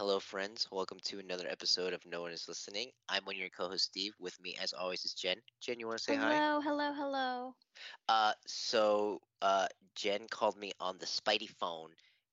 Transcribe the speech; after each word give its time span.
Hello, 0.00 0.18
friends. 0.18 0.66
Welcome 0.72 0.96
to 1.04 1.18
another 1.18 1.46
episode 1.46 1.92
of 1.92 2.00
No 2.06 2.22
One 2.22 2.32
Is 2.32 2.48
Listening. 2.48 2.90
I'm 3.10 3.22
one 3.26 3.34
of 3.34 3.38
your 3.38 3.50
co-host, 3.50 3.84
Steve. 3.84 4.14
With 4.18 4.40
me, 4.40 4.56
as 4.58 4.72
always, 4.72 5.04
is 5.04 5.12
Jen. 5.12 5.36
Jen, 5.60 5.78
you 5.78 5.86
want 5.86 5.98
to 5.98 6.04
say 6.04 6.16
hello, 6.16 6.26
hi? 6.26 6.36
Hello, 6.36 6.60
hello, 6.62 6.92
hello. 6.94 7.54
Uh, 8.08 8.32
so 8.46 9.20
uh, 9.42 9.66
Jen 9.94 10.26
called 10.30 10.56
me 10.56 10.72
on 10.80 10.96
the 10.96 11.04
Spidey 11.04 11.50
phone, 11.50 11.90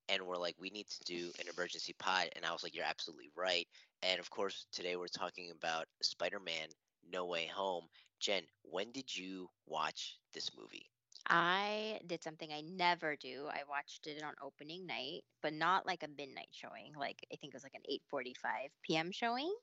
and 0.07 0.23
we're 0.25 0.37
like, 0.37 0.55
we 0.57 0.69
need 0.69 0.87
to 0.87 1.03
do 1.03 1.29
an 1.41 1.47
emergency 1.53 1.93
pod, 1.99 2.29
and 2.37 2.45
I 2.45 2.53
was 2.53 2.63
like, 2.63 2.73
you're 2.73 2.85
absolutely 2.85 3.31
right. 3.35 3.67
And 4.01 4.21
of 4.21 4.29
course, 4.29 4.65
today 4.71 4.95
we're 4.95 5.07
talking 5.07 5.51
about 5.51 5.87
Spider-Man: 6.01 6.69
No 7.11 7.25
Way 7.25 7.47
Home. 7.53 7.83
Jen, 8.21 8.43
when 8.61 8.93
did 8.93 9.13
you 9.13 9.49
watch 9.65 10.15
this 10.33 10.51
movie? 10.57 10.89
I 11.29 12.01
did 12.07 12.23
something 12.23 12.51
I 12.51 12.61
never 12.61 13.15
do. 13.15 13.47
I 13.51 13.63
watched 13.67 14.07
it 14.07 14.23
on 14.23 14.33
opening 14.41 14.85
night, 14.85 15.23
but 15.41 15.53
not 15.53 15.85
like 15.85 16.03
a 16.03 16.07
midnight 16.07 16.49
showing. 16.51 16.93
Like 16.95 17.25
I 17.31 17.35
think 17.37 17.53
it 17.53 17.55
was 17.55 17.63
like 17.63 17.75
an 17.75 17.83
8:45 17.89 18.71
p.m. 18.81 19.11
showing. 19.11 19.55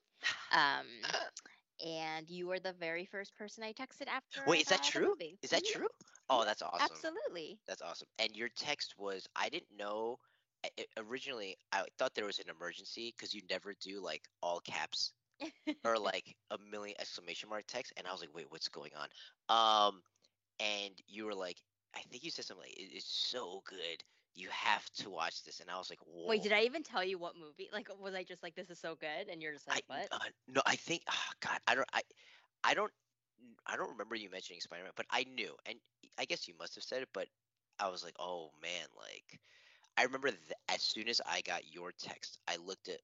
Um, 0.52 0.86
and 1.84 2.28
you 2.30 2.46
were 2.48 2.60
the 2.60 2.72
very 2.74 3.06
first 3.06 3.36
person 3.36 3.64
I 3.64 3.72
texted 3.72 4.08
after. 4.08 4.40
I 4.48 4.50
Wait, 4.50 4.60
is 4.62 4.68
that 4.68 4.82
true? 4.82 5.14
Is 5.42 5.50
that 5.50 5.64
Mhm. 5.64 5.64
true? 5.64 5.88
Oh, 6.28 6.44
that's 6.44 6.62
awesome. 6.62 7.04
Absolutely. 7.04 7.60
That's 7.66 7.82
awesome. 7.82 8.08
And 8.18 8.36
your 8.36 8.48
text 8.50 8.98
was, 8.98 9.26
I 9.36 9.48
didn't 9.48 9.76
know. 9.76 10.18
I- 10.64 10.86
originally, 10.98 11.56
I 11.72 11.86
thought 11.98 12.14
there 12.14 12.26
was 12.26 12.38
an 12.40 12.50
emergency 12.50 13.12
because 13.16 13.34
you 13.34 13.42
never 13.50 13.74
do 13.74 14.00
like 14.00 14.28
all 14.42 14.60
caps 14.60 15.12
or 15.84 15.98
like 15.98 16.36
a 16.50 16.58
million 16.58 16.96
exclamation 17.00 17.48
mark 17.48 17.66
text, 17.66 17.92
and 17.96 18.06
I 18.06 18.12
was 18.12 18.20
like, 18.20 18.34
wait, 18.34 18.50
what's 18.50 18.68
going 18.68 18.92
on? 18.96 19.08
Um, 19.48 20.02
and 20.60 20.92
you 21.06 21.26
were 21.26 21.34
like, 21.34 21.58
I 21.94 22.00
think 22.00 22.24
you 22.24 22.30
said 22.30 22.44
something 22.44 22.64
like, 22.64 22.74
it's 22.76 23.06
so 23.06 23.62
good, 23.68 24.02
you 24.34 24.48
have 24.50 24.88
to 24.98 25.10
watch 25.10 25.44
this, 25.44 25.60
and 25.60 25.70
I 25.70 25.78
was 25.78 25.90
like, 25.90 26.00
whoa. 26.04 26.28
Wait, 26.28 26.42
did 26.42 26.52
I 26.52 26.62
even 26.62 26.82
tell 26.82 27.04
you 27.04 27.18
what 27.18 27.34
movie? 27.36 27.68
Like, 27.72 27.88
was 28.00 28.14
I 28.14 28.24
just 28.24 28.42
like, 28.42 28.54
this 28.54 28.70
is 28.70 28.78
so 28.78 28.96
good, 28.96 29.28
and 29.30 29.42
you're 29.42 29.52
just 29.52 29.68
I 29.68 29.74
like, 29.74 29.84
what? 29.86 30.08
uh, 30.12 30.18
no, 30.48 30.62
I 30.66 30.76
think 30.76 31.02
oh, 31.10 31.32
God, 31.40 31.58
I 31.66 31.74
don't, 31.74 31.88
I, 31.92 32.02
I 32.64 32.74
don't, 32.74 32.92
I 33.66 33.76
don't 33.76 33.90
remember 33.90 34.14
you 34.16 34.30
mentioning 34.30 34.60
Spider-Man, 34.60 34.92
but 34.96 35.06
I 35.10 35.24
knew, 35.24 35.54
and 35.66 35.78
I 36.18 36.24
guess 36.24 36.48
you 36.48 36.54
must 36.58 36.74
have 36.76 36.84
said 36.84 37.02
it, 37.02 37.08
but 37.12 37.28
I 37.78 37.88
was 37.88 38.04
like, 38.04 38.14
oh 38.18 38.50
man, 38.62 38.86
like, 38.96 39.40
I 39.96 40.04
remember 40.04 40.28
th- 40.30 40.40
as 40.68 40.82
soon 40.82 41.08
as 41.08 41.20
I 41.26 41.40
got 41.42 41.72
your 41.72 41.92
text, 41.98 42.38
I 42.48 42.56
looked 42.56 42.88
at 42.88 43.00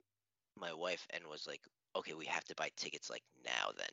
my 0.56 0.72
wife 0.72 1.06
and 1.10 1.24
was 1.26 1.46
like, 1.46 1.60
okay, 1.96 2.14
we 2.14 2.26
have 2.26 2.44
to 2.44 2.54
buy 2.56 2.70
tickets 2.76 3.10
like 3.10 3.22
now. 3.44 3.70
Then, 3.76 3.88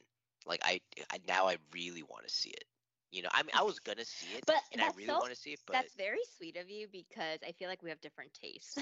like, 0.45 0.61
I, 0.63 0.79
I 1.11 1.19
now 1.27 1.47
I 1.47 1.57
really 1.73 2.03
want 2.03 2.27
to 2.27 2.33
see 2.33 2.49
it. 2.49 2.65
You 3.11 3.21
know, 3.21 3.29
I 3.31 3.41
mean, 3.43 3.51
I 3.55 3.63
was 3.63 3.79
gonna 3.79 4.03
see 4.05 4.35
it, 4.35 4.43
But 4.45 4.57
and 4.73 4.81
I 4.81 4.87
really 4.89 5.05
so- 5.07 5.19
want 5.19 5.29
to 5.29 5.35
see 5.35 5.51
it, 5.53 5.59
but 5.65 5.73
That's 5.73 5.95
very 5.95 6.19
sweet 6.37 6.57
of 6.57 6.69
you 6.69 6.87
because 6.91 7.39
I 7.47 7.53
feel 7.53 7.69
like 7.69 7.81
we 7.81 7.89
have 7.89 8.01
different 8.01 8.33
tastes. 8.33 8.77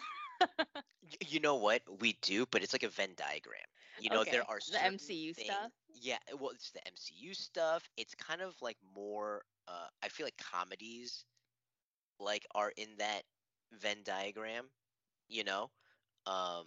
You 1.27 1.39
know 1.39 1.55
what? 1.55 1.81
We 2.01 2.13
do, 2.23 2.47
but 2.47 2.63
it's 2.63 2.73
like 2.73 2.81
a 2.83 2.89
Venn 2.89 3.11
diagram. 3.15 3.61
You 3.99 4.09
know, 4.09 4.23
there 4.23 4.43
are 4.49 4.59
the 4.71 4.79
MCU 4.83 5.33
things- 5.35 5.47
stuff? 5.47 5.71
Yeah, 5.93 6.17
well, 6.39 6.49
it's 6.49 6.71
the 6.71 6.81
MCU 6.87 7.33
stuff. 7.35 7.87
It's 7.95 8.15
kind 8.15 8.41
of 8.41 8.59
like 8.61 8.77
more. 8.95 9.45
Uh, 9.67 9.87
I 10.03 10.09
feel 10.09 10.25
like 10.25 10.37
comedies, 10.37 11.23
like, 12.19 12.45
are 12.55 12.71
in 12.75 12.97
that 12.97 13.21
Venn 13.71 14.01
diagram. 14.03 14.65
You 15.29 15.43
know, 15.43 15.69
um, 16.25 16.65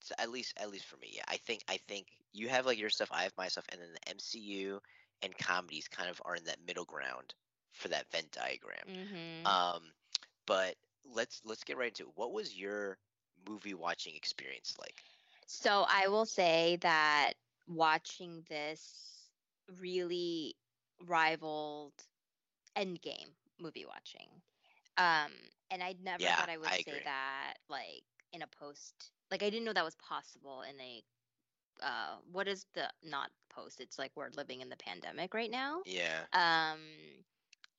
so 0.00 0.14
at 0.18 0.30
least 0.30 0.54
at 0.58 0.68
least 0.70 0.86
for 0.86 0.96
me, 0.96 1.10
yeah. 1.12 1.24
I 1.28 1.36
think 1.38 1.62
I 1.68 1.76
think 1.88 2.08
you 2.32 2.48
have 2.48 2.66
like 2.66 2.78
your 2.78 2.90
stuff, 2.90 3.08
I 3.12 3.22
have 3.22 3.36
my 3.38 3.48
stuff, 3.48 3.66
and 3.70 3.80
then 3.80 3.92
the 3.92 4.14
MCU 4.14 4.80
and 5.24 5.36
comedies 5.38 5.88
kind 5.88 6.10
of 6.10 6.22
are 6.26 6.36
in 6.36 6.44
that 6.46 6.66
middle 6.66 6.86
ground 6.86 7.34
for 7.72 7.88
that 7.88 8.10
Venn 8.12 8.26
diagram. 8.32 8.86
mm-hmm. 8.88 9.46
Um, 9.46 9.92
but 10.46 10.76
let's 11.04 11.42
let's 11.44 11.64
get 11.64 11.78
right 11.78 11.88
into 11.88 12.04
it. 12.04 12.16
What 12.16 12.32
was 12.32 12.58
your 12.58 12.98
movie 13.48 13.74
watching 13.74 14.16
experience 14.16 14.76
like? 14.80 15.04
So 15.46 15.86
I 15.88 16.08
will 16.08 16.26
say 16.26 16.76
that 16.82 17.34
watching 17.66 18.44
this 18.48 19.30
really 19.80 20.56
rivaled 21.06 21.94
Endgame 22.76 23.32
movie 23.60 23.86
watching. 23.86 24.28
Um, 24.96 25.32
and 25.70 25.82
I 25.82 25.94
never 26.02 26.30
Yeah, 26.30 26.36
thought 26.36 26.50
I 26.50 26.58
would 26.58 26.74
I 26.74 26.84
say 26.84 27.00
that 27.04 27.54
like 27.68 28.04
in 28.32 28.42
a 28.42 28.46
post 28.48 29.12
like 29.30 29.42
I 29.42 29.50
didn't 29.50 29.64
know 29.64 29.72
that 29.74 29.84
was 29.84 29.96
possible 29.96 30.62
in 30.62 30.80
a 30.80 31.02
uh 31.82 32.16
what 32.30 32.48
is 32.48 32.66
the 32.74 32.90
not 33.02 33.30
post? 33.50 33.80
It's 33.80 33.98
like 33.98 34.12
we're 34.16 34.30
living 34.30 34.60
in 34.60 34.68
the 34.68 34.76
pandemic 34.76 35.34
right 35.34 35.50
now. 35.50 35.82
Yeah. 35.84 36.26
Um 36.32 36.80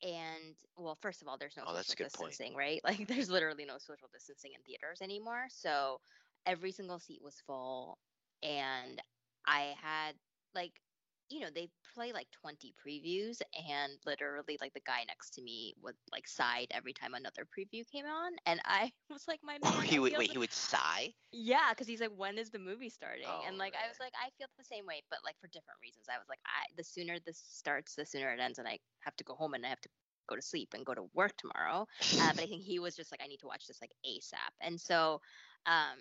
and 0.03 0.55
well, 0.77 0.95
first 0.95 1.21
of 1.21 1.27
all, 1.27 1.37
there's 1.37 1.57
no 1.57 1.65
Oh, 1.65 1.73
social 1.73 1.95
good 1.95 2.11
point. 2.13 2.37
distancing, 2.37 2.55
right? 2.55 2.81
Like 2.83 3.07
there's 3.07 3.29
literally 3.29 3.65
no 3.65 3.77
social 3.77 4.09
distancing 4.11 4.53
in 4.53 4.61
theaters 4.63 5.01
anymore. 5.01 5.45
So 5.49 5.99
every 6.45 6.71
single 6.71 6.99
seat 6.99 7.21
was 7.23 7.39
full 7.41 7.99
and 8.43 9.01
I 9.45 9.75
had 9.81 10.15
like 10.53 10.81
you 11.29 11.39
know, 11.39 11.47
they 11.53 11.69
play 11.93 12.11
like 12.13 12.27
20 12.41 12.73
previews 12.85 13.41
and 13.69 13.93
literally 14.05 14.57
like 14.61 14.73
the 14.73 14.81
guy 14.85 15.03
next 15.07 15.31
to 15.31 15.41
me 15.41 15.73
would 15.81 15.95
like 16.11 16.27
sighed 16.27 16.67
every 16.71 16.93
time 16.93 17.13
another 17.13 17.45
preview 17.45 17.83
came 17.91 18.05
on 18.05 18.33
and 18.45 18.59
I 18.65 18.91
was 19.09 19.27
like 19.27 19.39
my 19.43 19.57
man, 19.63 19.81
he 19.83 19.99
would 19.99 20.13
wait. 20.17 20.31
He 20.31 20.37
would 20.37 20.53
sigh. 20.53 21.13
yeah, 21.31 21.69
because 21.71 21.87
he's 21.87 22.01
like, 22.01 22.11
when 22.15 22.37
is 22.37 22.49
the 22.49 22.59
movie 22.59 22.89
starting? 22.89 23.25
Oh, 23.27 23.43
and 23.47 23.57
like, 23.57 23.73
I 23.73 23.87
was 23.87 23.97
like, 23.99 24.13
I 24.21 24.29
feel 24.37 24.47
the 24.57 24.63
same 24.63 24.85
way, 24.85 25.01
but 25.09 25.19
like 25.23 25.35
for 25.41 25.47
different 25.47 25.79
reasons. 25.81 26.05
I 26.09 26.17
was 26.17 26.27
like, 26.29 26.39
I 26.45 26.65
the 26.77 26.83
sooner 26.83 27.17
this 27.25 27.41
starts, 27.49 27.95
the 27.95 28.05
sooner 28.05 28.31
it 28.31 28.39
ends, 28.39 28.59
and 28.59 28.67
I 28.67 28.79
have 29.01 29.15
to 29.17 29.23
go 29.23 29.33
home 29.35 29.53
and 29.53 29.65
I 29.65 29.69
have 29.69 29.81
to 29.81 29.89
go 30.27 30.35
to 30.35 30.41
sleep 30.41 30.69
and 30.73 30.85
go 30.85 30.93
to 30.93 31.05
work 31.13 31.33
tomorrow. 31.37 31.87
Uh, 32.19 32.31
but 32.33 32.43
I 32.43 32.45
think 32.47 32.63
he 32.63 32.79
was 32.79 32.95
just 32.95 33.11
like, 33.11 33.21
I 33.23 33.27
need 33.27 33.39
to 33.39 33.47
watch 33.47 33.67
this 33.67 33.79
like 33.81 33.91
ASAP. 34.05 34.53
And 34.61 34.79
so, 34.79 35.21
um, 35.65 35.99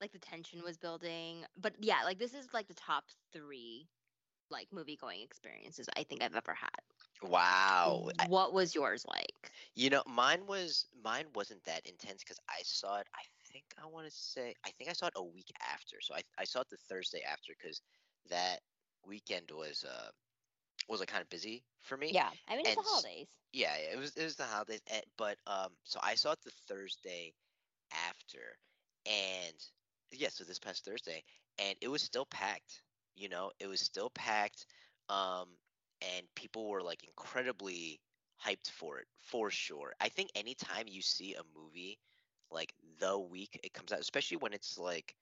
like 0.00 0.12
the 0.12 0.18
tension 0.18 0.62
was 0.62 0.76
building. 0.76 1.44
But 1.60 1.74
yeah, 1.80 2.02
like 2.04 2.18
this 2.18 2.34
is 2.34 2.48
like 2.52 2.68
the 2.68 2.74
top 2.74 3.04
three 3.32 3.88
like 4.50 4.72
movie 4.72 4.96
going 4.96 5.22
experiences 5.22 5.88
I 5.96 6.04
think 6.04 6.22
I've 6.22 6.34
ever 6.36 6.54
had. 6.54 6.80
wow. 7.22 8.10
What 8.26 8.52
was 8.52 8.74
yours 8.74 9.04
like? 9.06 9.52
you 9.74 9.90
know, 9.90 10.02
mine 10.06 10.46
was 10.46 10.86
mine 11.02 11.26
wasn't 11.34 11.64
that 11.64 11.86
intense 11.86 12.22
because 12.22 12.38
I 12.48 12.62
saw 12.62 12.98
it. 12.98 13.06
I 13.14 13.22
think 13.52 13.64
I 13.82 13.86
want 13.86 14.06
to 14.06 14.12
say 14.12 14.54
I 14.64 14.70
think 14.70 14.90
I 14.90 14.92
saw 14.94 15.06
it 15.06 15.12
a 15.16 15.24
week 15.24 15.50
after. 15.72 15.96
So 16.00 16.14
I 16.14 16.22
I 16.38 16.44
saw 16.44 16.60
it 16.60 16.68
the 16.70 16.76
Thursday 16.76 17.22
after 17.22 17.52
because 17.58 17.80
that 18.28 18.60
weekend 19.06 19.50
was 19.52 19.84
uh 19.84 20.10
was 20.88 21.00
like 21.00 21.08
kind 21.08 21.22
of 21.22 21.28
busy 21.30 21.64
for 21.80 21.96
me. 21.96 22.16
Yeah, 22.16 22.32
I 22.48 22.56
mean 22.56 22.66
it's 22.66 22.74
the 22.74 22.80
And 22.80 22.82
s- 22.82 23.06
holidays. 23.06 23.28
Yeah, 23.52 23.76
yeah, 23.76 23.94
it 23.94 23.98
was 23.98 24.16
it 24.16 24.24
was 24.24 24.36
the 24.36 24.44
holidays, 24.44 24.80
eh, 24.88 25.02
but 25.16 25.38
um, 25.46 25.70
so 25.84 26.00
I 26.02 26.14
saw 26.14 26.32
it 26.32 26.40
the 26.44 26.50
Thursday 26.68 27.34
after, 27.92 28.58
and 29.06 29.56
yeah, 30.12 30.28
so 30.28 30.44
this 30.44 30.58
past 30.58 30.84
Thursday, 30.84 31.24
and 31.58 31.76
it 31.80 31.88
was 31.88 32.02
still 32.02 32.26
packed. 32.26 32.82
You 33.20 33.28
know, 33.30 33.52
it 33.60 33.68
was 33.68 33.80
still 33.80 34.10
packed, 34.10 34.66
um, 35.10 35.48
and 36.16 36.26
people 36.36 36.68
were 36.68 36.82
like 36.82 37.04
incredibly 37.04 38.00
hyped 38.44 38.70
for 38.70 38.98
it 38.98 39.06
for 39.20 39.50
sure. 39.50 39.94
I 40.00 40.08
think 40.08 40.30
anytime 40.36 40.86
you 40.88 41.02
see 41.02 41.34
a 41.34 41.42
movie 41.58 41.98
like 42.50 42.74
the 43.00 43.18
week 43.18 43.60
it 43.64 43.74
comes 43.74 43.92
out, 43.92 44.00
especially 44.00 44.38
when 44.38 44.54
it's 44.54 44.78
like 44.78 45.14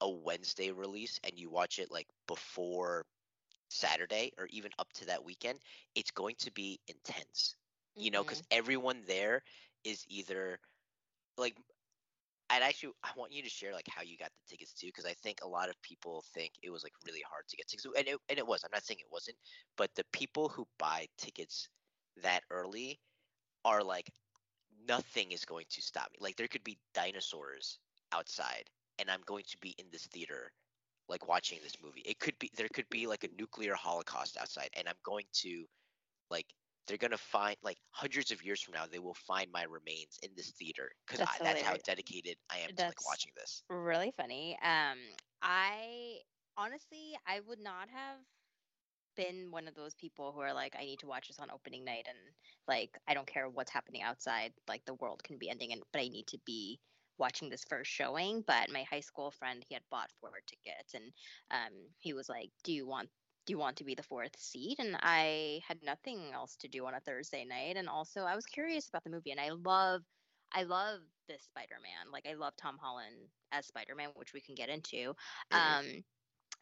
a 0.00 0.10
Wednesday 0.10 0.72
release 0.72 1.20
and 1.24 1.38
you 1.38 1.50
watch 1.50 1.78
it 1.78 1.90
like 1.92 2.08
before 2.28 3.06
Saturday 3.70 4.32
or 4.38 4.46
even 4.50 4.72
up 4.78 4.92
to 4.94 5.06
that 5.06 5.24
weekend, 5.24 5.60
it's 5.94 6.12
going 6.12 6.36
to 6.40 6.52
be 6.52 6.80
intense 6.88 7.56
you 7.98 8.10
know, 8.10 8.22
because 8.24 8.42
everyone 8.50 9.02
there 9.06 9.42
is 9.84 10.04
either 10.08 10.58
like. 11.38 11.56
I'd 12.48 12.62
actually, 12.62 12.92
I 13.02 13.10
want 13.16 13.32
you 13.32 13.42
to 13.42 13.48
share 13.48 13.72
like 13.72 13.88
how 13.88 14.02
you 14.02 14.16
got 14.16 14.30
the 14.30 14.50
tickets 14.50 14.72
too, 14.72 14.86
because 14.86 15.04
I 15.04 15.14
think 15.14 15.38
a 15.42 15.48
lot 15.48 15.68
of 15.68 15.74
people 15.82 16.24
think 16.32 16.52
it 16.62 16.70
was 16.70 16.84
like 16.84 16.92
really 17.04 17.22
hard 17.28 17.44
to 17.48 17.56
get 17.56 17.66
tickets, 17.66 17.86
and 17.96 18.06
it, 18.06 18.18
and 18.28 18.38
it 18.38 18.46
was. 18.46 18.62
I'm 18.62 18.70
not 18.72 18.84
saying 18.84 19.00
it 19.00 19.12
wasn't, 19.12 19.36
but 19.76 19.90
the 19.96 20.04
people 20.12 20.48
who 20.48 20.66
buy 20.78 21.06
tickets 21.18 21.68
that 22.22 22.42
early 22.50 23.00
are 23.64 23.82
like, 23.82 24.10
nothing 24.88 25.32
is 25.32 25.44
going 25.44 25.66
to 25.70 25.82
stop 25.82 26.08
me. 26.12 26.18
Like 26.20 26.36
there 26.36 26.48
could 26.48 26.64
be 26.64 26.78
dinosaurs 26.94 27.78
outside, 28.12 28.64
and 28.98 29.10
I'm 29.10 29.22
going 29.26 29.44
to 29.50 29.58
be 29.60 29.74
in 29.78 29.86
this 29.90 30.06
theater, 30.06 30.52
like 31.08 31.28
watching 31.28 31.58
this 31.64 31.76
movie. 31.82 32.02
It 32.06 32.20
could 32.20 32.38
be 32.38 32.50
there 32.56 32.68
could 32.72 32.88
be 32.90 33.08
like 33.08 33.24
a 33.24 33.36
nuclear 33.38 33.74
holocaust 33.74 34.36
outside, 34.40 34.70
and 34.76 34.88
I'm 34.88 34.94
going 35.04 35.26
to, 35.42 35.64
like, 36.30 36.46
they're 36.86 36.96
gonna 36.98 37.18
find 37.18 37.56
like 37.62 37.78
hundreds 37.90 38.30
of 38.30 38.42
years 38.44 38.60
from 38.62 38.74
now 38.74 38.86
they 38.86 38.98
will 38.98 39.14
find 39.14 39.50
my 39.52 39.64
remains 39.64 40.18
in 40.22 40.34
this 40.36 40.52
theater 40.52 40.90
because 41.06 41.18
That's 41.18 41.40
that's 41.42 41.62
how 41.62 41.76
dedicated 41.84 42.38
I 42.50 42.58
am 42.58 42.70
to 42.76 42.86
like 42.86 43.04
watching 43.04 43.32
this. 43.36 43.64
really 43.68 44.12
funny. 44.16 44.58
Um, 44.62 44.98
I 45.42 46.20
honestly, 46.56 47.16
I 47.26 47.40
would 47.40 47.58
not 47.60 47.88
have 47.90 48.18
been 49.16 49.50
one 49.50 49.68
of 49.68 49.74
those 49.74 49.94
people 49.94 50.32
who 50.32 50.40
are 50.40 50.54
like, 50.54 50.76
I 50.78 50.84
need 50.84 51.00
to 51.00 51.06
watch 51.06 51.28
this 51.28 51.38
on 51.38 51.50
opening 51.50 51.84
night, 51.84 52.06
and 52.08 52.18
like, 52.68 52.98
I 53.08 53.14
don't 53.14 53.26
care 53.26 53.48
what's 53.48 53.70
happening 53.72 54.02
outside. 54.02 54.52
Like, 54.68 54.84
the 54.86 54.94
world 54.94 55.22
can 55.24 55.38
be 55.38 55.50
ending, 55.50 55.72
and 55.72 55.82
but 55.92 56.00
I 56.02 56.08
need 56.08 56.26
to 56.28 56.38
be 56.46 56.80
watching 57.18 57.48
this 57.50 57.64
first 57.68 57.90
showing. 57.90 58.42
But 58.46 58.70
my 58.70 58.84
high 58.84 59.00
school 59.00 59.30
friend, 59.30 59.64
he 59.68 59.74
had 59.74 59.84
bought 59.90 60.12
four 60.20 60.32
tickets, 60.46 60.94
and 60.94 61.12
um, 61.50 61.88
he 61.98 62.12
was 62.12 62.28
like, 62.28 62.50
"Do 62.64 62.72
you 62.72 62.86
want?" 62.86 63.10
Do 63.46 63.52
you 63.52 63.58
want 63.58 63.78
to 63.78 63.84
be 63.84 63.94
the 63.94 64.02
fourth 64.02 64.38
seat? 64.38 64.78
And 64.80 64.96
I 65.00 65.62
had 65.66 65.82
nothing 65.82 66.32
else 66.32 66.56
to 66.58 66.68
do 66.68 66.86
on 66.86 66.94
a 66.94 67.00
Thursday 67.00 67.44
night. 67.44 67.76
And 67.76 67.88
also, 67.88 68.22
I 68.22 68.34
was 68.36 68.46
curious 68.46 68.88
about 68.88 69.04
the 69.04 69.10
movie, 69.10 69.30
and 69.32 69.40
I 69.40 69.50
love 69.50 70.04
I 70.52 70.64
love 70.64 71.02
this 71.28 71.44
Spider-Man. 71.44 72.10
Like 72.12 72.26
I 72.26 72.34
love 72.34 72.56
Tom 72.56 72.78
Holland 72.78 73.30
as 73.52 73.66
Spider-Man, 73.66 74.10
which 74.14 74.32
we 74.34 74.40
can 74.42 74.54
get 74.54 74.68
into. 74.68 75.14
Mhm. 75.50 75.76
Um 75.76 76.04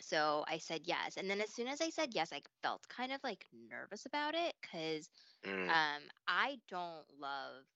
so 0.03 0.45
I 0.49 0.59
said 0.59 0.87
yes. 0.87 1.17
And 1.17 1.31
then 1.31 1.41
as 1.41 1.53
soon 1.55 1.69
as 1.69 1.81
I 1.81 1.91
said 1.91 2.15
yes, 2.15 2.33
I 2.33 2.43
felt 2.63 2.89
kind 2.89 3.13
of 3.13 3.23
like 3.25 3.49
nervous 3.53 4.07
about 4.07 4.35
it 4.35 4.55
cuz 4.63 5.11
Mm, 5.45 5.79
um 5.79 6.05
I 6.29 6.61
don't 6.69 7.07
love 7.19 7.67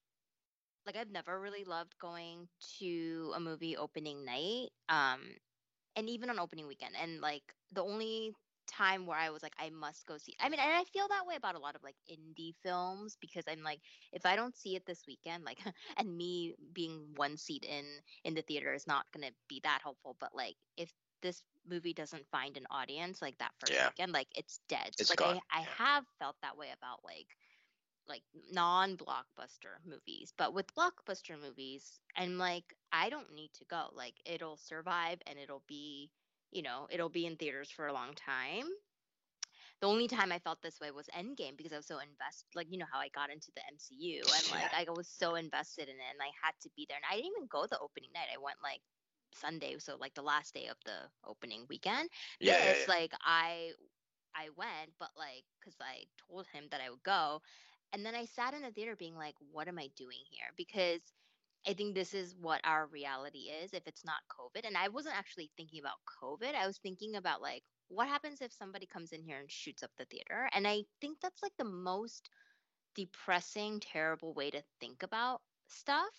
like 0.86 0.96
I've 0.96 1.10
never 1.10 1.40
really 1.40 1.64
loved 1.64 1.98
going 1.98 2.48
to 2.78 3.32
a 3.34 3.40
movie 3.40 3.76
opening 3.76 4.24
night. 4.24 4.70
Um 4.88 5.36
and 5.96 6.08
even 6.10 6.30
on 6.30 6.38
opening 6.40 6.66
weekend. 6.68 6.96
And 6.96 7.20
like 7.20 7.54
the 7.72 7.84
only 7.84 8.34
time 8.68 9.06
where 9.06 9.18
I 9.18 9.30
was 9.30 9.42
like, 9.42 9.54
I 9.58 9.70
must 9.70 10.06
go 10.06 10.18
see. 10.18 10.34
I 10.40 10.48
mean, 10.48 10.60
and 10.60 10.70
I 10.72 10.84
feel 10.84 11.08
that 11.08 11.26
way 11.26 11.36
about 11.36 11.56
a 11.56 11.60
lot 11.60 11.76
of 11.76 11.82
like 11.82 11.96
indie 12.10 12.54
films 12.62 13.16
because 13.20 13.44
I'm 13.48 13.62
like, 13.62 13.80
if 14.12 14.26
I 14.26 14.36
don't 14.36 14.56
see 14.56 14.76
it 14.76 14.86
this 14.86 15.04
weekend, 15.06 15.44
like, 15.44 15.60
and 15.98 16.16
me 16.16 16.54
being 16.72 17.14
one 17.16 17.36
seat 17.36 17.64
in 17.64 17.84
in 18.24 18.34
the 18.34 18.42
theater 18.42 18.72
is 18.74 18.86
not 18.86 19.06
gonna 19.12 19.32
be 19.48 19.60
that 19.64 19.80
helpful. 19.82 20.16
But 20.20 20.34
like, 20.34 20.56
if 20.76 20.92
this 21.22 21.42
movie 21.68 21.94
doesn't 21.94 22.26
find 22.30 22.56
an 22.56 22.66
audience 22.70 23.22
like 23.22 23.38
that 23.38 23.52
first 23.58 23.82
Yeah. 23.82 23.90
weekend, 23.90 24.12
like 24.12 24.28
it's 24.36 24.60
dead. 24.68 24.92
So 24.98 25.04
It's 25.04 25.12
like 25.12 25.20
gone, 25.20 25.36
I 25.36 25.40
I 25.52 25.60
yeah. 25.64 25.74
have 25.78 26.04
felt 26.18 26.36
that 26.42 26.56
way 26.56 26.70
about 26.76 27.04
like 27.04 27.36
like 28.08 28.22
non-blockbuster 28.52 29.76
movies 29.84 30.32
but 30.36 30.52
with 30.54 30.74
blockbuster 30.74 31.40
movies 31.40 32.00
i'm 32.16 32.38
like 32.38 32.74
i 32.92 33.08
don't 33.08 33.32
need 33.34 33.52
to 33.52 33.64
go 33.66 33.88
like 33.92 34.14
it'll 34.24 34.56
survive 34.56 35.18
and 35.26 35.38
it'll 35.38 35.62
be 35.66 36.10
you 36.52 36.62
know 36.62 36.86
it'll 36.90 37.08
be 37.10 37.26
in 37.26 37.36
theaters 37.36 37.70
for 37.70 37.86
a 37.86 37.92
long 37.92 38.14
time. 38.14 38.64
The 39.80 39.86
only 39.86 40.08
time 40.08 40.32
i 40.32 40.38
felt 40.38 40.62
this 40.62 40.80
way 40.80 40.90
was 40.90 41.08
endgame 41.14 41.56
because 41.56 41.72
i 41.72 41.76
was 41.76 41.86
so 41.86 41.98
invested 41.98 42.46
like 42.54 42.68
you 42.70 42.78
know 42.78 42.86
how 42.92 42.98
i 43.00 43.08
got 43.08 43.30
into 43.30 43.50
the 43.54 43.62
mcu 43.72 44.20
and 44.20 44.50
like 44.50 44.72
i 44.88 44.90
was 44.90 45.08
so 45.08 45.34
invested 45.34 45.88
in 45.88 45.96
it 45.96 46.10
and 46.12 46.20
i 46.22 46.30
had 46.42 46.54
to 46.62 46.70
be 46.76 46.86
there 46.88 46.96
and 46.96 47.04
i 47.10 47.16
didn't 47.16 47.32
even 47.36 47.46
go 47.48 47.66
the 47.66 47.78
opening 47.78 48.10
night. 48.14 48.28
I 48.32 48.38
went 48.38 48.58
like 48.62 48.80
sunday 49.34 49.76
so 49.78 49.96
like 49.96 50.14
the 50.14 50.22
last 50.22 50.54
day 50.54 50.66
of 50.68 50.76
the 50.84 50.98
opening 51.24 51.66
weekend. 51.68 52.08
Yeah, 52.40 52.54
yeah, 52.58 52.74
yeah. 52.80 52.86
like 52.88 53.12
i 53.24 53.72
i 54.34 54.48
went 54.56 54.92
but 54.98 55.10
like 55.16 55.44
because 55.60 55.76
i 55.80 56.04
told 56.28 56.46
him 56.52 56.64
that 56.70 56.80
i 56.80 56.90
would 56.90 57.02
go. 57.02 57.40
And 57.92 58.04
then 58.04 58.14
i 58.14 58.24
sat 58.26 58.54
in 58.54 58.62
the 58.62 58.70
theater 58.72 58.96
being 58.96 59.16
like 59.16 59.34
what 59.52 59.68
am 59.68 59.78
i 59.78 59.88
doing 59.96 60.22
here? 60.30 60.48
Because 60.56 61.00
i 61.68 61.74
think 61.74 61.94
this 61.94 62.14
is 62.14 62.36
what 62.36 62.60
our 62.64 62.86
reality 62.86 63.50
is 63.62 63.74
if 63.74 63.86
it's 63.86 64.04
not 64.04 64.22
covid 64.30 64.66
and 64.66 64.76
i 64.76 64.88
wasn't 64.88 65.16
actually 65.16 65.50
thinking 65.56 65.80
about 65.80 65.98
covid 66.22 66.54
i 66.54 66.66
was 66.66 66.78
thinking 66.78 67.16
about 67.16 67.42
like 67.42 67.64
what 67.88 68.08
happens 68.08 68.40
if 68.42 68.52
somebody 68.52 68.86
comes 68.86 69.12
in 69.12 69.22
here 69.22 69.38
and 69.38 69.50
shoots 69.50 69.82
up 69.82 69.90
the 69.98 70.06
theater 70.06 70.48
and 70.52 70.66
i 70.68 70.82
think 71.00 71.20
that's 71.20 71.42
like 71.42 71.56
the 71.58 71.64
most 71.64 72.30
depressing 72.94 73.80
terrible 73.80 74.34
way 74.34 74.50
to 74.50 74.62
think 74.80 75.02
about 75.02 75.42
stuff 75.66 76.14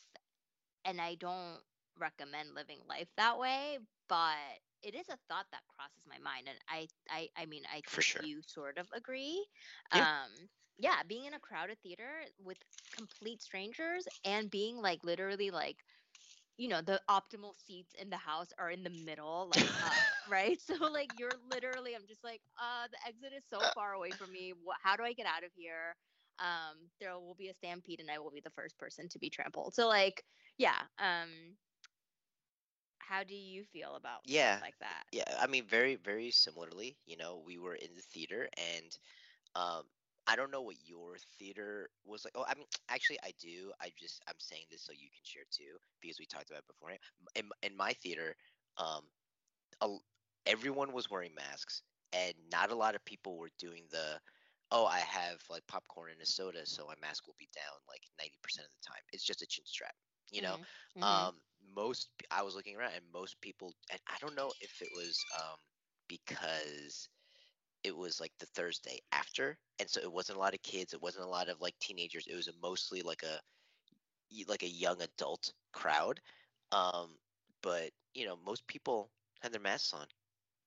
and 0.86 1.01
I 1.01 1.16
don't 1.16 1.62
recommend 1.98 2.54
living 2.56 2.80
life 2.88 3.10
that 3.18 3.38
way, 3.40 3.80
but 4.07 4.38
it 4.84 4.96
is 4.96 5.10
a 5.10 5.18
thought 5.28 5.48
that 5.51 5.63
crosses 5.68 6.06
my 6.07 6.18
mind, 6.19 6.48
and 6.48 6.57
I, 6.68 6.88
I, 7.10 7.30
I 7.36 7.46
mean, 7.46 7.63
I 7.72 7.84
For 7.86 8.01
think 8.01 8.04
sure. 8.04 8.24
you 8.24 8.42
sort 8.42 8.78
of 8.78 8.88
agree. 8.94 9.46
Yeah. 9.92 10.06
Um, 10.10 10.50
yeah, 10.79 11.03
being 11.07 11.25
in 11.25 11.35
a 11.35 11.39
crowded 11.39 11.79
theater 11.83 12.23
with 12.39 12.59
complete 12.93 13.41
strangers 13.43 14.07
and 14.25 14.51
being 14.51 14.77
like 14.77 15.03
literally 15.03 15.51
like, 15.51 15.85
you 16.57 16.67
know, 16.69 16.81
the 16.81 17.01
optimal 17.09 17.55
seats 17.57 17.93
in 17.95 18.09
the 18.09 18.17
house 18.17 18.49
are 18.57 18.69
in 18.69 18.83
the 18.83 18.89
middle, 18.89 19.49
like 19.49 19.71
up, 19.81 20.05
right? 20.27 20.59
So 20.61 20.75
like 20.91 21.11
you're 21.13 21.37
literally, 21.47 21.95
I'm 21.95 22.07
just 22.07 22.23
like, 22.23 22.41
uh, 22.61 22.87
the 22.91 22.97
exit 23.07 23.33
is 23.37 23.45
so 23.49 23.69
far 23.73 23.93
away 23.93 24.13
from 24.13 24.31
me. 24.31 24.53
What? 24.63 24.77
How 24.83 24.97
do 24.97 25.03
I 25.03 25.13
get 25.13 25.27
out 25.27 25.43
of 25.43 25.51
here? 25.55 25.95
Um, 26.39 26.89
there 26.99 27.19
will 27.19 27.35
be 27.35 27.49
a 27.49 27.53
stampede, 27.53 27.99
and 27.99 28.11
I 28.11 28.19
will 28.19 28.31
be 28.31 28.41
the 28.41 28.51
first 28.51 28.77
person 28.77 29.09
to 29.09 29.19
be 29.19 29.29
trampled. 29.29 29.73
So 29.75 29.87
like, 29.87 30.23
yeah. 30.57 30.83
Um, 30.97 31.57
how 32.99 33.23
do 33.23 33.35
you 33.35 33.65
feel 33.65 33.95
about 33.95 34.21
Yeah. 34.23 34.55
stuff 34.55 34.55
like 34.61 34.77
that? 34.79 35.05
Yeah, 35.11 35.23
I 35.39 35.47
mean, 35.47 35.65
very, 35.67 35.95
very 35.95 36.31
similarly. 36.31 36.99
You 37.05 37.17
know, 37.17 37.37
we 37.39 37.57
were 37.57 37.75
in 37.75 37.95
the 37.95 38.01
theater, 38.01 38.49
and 38.57 38.97
um, 39.55 39.85
I 40.29 40.37
don't 40.37 40.51
know 40.51 40.61
what 40.63 40.77
your 40.87 41.17
theater 41.19 41.89
was 42.05 42.25
like. 42.25 42.33
Oh, 42.37 42.45
I 42.47 42.55
mean, 42.55 42.67
actually, 42.89 43.19
I 43.23 43.33
do. 43.39 43.73
I 43.81 43.91
just, 43.97 44.23
I'm 44.27 44.39
saying 44.39 44.67
this 44.71 44.83
so 44.83 44.93
you 44.93 45.09
can 45.11 45.23
share 45.25 45.45
too, 45.51 45.79
because 46.01 46.19
we 46.19 46.27
talked 46.27 46.51
about 46.51 46.61
it 46.61 46.67
beforehand. 46.67 47.01
In, 47.35 47.49
in 47.63 47.77
my 47.77 47.93
theater, 47.93 48.35
um, 48.77 49.11
a, 49.81 49.97
everyone 50.45 50.93
was 50.93 51.09
wearing 51.09 51.35
masks, 51.35 51.83
and 52.13 52.35
not 52.51 52.71
a 52.71 52.75
lot 52.75 52.95
of 52.95 53.05
people 53.05 53.37
were 53.37 53.51
doing 53.57 53.87
the, 53.91 54.21
oh, 54.71 54.85
I 54.85 54.99
have 54.99 55.43
like 55.49 55.67
popcorn 55.67 56.11
and 56.11 56.21
a 56.21 56.25
soda, 56.25 56.65
so 56.65 56.87
my 56.87 56.95
mask 57.01 57.27
will 57.27 57.35
be 57.39 57.49
down 57.55 57.79
like 57.87 58.03
90% 58.19 58.67
of 58.67 58.73
the 58.73 58.87
time. 58.91 59.03
It's 59.13 59.23
just 59.25 59.41
a 59.43 59.47
chin 59.47 59.65
strap, 59.65 59.95
you 60.31 60.41
know? 60.41 60.57
Mhm, 60.57 60.67
mhm. 60.95 61.29
Um, 61.29 61.41
most 61.61 62.11
I 62.31 62.43
was 62.43 62.55
looking 62.55 62.77
around, 62.77 62.93
and 62.95 63.11
most 63.11 63.41
people, 63.41 63.75
and 63.91 64.01
I 64.07 64.17
don't 64.19 64.35
know 64.35 64.53
if 64.61 64.81
it 64.81 64.91
was 64.91 65.25
um 65.39 65.57
because 66.07 67.09
it 67.83 67.95
was 67.95 68.19
like 68.19 68.33
the 68.39 68.45
Thursday 68.47 68.99
after, 69.11 69.59
and 69.79 69.89
so 69.89 70.01
it 70.01 70.11
wasn't 70.11 70.37
a 70.37 70.41
lot 70.41 70.53
of 70.53 70.61
kids. 70.63 70.93
It 70.93 71.01
wasn't 71.01 71.25
a 71.25 71.29
lot 71.29 71.49
of 71.49 71.61
like 71.61 71.77
teenagers. 71.79 72.27
It 72.27 72.35
was 72.35 72.47
a 72.47 72.53
mostly 72.61 73.01
like 73.01 73.23
a 73.23 73.41
like 74.47 74.63
a 74.63 74.69
young 74.69 75.01
adult 75.01 75.53
crowd. 75.73 76.21
Um, 76.71 77.17
but 77.61 77.91
you 78.13 78.25
know, 78.25 78.37
most 78.37 78.67
people 78.67 79.11
had 79.41 79.51
their 79.51 79.61
masks 79.61 79.93
on. 79.93 80.07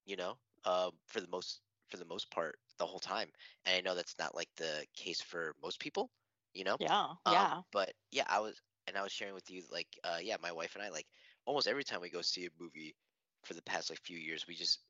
You 0.07 0.17
know, 0.17 0.39
um, 0.65 0.93
for 1.07 1.21
the 1.21 1.29
most 1.29 1.63
for 1.91 1.99
the 1.99 2.07
most 2.07 2.31
part 2.31 2.59
the 2.79 2.87
whole 2.87 3.01
time. 3.01 3.31
And 3.67 3.77
I 3.77 3.81
know 3.83 3.95
that's 3.97 4.19
not 4.19 4.35
like 4.35 4.51
the 4.57 4.87
case 4.97 5.21
for 5.23 5.57
most 5.63 5.81
people. 5.81 6.11
You 6.55 6.65
know, 6.65 6.79
yeah, 6.79 7.15
um, 7.27 7.33
yeah. 7.33 7.63
but 7.73 7.93
yeah, 8.13 8.25
I 8.29 8.41
was, 8.41 8.61
and 8.89 8.97
I 8.99 9.03
was 9.03 9.13
sharing 9.13 9.35
with 9.35 9.51
you, 9.51 9.65
like, 9.71 9.89
uh, 10.05 10.19
yeah, 10.23 10.37
my 10.43 10.53
wife 10.53 10.75
and 10.77 10.85
I, 10.85 10.91
like, 10.91 11.07
almost 11.47 11.69
every 11.69 11.85
time 11.85 12.01
we 12.03 12.11
go 12.11 12.23
see 12.23 12.47
a 12.47 12.51
movie 12.59 12.97
for 13.45 13.55
the 13.55 13.63
past 13.63 13.91
like 13.91 14.01
few 14.01 14.19
years, 14.19 14.47
we 14.47 14.55
just, 14.55 14.81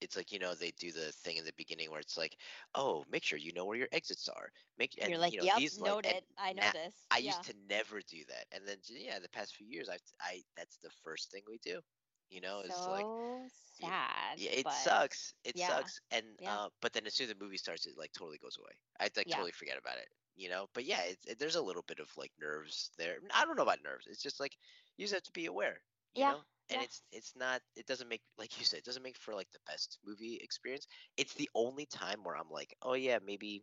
it's 0.00 0.16
like 0.16 0.32
you 0.32 0.38
know 0.38 0.54
they 0.54 0.70
do 0.78 0.92
the 0.92 1.12
thing 1.12 1.36
in 1.36 1.44
the 1.44 1.52
beginning 1.56 1.90
where 1.90 2.00
it's 2.00 2.16
like, 2.16 2.36
oh, 2.74 3.04
make 3.10 3.24
sure 3.24 3.38
you 3.38 3.52
know 3.52 3.64
where 3.66 3.76
your 3.78 3.88
exits 3.92 4.28
are. 4.28 4.50
Make 4.78 4.98
and 5.00 5.12
You're 5.12 5.18
like, 5.18 5.34
you 5.34 5.38
know 5.38 5.46
yep, 5.46 5.54
these 5.54 5.78
like, 5.78 5.96
noted. 5.96 6.14
and 6.14 6.22
I 6.36 6.52
know 6.52 6.68
na- 6.68 6.72
this. 6.72 7.10
I 7.10 7.18
yeah. 7.18 7.32
used 7.32 7.44
to 7.44 7.54
never 7.68 8.00
do 8.00 8.18
that, 8.28 8.46
and 8.52 8.66
then 8.66 8.78
yeah, 8.88 9.18
the 9.20 9.28
past 9.28 9.56
few 9.56 9.66
years, 9.66 9.88
I, 9.88 9.98
I 10.20 10.42
that's 10.56 10.78
the 10.78 10.90
first 11.04 11.30
thing 11.30 11.42
we 11.48 11.58
do. 11.58 11.80
You 12.30 12.40
know, 12.40 12.60
it's 12.60 12.86
so 12.86 12.90
like 12.90 13.06
sad. 13.48 14.38
yeah, 14.38 14.50
it 14.52 14.70
sucks. 14.70 15.34
It 15.44 15.56
yeah, 15.56 15.58
sucks. 15.58 16.00
And 16.10 16.24
yeah. 16.38 16.58
uh, 16.58 16.68
but 16.80 16.92
then 16.92 17.06
as 17.06 17.14
soon 17.14 17.26
as 17.26 17.34
the 17.34 17.44
movie 17.44 17.56
starts, 17.58 17.86
it 17.86 17.94
like 17.98 18.12
totally 18.12 18.38
goes 18.38 18.56
away. 18.58 18.72
I 19.00 19.08
like 19.16 19.28
totally 19.28 19.52
forget 19.52 19.78
about 19.78 19.98
it. 19.98 20.08
You 20.36 20.48
know. 20.48 20.66
But 20.74 20.84
yeah, 20.84 21.00
it's 21.04 21.26
it, 21.26 21.38
there's 21.38 21.56
a 21.56 21.62
little 21.62 21.82
bit 21.86 22.00
of 22.00 22.10
like 22.16 22.32
nerves 22.40 22.90
there. 22.98 23.18
I 23.34 23.44
don't 23.44 23.56
know 23.56 23.62
about 23.62 23.82
nerves. 23.84 24.06
It's 24.08 24.22
just 24.22 24.40
like 24.40 24.56
you 24.96 25.04
just 25.04 25.14
have 25.14 25.22
to 25.24 25.32
be 25.32 25.46
aware. 25.46 25.78
You 26.14 26.24
Yeah, 26.24 26.34
know. 26.34 26.42
And 26.70 26.80
yeah. 26.80 26.84
it's 26.84 27.02
it's 27.12 27.32
not. 27.36 27.60
It 27.76 27.86
doesn't 27.86 28.08
make 28.08 28.22
like 28.38 28.58
you 28.58 28.64
said. 28.64 28.78
It 28.78 28.84
doesn't 28.84 29.02
make 29.02 29.16
for 29.18 29.34
like 29.34 29.50
the 29.52 29.60
best 29.66 29.98
movie 30.06 30.38
experience. 30.42 30.86
It's 31.16 31.34
the 31.34 31.50
only 31.54 31.86
time 31.86 32.20
where 32.24 32.36
I'm 32.36 32.50
like, 32.50 32.74
oh 32.82 32.94
yeah, 32.94 33.18
maybe 33.24 33.62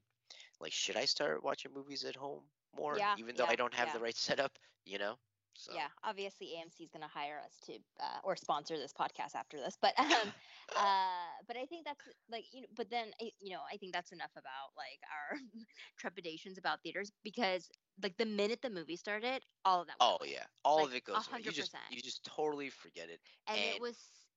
like 0.60 0.74
should 0.74 0.98
I 0.98 1.06
start 1.06 1.44
watching 1.44 1.74
movies 1.74 2.04
at 2.06 2.16
home 2.16 2.44
more, 2.76 3.00
Yeah, 3.00 3.16
even 3.16 3.36
though 3.36 3.46
I 3.46 3.56
don't 3.56 3.74
have 3.74 3.90
yeah. 3.90 3.94
the 3.94 4.00
right 4.00 4.16
setup. 4.28 4.58
You 4.86 5.00
know. 5.00 5.16
So 5.56 5.74
Yeah, 5.74 5.88
obviously 6.04 6.54
AMC 6.56 6.84
is 6.84 6.90
going 6.90 7.02
to 7.02 7.08
hire 7.08 7.40
us 7.44 7.60
to 7.66 7.80
uh, 8.00 8.20
or 8.24 8.36
sponsor 8.36 8.78
this 8.78 8.94
podcast 8.94 9.36
after 9.36 9.58
this, 9.58 9.78
but 9.82 9.98
um, 10.00 10.34
uh, 10.76 11.30
but 11.48 11.58
I 11.58 11.66
think 11.66 11.86
that's 11.86 12.08
like 12.30 12.46
you 12.52 12.62
know, 12.62 12.68
but 12.76 12.90
then 12.90 13.12
you 13.40 13.54
know, 13.54 13.62
I 13.72 13.78
think 13.78 13.94
that's 13.94 14.12
enough 14.12 14.32
about 14.36 14.72
like 14.76 15.00
our 15.12 15.38
trepidations 15.98 16.58
about 16.58 16.82
theaters 16.84 17.12
because 17.24 17.70
like 18.02 18.18
the 18.18 18.26
minute 18.26 18.62
the 18.62 18.70
movie 18.70 18.96
started, 18.98 19.44
all 19.66 19.82
of 19.82 19.88
that. 19.88 19.98
Oh 20.00 20.18
away. 20.20 20.26
yeah, 20.26 20.46
all 20.64 20.84
Like, 20.84 20.88
of 20.88 20.94
it 20.94 21.04
goes 21.06 21.28
away. 21.28 21.40
You 21.42 21.52
just 21.54 21.76
you 21.88 22.02
just 22.02 22.24
totally 22.26 22.70
forget 22.70 23.10
it. 23.10 23.22
and 23.48 23.64
it 23.64 23.78
was 23.80 24.28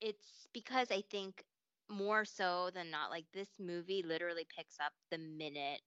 it's 0.00 0.46
because 0.52 0.90
i 0.90 1.00
think 1.10 1.44
more 1.88 2.24
so 2.24 2.70
than 2.72 2.90
not 2.90 3.10
like 3.10 3.26
this 3.32 3.58
movie 3.58 4.02
literally 4.02 4.46
picks 4.56 4.78
up 4.80 4.92
the 5.10 5.18
minute 5.18 5.82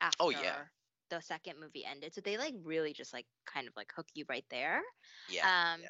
after 0.00 0.20
Oh, 0.20 0.30
yeah. 0.30 0.66
The 1.10 1.20
second 1.20 1.58
movie 1.60 1.84
ended 1.84 2.14
so 2.14 2.20
they 2.20 2.36
like 2.36 2.54
really 2.62 2.92
just 2.92 3.12
like 3.12 3.26
kind 3.46 3.68
of 3.68 3.74
like 3.76 3.92
hook 3.94 4.06
you 4.14 4.24
right 4.28 4.46
there 4.50 4.82
Yeah. 5.28 5.74
um 5.74 5.82
yeah. 5.82 5.88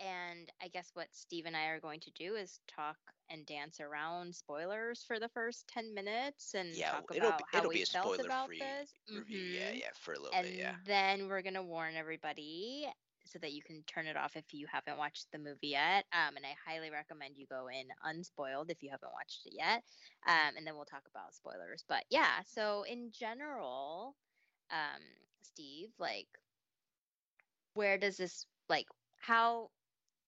and 0.00 0.50
i 0.60 0.68
guess 0.68 0.90
what 0.94 1.08
steve 1.12 1.46
and 1.46 1.56
i 1.56 1.66
are 1.66 1.80
going 1.80 2.00
to 2.00 2.10
do 2.12 2.34
is 2.34 2.60
talk 2.68 2.96
and 3.30 3.46
dance 3.46 3.80
around 3.80 4.34
spoilers 4.34 5.02
for 5.04 5.18
the 5.20 5.28
first 5.28 5.68
10 5.68 5.94
minutes 5.94 6.54
and 6.54 6.74
Yeah, 6.74 6.90
talk 6.90 7.10
it'll 7.12 7.28
about 7.28 7.38
be, 7.38 7.44
how 7.52 7.58
it'll 7.58 7.70
we 7.70 7.82
a 7.82 7.86
felt 7.86 8.16
spoiler 8.16 8.26
about 8.26 8.46
free 8.46 8.58
this 8.58 8.92
review. 9.08 9.38
Yeah, 9.38 9.70
yeah, 9.72 9.90
for 9.94 10.14
a 10.14 10.18
little 10.18 10.32
and 10.32 10.46
bit. 10.46 10.54
Yeah. 10.58 10.74
then 10.84 11.28
we're 11.28 11.42
gonna 11.42 11.62
warn 11.62 11.94
everybody 11.94 12.86
so 13.24 13.38
that 13.38 13.52
you 13.52 13.62
can 13.62 13.82
turn 13.84 14.06
it 14.06 14.16
off 14.16 14.36
if 14.36 14.52
you 14.52 14.66
haven't 14.66 14.98
watched 14.98 15.28
the 15.32 15.38
movie 15.38 15.68
yet. 15.68 16.04
Um, 16.12 16.36
and 16.36 16.44
I 16.44 16.54
highly 16.66 16.90
recommend 16.90 17.36
you 17.38 17.46
go 17.46 17.68
in 17.68 17.88
unspoiled 18.02 18.70
if 18.70 18.82
you 18.82 18.90
haven't 18.90 19.12
watched 19.12 19.46
it 19.46 19.54
yet. 19.56 19.84
Um, 20.26 20.56
and 20.56 20.66
then 20.66 20.74
we'll 20.74 20.84
talk 20.84 21.04
about 21.08 21.32
spoilers. 21.34 21.84
But 21.88 22.04
yeah, 22.10 22.42
so 22.44 22.82
in 22.82 23.12
general, 23.12 24.16
um, 24.72 25.02
Steve, 25.42 25.90
like, 25.98 26.28
where 27.74 27.98
does 27.98 28.16
this 28.18 28.46
like 28.68 28.86
how 29.18 29.70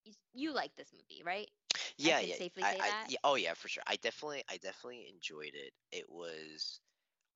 you, 0.04 0.12
you 0.34 0.52
like 0.52 0.74
this 0.76 0.92
movie, 0.92 1.22
right? 1.24 1.50
Yeah, 1.98 2.20
yeah. 2.20 2.36
I, 2.62 2.74
I- 2.80 2.92
yeah, 3.06 3.18
oh 3.24 3.36
yeah, 3.36 3.54
for 3.54 3.68
sure. 3.68 3.84
I 3.86 3.96
definitely, 3.96 4.44
I 4.48 4.56
definitely 4.58 5.08
enjoyed 5.12 5.54
it. 5.54 5.72
It 5.92 6.10
was, 6.10 6.80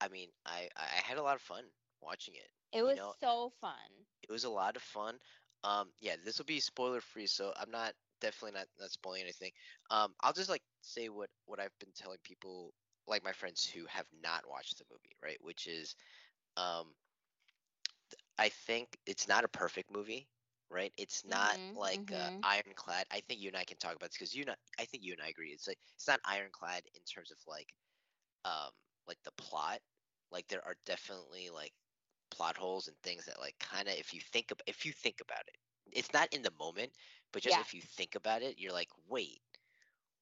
I 0.01 0.09
mean, 0.09 0.29
I, 0.47 0.69
I 0.77 0.85
had 1.05 1.19
a 1.19 1.23
lot 1.23 1.37
of 1.37 1.43
fun 1.43 1.65
watching 2.01 2.35
it. 2.37 2.51
It 2.73 2.83
You 2.85 2.95
was 2.95 3.01
know, 3.01 3.15
so 3.21 3.51
fun. 3.51 4.07
It 4.23 4.31
was 4.31 4.45
a 4.45 4.51
lot 4.51 4.77
of 4.77 4.83
fun. 4.83 5.19
Um, 5.65 5.93
yeah, 6.01 6.17
this 6.23 6.39
will 6.39 6.45
be 6.47 6.61
spoiler 6.61 7.01
free, 7.01 7.27
so 7.27 7.53
I'm 7.57 7.71
not 7.71 7.95
definitely 8.21 8.59
not 8.59 8.69
not 8.79 8.91
spoiling 8.91 9.23
anything. 9.23 9.53
Um, 9.91 10.15
I'll 10.21 10.33
just 10.33 10.49
like 10.51 10.63
say 10.83 11.09
what 11.09 11.31
what 11.47 11.61
I've 11.61 11.77
been 11.79 11.93
telling 11.95 12.19
people, 12.23 12.73
like 13.07 13.25
my 13.25 13.33
friends 13.33 13.65
who 13.67 13.87
have 13.87 14.07
not 14.23 14.49
watched 14.49 14.79
the 14.79 14.85
movie, 14.91 15.17
right? 15.23 15.39
Which 15.41 15.67
is, 15.67 15.95
um, 16.59 16.95
I 18.39 18.51
think 18.51 18.99
it's 19.07 19.29
not 19.29 19.45
a 19.45 19.49
perfect 19.49 19.91
movie, 19.93 20.29
right? 20.71 20.93
It's 20.99 21.25
not 21.25 21.57
Mhm, 21.57 21.77
like 21.77 22.13
uh, 22.15 22.29
mhm. 22.29 22.45
ironclad. 22.45 23.07
I 23.11 23.21
think 23.21 23.41
you 23.41 23.49
and 23.49 23.57
I 23.57 23.65
can 23.65 23.79
talk 23.79 23.95
about 23.97 24.11
this 24.11 24.19
because 24.19 24.35
you 24.35 24.45
know, 24.45 24.55
I 24.79 24.87
think 24.87 25.05
you 25.05 25.13
and 25.13 25.23
I 25.23 25.29
agree. 25.29 25.51
It's 25.51 25.69
like 25.69 25.79
it's 25.97 26.09
not 26.09 26.21
ironclad 26.25 26.83
in 26.95 27.03
terms 27.05 27.31
of 27.33 27.39
like, 27.47 27.75
um, 28.45 28.71
like 29.09 29.19
the 29.25 29.33
plot. 29.33 29.81
Like 30.33 30.49
there 30.49 30.65
are 30.67 30.75
definitely 30.87 31.51
like 31.51 31.73
plot 32.31 32.57
holes 32.57 32.89
and 32.89 32.97
things 33.03 33.27
that 33.27 33.41
like 33.41 33.57
kind 33.61 33.89
of 33.89 33.95
if 33.95 34.15
you 34.15 34.21
think 34.21 34.53
ab- 34.53 34.63
if 34.67 34.85
you 34.87 34.93
think 34.93 35.21
about 35.21 35.47
it, 35.49 35.57
it's 35.93 36.13
not 36.13 36.33
in 36.33 36.43
the 36.43 36.53
moment, 36.59 36.93
but 37.33 37.43
just 37.43 37.57
Yeah. 37.57 37.59
if 37.59 37.75
you 37.75 37.83
think 37.83 38.15
about 38.17 38.43
it, 38.43 38.59
you're 38.59 38.73
like, 38.73 38.91
wait, 39.09 39.41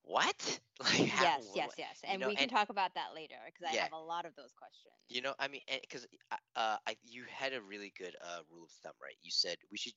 what? 0.06 0.60
Like 0.80 1.06
how? 1.06 1.28
Yes, 1.28 1.50
wh- 1.54 1.54
yes, 1.54 1.74
yes. 1.78 2.00
And 2.04 2.24
know, 2.24 2.26
we 2.26 2.36
can 2.36 2.48
and 2.48 2.50
talk 2.50 2.68
about 2.70 2.94
that 2.94 3.14
later 3.14 3.36
because 3.46 3.64
I 3.66 3.72
yeah, 3.72 3.82
have 3.82 3.92
a 3.92 3.98
lot 3.98 4.26
of 4.26 4.34
those 4.36 4.52
questions. 4.52 4.94
you 5.08 5.22
know, 5.22 5.34
I 5.38 5.48
mean, 5.48 5.60
because 5.80 6.06
uh, 6.56 6.76
I 6.86 6.96
you 7.04 7.24
had 7.28 7.52
a 7.52 7.60
really 7.62 7.92
good 7.96 8.16
uh 8.22 8.40
rule 8.50 8.64
of 8.64 8.70
thumb, 8.70 8.92
right? 9.02 9.16
You 9.22 9.30
said 9.30 9.56
we 9.70 9.78
should 9.78 9.92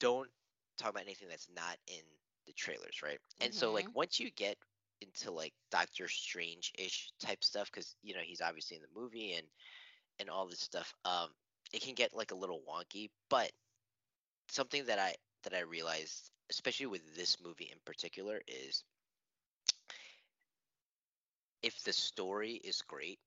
don't 0.00 0.30
talk 0.78 0.90
about 0.90 1.02
anything 1.02 1.28
that's 1.28 1.48
not 1.54 1.76
in 1.88 2.02
the 2.46 2.52
trailers, 2.52 3.02
right? 3.02 3.18
And 3.40 3.54
so 3.54 3.72
like 3.72 3.86
Mhm. 3.86 3.94
once 3.94 4.20
you 4.20 4.30
get 4.30 4.56
into 5.00 5.30
like 5.30 5.52
Doctor 5.70 6.08
Strange 6.08 6.72
ish 6.78 7.12
type 7.20 7.42
stuff, 7.44 7.70
because 7.72 7.96
you 8.02 8.14
know 8.14 8.20
he's 8.24 8.40
obviously 8.42 8.76
in 8.76 8.82
the 8.82 9.00
movie 9.00 9.32
and 9.34 9.46
and 10.20 10.30
all 10.30 10.46
this 10.48 10.60
stuff, 10.60 10.94
um, 11.04 11.28
it 11.72 11.82
can 11.82 11.94
get 11.94 12.14
like 12.14 12.32
a 12.32 12.36
little 12.36 12.62
wonky. 12.68 13.08
But 13.30 13.50
something 14.48 14.84
that 14.86 14.98
I 14.98 15.14
that 15.44 15.54
I 15.54 15.60
realized, 15.60 16.30
especially 16.50 16.86
with 16.86 17.14
this 17.16 17.40
movie 17.42 17.70
in 17.72 17.78
particular, 17.84 18.40
is 18.46 18.84
if 21.64 21.82
the 21.84 21.92
story 21.92 22.54
is 22.54 22.82
great, 22.82 23.20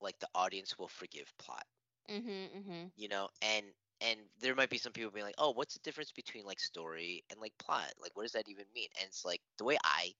like 0.00 0.18
the 0.20 0.28
audience 0.34 0.78
will 0.78 0.88
forgive 0.88 1.32
plot. 1.38 1.66
Mhm, 2.08 2.50
mhm. 2.54 2.92
you 2.96 3.08
know 3.08 3.28
and 3.42 3.66
and 4.00 4.20
there 4.40 4.54
might 4.54 4.70
be 4.70 4.78
some 4.78 4.92
people 4.92 5.10
being 5.10 5.26
like 5.26 5.34
oh 5.38 5.52
what's 5.52 5.74
the 5.74 5.80
difference 5.80 6.12
between 6.12 6.44
like 6.44 6.60
story 6.60 7.24
and 7.30 7.40
like 7.40 7.52
plot 7.58 7.92
like 8.00 8.12
what 8.14 8.22
does 8.24 8.32
that 8.32 8.48
even 8.48 8.64
mean 8.74 8.88
and 9.00 9.08
it's 9.08 9.24
like 9.24 9.40
the 9.58 9.64
way 9.64 9.78
i 9.84 10.12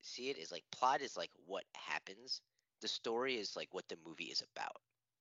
see 0.00 0.30
it 0.30 0.38
is 0.38 0.52
like 0.52 0.64
plot 0.72 1.00
is 1.02 1.16
like 1.16 1.30
what 1.46 1.64
happens 1.74 2.40
the 2.82 2.88
story 2.88 3.36
is 3.36 3.56
like 3.56 3.68
what 3.72 3.88
the 3.88 3.96
movie 4.06 4.24
is 4.26 4.42
about 4.54 4.76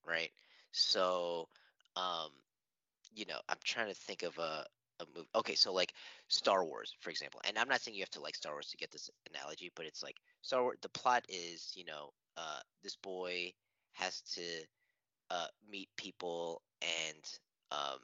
right 0.08 0.32
so 0.72 1.48
um 1.96 2.32
you 3.14 3.26
know 3.26 3.40
i'm 3.50 3.58
trying 3.64 3.88
to 3.88 3.94
think 3.96 4.24
of 4.24 4.38
a 4.40 4.66
a 5.00 5.06
movie 5.16 5.28
okay 5.36 5.56
so 5.56 5.74
like 5.74 5.94
star 6.28 6.64
wars 6.66 6.96
for 7.00 7.10
example 7.10 7.42
and 7.48 7.58
i'm 7.58 7.68
not 7.70 7.82
saying 7.82 7.96
you 7.96 8.02
have 8.02 8.10
to 8.10 8.22
like 8.22 8.36
star 8.36 8.54
wars 8.54 8.68
to 8.70 8.78
get 8.78 8.92
this 8.92 9.10
analogy 9.30 9.72
but 9.76 9.86
it's 9.86 10.04
like 10.04 10.18
star 10.42 10.64
wars 10.64 10.78
the 10.82 10.90
plot 10.90 11.24
is 11.30 11.74
you 11.76 11.86
know 11.86 12.10
uh 12.38 12.60
this 12.84 12.96
boy 12.98 13.52
has 13.94 14.22
to 14.22 14.42
uh, 15.30 15.48
meet 15.70 15.90
people 15.98 16.62
and 16.82 17.24
um, 17.72 18.00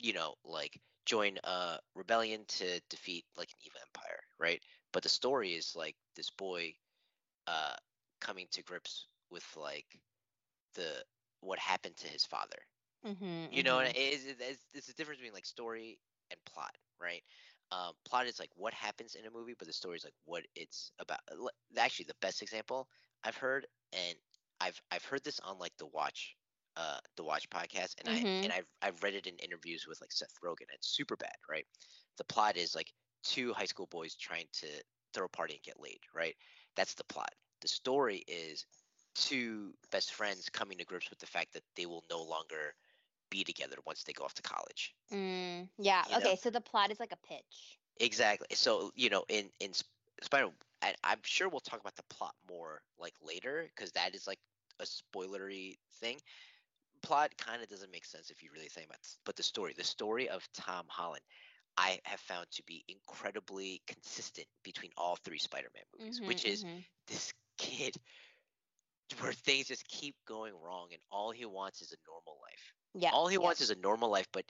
you 0.00 0.12
know 0.12 0.34
like 0.44 0.80
join 1.04 1.38
a 1.44 1.78
rebellion 1.94 2.44
to 2.48 2.80
defeat 2.88 3.24
like 3.36 3.48
an 3.50 3.58
evil 3.66 3.80
empire 3.82 4.20
right 4.38 4.62
but 4.92 5.02
the 5.02 5.08
story 5.08 5.50
is 5.52 5.74
like 5.76 5.96
this 6.16 6.30
boy 6.30 6.72
uh, 7.46 7.74
coming 8.20 8.46
to 8.50 8.62
grips 8.62 9.06
with 9.30 9.46
like 9.56 9.86
the 10.74 11.02
what 11.40 11.58
happened 11.58 11.96
to 11.96 12.08
his 12.08 12.24
father 12.24 12.58
Mhm, 13.04 13.48
you 13.50 13.62
know 13.62 13.78
and 13.78 13.88
mhm. 13.88 13.94
it 13.94 13.96
is 13.96 14.26
it's, 14.26 14.66
it's 14.74 14.86
the 14.86 14.94
difference 14.94 15.18
between 15.18 15.34
like 15.34 15.46
story 15.46 15.98
and 16.30 16.40
plot 16.44 16.74
right? 17.00 17.22
Um, 17.72 17.92
plot 18.04 18.26
is 18.26 18.38
like 18.38 18.50
what 18.54 18.74
happens 18.74 19.14
in 19.14 19.26
a 19.26 19.30
movie 19.30 19.54
but 19.58 19.66
the 19.66 19.72
story 19.72 19.96
is 19.96 20.04
like 20.04 20.14
what 20.24 20.44
it's 20.54 20.92
about 20.98 21.18
actually 21.78 22.06
the 22.06 22.14
best 22.20 22.42
example 22.42 22.88
i've 23.24 23.36
heard 23.36 23.66
and 23.92 24.16
i've 24.60 24.80
i've 24.92 25.04
heard 25.04 25.24
this 25.24 25.40
on 25.40 25.58
like 25.58 25.76
the 25.78 25.86
watch 25.86 26.36
uh 26.76 26.98
the 27.16 27.24
watch 27.24 27.48
podcast 27.50 27.94
and 27.98 28.08
i 28.08 28.24
and 28.42 28.52
i've 28.52 28.66
i've 28.82 29.02
read 29.02 29.14
it 29.14 29.26
in 29.26 29.34
interviews 29.36 29.86
with 29.88 30.00
like 30.00 30.12
seth 30.12 30.34
rogen 30.44 30.66
it's 30.72 30.88
super 30.88 31.16
bad 31.16 31.34
right? 31.50 31.64
The 32.18 32.24
plot 32.24 32.56
is 32.56 32.74
like 32.74 32.92
two 33.22 33.52
high 33.52 33.64
school 33.66 33.86
boys 33.86 34.14
trying 34.14 34.46
to 34.52 34.66
throw 35.12 35.26
a 35.26 35.28
party 35.28 35.54
and 35.54 35.62
get 35.62 35.80
laid 35.80 35.98
right? 36.14 36.34
That's 36.76 36.94
the 36.94 37.04
plot. 37.04 37.30
The 37.62 37.68
story 37.68 38.24
is 38.28 38.66
two 39.14 39.72
best 39.90 40.12
friends 40.14 40.48
coming 40.50 40.78
to 40.78 40.84
grips 40.84 41.10
with 41.10 41.18
the 41.18 41.26
fact 41.26 41.52
that 41.54 41.62
they 41.76 41.86
will 41.86 42.04
no 42.10 42.22
longer 42.22 42.74
be 43.30 43.44
together 43.44 43.76
once 43.86 44.04
they 44.04 44.12
go 44.12 44.24
off 44.24 44.34
to 44.34 44.42
college. 44.42 44.94
Mm, 45.12 45.70
yeah. 45.78 46.04
You 46.04 46.18
know 46.18 46.28
Okay, 46.28 46.36
so 46.36 46.50
the 46.50 46.60
plot 46.60 46.90
is 46.90 47.00
like 47.00 47.12
a 47.12 47.16
pitch. 47.16 47.78
exactly. 48.00 48.48
So 48.52 48.90
you 48.94 49.10
know, 49.10 49.24
in 49.28 49.50
in 49.60 49.72
Spider, 50.22 50.50
I, 50.82 50.94
I'm 51.04 51.20
sure 51.24 51.48
we'll 51.48 51.60
talk 51.60 51.80
about 51.80 51.96
the 51.96 52.02
plot 52.10 52.34
more 52.48 52.80
like 52.98 53.14
later 53.22 53.64
because 53.74 53.92
that 53.92 54.14
is 54.14 54.26
like 54.26 54.38
a 54.80 54.84
spoilery 54.84 55.74
thing. 56.00 56.18
Plot 57.02 57.36
kind 57.38 57.62
of 57.62 57.68
doesn't 57.68 57.90
make 57.92 58.04
sense 58.04 58.30
if 58.30 58.42
you 58.42 58.50
really 58.52 58.68
think 58.68 58.86
about 58.86 59.00
it. 59.00 59.18
But 59.24 59.36
the 59.36 59.42
story, 59.42 59.74
the 59.76 59.84
story 59.84 60.28
of 60.28 60.46
Tom 60.52 60.86
Holland, 60.88 61.22
I 61.76 62.00
have 62.04 62.20
found 62.20 62.46
to 62.52 62.62
be 62.64 62.84
incredibly 62.88 63.82
consistent 63.86 64.46
between 64.64 64.90
all 64.96 65.16
three 65.16 65.38
Spider-Man 65.38 65.84
movies, 65.94 66.20
Mhm, 66.20 66.24
which 66.24 66.44
is 66.44 66.64
mhm. 66.64 66.84
this 67.06 67.32
kid 67.58 67.96
where 69.20 69.32
things 69.32 69.68
just 69.68 69.86
keep 69.88 70.14
going 70.26 70.52
wrong 70.62 70.88
and 70.92 71.00
all 71.10 71.30
he 71.30 71.44
wants 71.44 71.80
is 71.80 71.92
a 71.92 71.96
normal 72.08 72.38
life. 72.42 72.72
Yeah. 72.94 73.10
All 73.12 73.28
he 73.28 73.34
yeah. 73.34 73.40
wants 73.40 73.60
is 73.60 73.70
a 73.70 73.76
normal 73.76 74.10
life, 74.10 74.28
but 74.32 74.44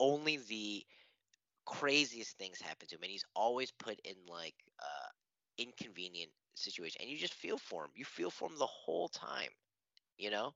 only 0.00 0.38
the 0.48 0.84
craziest 1.66 2.36
things 2.38 2.60
happen 2.60 2.86
to 2.88 2.94
him 2.96 3.02
and 3.02 3.10
he's 3.10 3.24
always 3.34 3.70
put 3.72 3.98
in 4.04 4.14
like 4.28 4.54
uh 4.80 5.08
inconvenient 5.58 6.30
situation 6.54 7.00
and 7.00 7.10
you 7.10 7.16
just 7.16 7.34
feel 7.34 7.58
for 7.58 7.84
him 7.84 7.90
you 7.94 8.04
feel 8.04 8.30
for 8.30 8.48
him 8.48 8.58
the 8.58 8.66
whole 8.66 9.08
time 9.08 9.48
you 10.18 10.30
know 10.30 10.52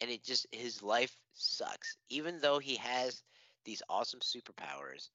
and 0.00 0.10
it 0.10 0.22
just 0.22 0.46
his 0.52 0.82
life 0.82 1.16
sucks 1.34 1.96
even 2.10 2.38
though 2.40 2.58
he 2.58 2.76
has 2.76 3.22
these 3.64 3.82
awesome 3.88 4.20
superpowers 4.20 5.08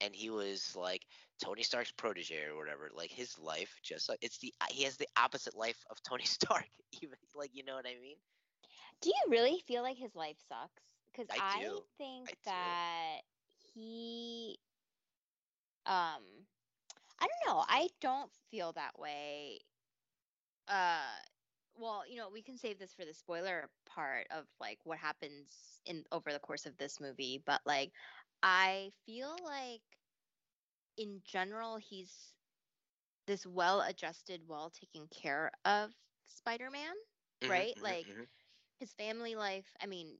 and 0.00 0.14
he 0.14 0.30
was 0.30 0.74
like 0.76 1.02
tony 1.42 1.62
stark's 1.62 1.92
protege 1.92 2.44
or 2.44 2.56
whatever 2.56 2.90
like 2.94 3.10
his 3.10 3.38
life 3.38 3.78
just 3.82 4.08
like 4.08 4.18
it's 4.22 4.38
the 4.38 4.52
he 4.70 4.84
has 4.84 4.96
the 4.96 5.08
opposite 5.16 5.56
life 5.56 5.84
of 5.90 6.02
tony 6.02 6.24
stark 6.26 6.66
even 7.02 7.16
like 7.34 7.50
you 7.54 7.64
know 7.64 7.74
what 7.74 7.86
i 7.86 7.94
mean 8.00 8.16
Do 9.00 9.10
you 9.10 9.30
really 9.30 9.60
feel 9.66 9.82
like 9.82 9.96
his 9.96 10.14
life 10.14 10.36
sucks? 10.48 10.82
Because 11.12 11.28
I 11.30 11.38
I, 11.38 11.60
do. 11.60 11.82
think 11.98 12.30
I 12.30 12.34
that 12.44 13.20
he, 13.74 14.58
um, 15.86 16.22
I 17.20 17.26
don't 17.26 17.54
know. 17.54 17.64
I 17.68 17.88
don't 18.00 18.30
feel 18.50 18.72
that 18.72 18.98
way. 18.98 19.60
Uh, 20.68 21.18
well, 21.76 22.02
you 22.08 22.16
know, 22.16 22.28
we 22.32 22.42
can 22.42 22.56
save 22.56 22.78
this 22.78 22.92
for 22.94 23.04
the 23.04 23.14
spoiler 23.14 23.68
part 23.86 24.26
of 24.30 24.44
like 24.60 24.78
what 24.84 24.98
happens 24.98 25.80
in 25.86 26.04
over 26.12 26.32
the 26.32 26.38
course 26.38 26.66
of 26.66 26.76
this 26.76 27.00
movie, 27.00 27.42
but 27.44 27.60
like 27.66 27.92
I 28.44 28.92
feel 29.06 29.44
like 29.44 29.82
in 30.96 31.22
general 31.24 31.78
he's 31.78 32.34
this 33.26 33.46
well-adjusted, 33.46 34.46
well 34.48 34.70
taken 34.70 35.08
care 35.08 35.50
of 35.64 35.92
Spider-Man, 36.26 36.94
Mhm, 37.42 37.48
right? 37.48 37.74
mhm, 37.76 37.82
Like 37.82 38.08
mhm. 38.08 38.28
his 38.78 38.94
family 38.94 39.36
life, 39.36 39.74
I 39.80 39.86
mean, 39.86 40.18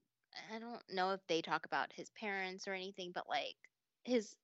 I 0.53 0.59
don't 0.59 0.83
know 0.89 1.11
if 1.11 1.25
they 1.27 1.41
talk 1.41 1.65
about 1.65 1.93
his 1.93 2.11
parents 2.11 2.67
or 2.67 2.73
anything, 2.73 3.11
but 3.13 3.29
like 3.29 3.57
his 4.03 4.37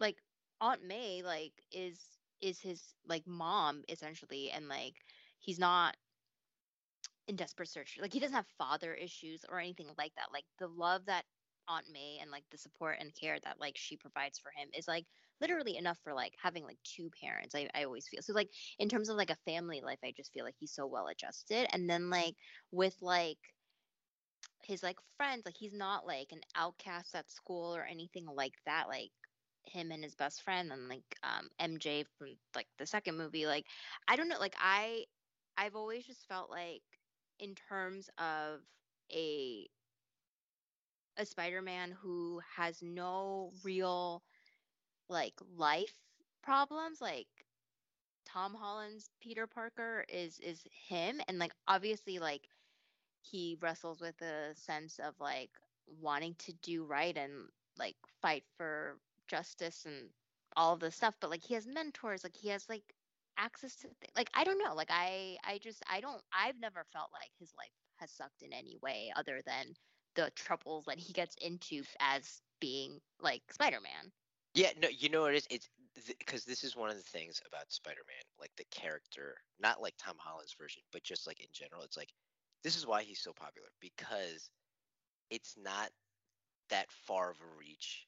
like 0.00 0.22
Aunt 0.60 0.84
May 0.84 1.22
like 1.22 1.64
is 1.72 2.18
is 2.40 2.60
his 2.60 2.94
like 3.06 3.26
mom 3.26 3.84
essentially 3.88 4.50
and 4.50 4.68
like 4.68 4.96
he's 5.40 5.58
not 5.58 5.96
in 7.28 7.36
desperate 7.36 7.68
search. 7.68 7.98
Like 8.00 8.12
he 8.12 8.20
doesn't 8.20 8.36
have 8.36 8.46
father 8.58 8.94
issues 8.94 9.44
or 9.48 9.58
anything 9.60 9.88
like 9.98 10.14
that. 10.16 10.32
Like 10.32 10.46
the 10.58 10.68
love 10.68 11.06
that 11.06 11.24
Aunt 11.68 11.86
May 11.92 12.18
and 12.20 12.30
like 12.30 12.44
the 12.50 12.58
support 12.58 12.98
and 13.00 13.14
care 13.14 13.38
that 13.44 13.60
like 13.60 13.76
she 13.76 13.96
provides 13.96 14.38
for 14.38 14.50
him 14.56 14.68
is 14.76 14.88
like 14.88 15.06
literally 15.40 15.76
enough 15.76 15.98
for 16.04 16.14
like 16.14 16.34
having 16.42 16.64
like 16.64 16.78
two 16.84 17.10
parents. 17.22 17.54
I, 17.54 17.68
I 17.74 17.84
always 17.84 18.08
feel 18.08 18.22
so 18.22 18.32
like 18.32 18.50
in 18.78 18.88
terms 18.88 19.08
of 19.08 19.16
like 19.16 19.30
a 19.30 19.36
family 19.50 19.80
life, 19.84 19.98
I 20.04 20.12
just 20.16 20.32
feel 20.32 20.44
like 20.44 20.56
he's 20.58 20.72
so 20.74 20.86
well 20.86 21.08
adjusted. 21.08 21.66
And 21.72 21.88
then 21.88 22.10
like 22.10 22.34
with 22.70 22.96
like 23.00 23.38
his 24.62 24.82
like 24.82 24.98
friends, 25.16 25.42
like 25.44 25.56
he's 25.56 25.74
not 25.74 26.06
like 26.06 26.28
an 26.32 26.40
outcast 26.56 27.14
at 27.14 27.30
school 27.30 27.74
or 27.74 27.84
anything 27.84 28.26
like 28.26 28.54
that. 28.66 28.88
Like 28.88 29.10
him 29.66 29.90
and 29.90 30.02
his 30.04 30.14
best 30.14 30.42
friend 30.42 30.72
and 30.72 30.88
like 30.88 31.04
um 31.22 31.48
MJ 31.58 32.04
from 32.18 32.28
like 32.54 32.68
the 32.78 32.86
second 32.86 33.16
movie, 33.16 33.46
like 33.46 33.66
I 34.08 34.16
don't 34.16 34.28
know, 34.28 34.38
like 34.38 34.56
I 34.58 35.04
I've 35.56 35.76
always 35.76 36.06
just 36.06 36.26
felt 36.28 36.50
like 36.50 36.82
in 37.38 37.54
terms 37.54 38.08
of 38.18 38.60
a 39.12 39.68
a 41.16 41.26
Spider-Man 41.26 41.92
who 41.92 42.40
has 42.56 42.82
no 42.82 43.52
real 43.64 44.22
like 45.08 45.34
life 45.56 45.94
problems, 46.42 47.00
like 47.00 47.28
Tom 48.26 48.54
Holland's 48.54 49.10
Peter 49.20 49.46
Parker 49.46 50.04
is 50.08 50.38
is 50.40 50.62
him 50.88 51.20
and 51.28 51.38
like 51.38 51.52
obviously 51.68 52.18
like 52.18 52.48
he 53.22 53.56
wrestles 53.60 54.00
with 54.00 54.20
a 54.22 54.54
sense 54.54 54.98
of 54.98 55.14
like 55.20 55.50
wanting 56.00 56.34
to 56.38 56.52
do 56.62 56.84
right 56.84 57.16
and 57.16 57.48
like 57.78 57.96
fight 58.22 58.44
for 58.56 58.98
justice 59.28 59.84
and 59.86 60.10
all 60.56 60.74
of 60.74 60.80
this 60.80 60.96
stuff 60.96 61.14
but 61.20 61.30
like 61.30 61.42
he 61.42 61.54
has 61.54 61.66
mentors 61.66 62.24
like 62.24 62.36
he 62.36 62.48
has 62.48 62.68
like 62.68 62.94
access 63.38 63.76
to 63.76 63.88
th- 63.88 64.10
like 64.16 64.30
i 64.34 64.44
don't 64.44 64.58
know 64.58 64.74
like 64.74 64.90
i 64.90 65.36
i 65.44 65.58
just 65.58 65.82
i 65.90 66.00
don't 66.00 66.22
i've 66.32 66.58
never 66.60 66.84
felt 66.92 67.10
like 67.12 67.30
his 67.38 67.52
life 67.58 67.72
has 67.96 68.10
sucked 68.10 68.42
in 68.42 68.52
any 68.52 68.76
way 68.82 69.12
other 69.16 69.40
than 69.46 69.66
the 70.14 70.30
troubles 70.34 70.84
that 70.86 70.98
he 70.98 71.12
gets 71.12 71.34
into 71.36 71.84
as 72.00 72.42
being 72.60 73.00
like 73.20 73.42
spider-man 73.52 74.12
Yeah, 74.54 74.70
no, 74.78 74.88
you 74.88 75.08
know 75.08 75.22
what 75.22 75.34
it 75.34 75.38
is? 75.38 75.46
It's 75.50 75.68
because 76.18 76.44
this 76.44 76.64
is 76.64 76.76
one 76.76 76.90
of 76.90 76.96
the 76.96 77.02
things 77.02 77.40
about 77.46 77.70
Spider-Man, 77.72 78.22
like 78.38 78.52
the 78.56 78.64
character, 78.70 79.36
not 79.58 79.80
like 79.82 79.94
Tom 79.98 80.16
Holland's 80.18 80.54
version, 80.54 80.82
but 80.92 81.02
just 81.02 81.26
like 81.26 81.40
in 81.40 81.48
general. 81.52 81.82
It's 81.82 81.96
like 81.96 82.12
this 82.62 82.76
is 82.76 82.86
why 82.86 83.02
he's 83.02 83.20
so 83.20 83.32
popular 83.32 83.68
because 83.80 84.50
it's 85.30 85.56
not 85.56 85.90
that 86.70 86.90
far 86.90 87.30
of 87.30 87.40
a 87.40 87.46
reach. 87.58 88.06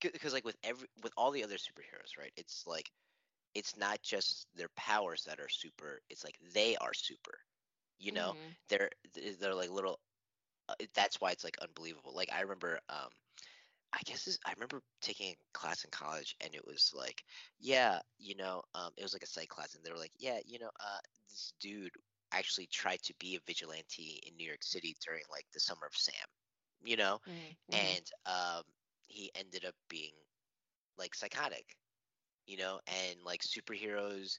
Because 0.00 0.32
like 0.32 0.44
with 0.44 0.56
every 0.62 0.88
with 1.02 1.12
all 1.16 1.30
the 1.30 1.44
other 1.44 1.56
superheroes, 1.56 2.18
right? 2.18 2.32
It's 2.36 2.66
like 2.66 2.90
it's 3.54 3.76
not 3.76 4.02
just 4.02 4.46
their 4.54 4.70
powers 4.76 5.24
that 5.24 5.40
are 5.40 5.48
super. 5.48 6.00
It's 6.10 6.24
like 6.24 6.38
they 6.54 6.76
are 6.76 6.94
super. 6.94 7.38
You 7.98 8.12
know, 8.12 8.34
Mhm. 8.34 8.56
they're 8.68 8.90
they're 9.40 9.54
like 9.54 9.70
little. 9.70 10.00
Uh, 10.70 10.86
that's 10.94 11.20
why 11.20 11.32
it's 11.32 11.44
like 11.44 11.58
unbelievable. 11.62 12.14
Like 12.14 12.30
I 12.32 12.42
remember, 12.42 12.80
um, 12.90 13.08
I 13.92 14.00
guess 14.04 14.24
this, 14.24 14.38
I 14.46 14.52
remember 14.52 14.82
taking 15.02 15.32
a 15.32 15.36
class 15.58 15.84
in 15.84 15.90
college, 15.90 16.36
and 16.40 16.54
it 16.54 16.66
was 16.66 16.92
like, 16.96 17.24
yeah, 17.60 18.00
you 18.18 18.36
know, 18.36 18.62
um, 18.74 18.92
it 18.96 19.02
was 19.02 19.14
like 19.14 19.22
a 19.24 19.26
psych 19.26 19.48
class, 19.48 19.74
and 19.74 19.84
they 19.84 19.90
were 19.92 19.98
like, 19.98 20.12
yeah, 20.18 20.38
you 20.46 20.58
know, 20.60 20.70
uh, 20.80 20.98
this 21.28 21.52
dude 21.60 21.92
actually 22.32 22.66
tried 22.66 23.02
to 23.02 23.14
be 23.20 23.36
a 23.36 23.40
vigilante 23.46 24.20
in 24.26 24.36
New 24.36 24.46
York 24.46 24.62
City 24.62 24.96
during 25.04 25.22
like 25.30 25.46
the 25.52 25.60
summer 25.60 25.86
of 25.86 25.96
Sam, 25.96 26.14
you 26.84 26.96
know, 26.96 27.20
Mhm. 27.68 27.70
and 27.72 28.06
um, 28.26 28.62
he 29.08 29.30
ended 29.34 29.64
up 29.64 29.74
being 29.88 30.12
like 30.98 31.14
psychotic, 31.14 31.76
you 32.46 32.56
know, 32.56 32.80
and 32.86 33.22
like 33.24 33.42
superheroes. 33.42 34.38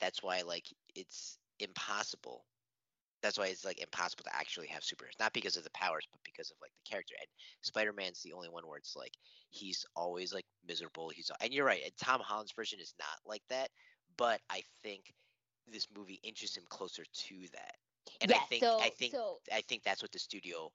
That's 0.00 0.22
why 0.22 0.42
like 0.42 0.66
it's 0.94 1.38
impossible 1.60 2.44
that's 3.22 3.38
why 3.38 3.46
it's 3.46 3.64
like 3.64 3.80
impossible 3.80 4.24
to 4.24 4.34
actually 4.36 4.66
have 4.68 4.82
superheroes 4.82 5.18
not 5.18 5.32
because 5.32 5.56
of 5.56 5.64
the 5.64 5.70
powers 5.70 6.06
but 6.10 6.20
because 6.24 6.50
of 6.50 6.56
like 6.60 6.72
the 6.74 6.90
character 6.90 7.14
and 7.20 7.28
spider-man's 7.62 8.22
the 8.22 8.32
only 8.32 8.48
one 8.48 8.66
where 8.66 8.78
it's 8.78 8.96
like 8.96 9.12
he's 9.50 9.84
always 9.96 10.32
like 10.34 10.46
miserable 10.66 11.10
he's 11.10 11.30
and 11.40 11.52
you're 11.52 11.64
right 11.64 11.82
and 11.84 11.92
tom 11.96 12.20
holland's 12.20 12.52
version 12.52 12.78
is 12.80 12.94
not 12.98 13.18
like 13.26 13.42
that 13.48 13.68
but 14.16 14.40
i 14.50 14.62
think 14.82 15.12
this 15.70 15.86
movie 15.96 16.20
inches 16.22 16.56
him 16.56 16.64
closer 16.68 17.04
to 17.14 17.34
that 17.52 17.74
and 18.20 18.30
yeah 18.30 18.36
i 18.36 18.40
think 18.40 18.62
so 18.62 18.78
i 18.80 18.88
think 18.88 19.12
so 19.12 19.38
i 19.52 19.60
think 19.62 19.82
that's 19.82 20.02
what 20.02 20.12
the 20.12 20.18
studio 20.18 20.70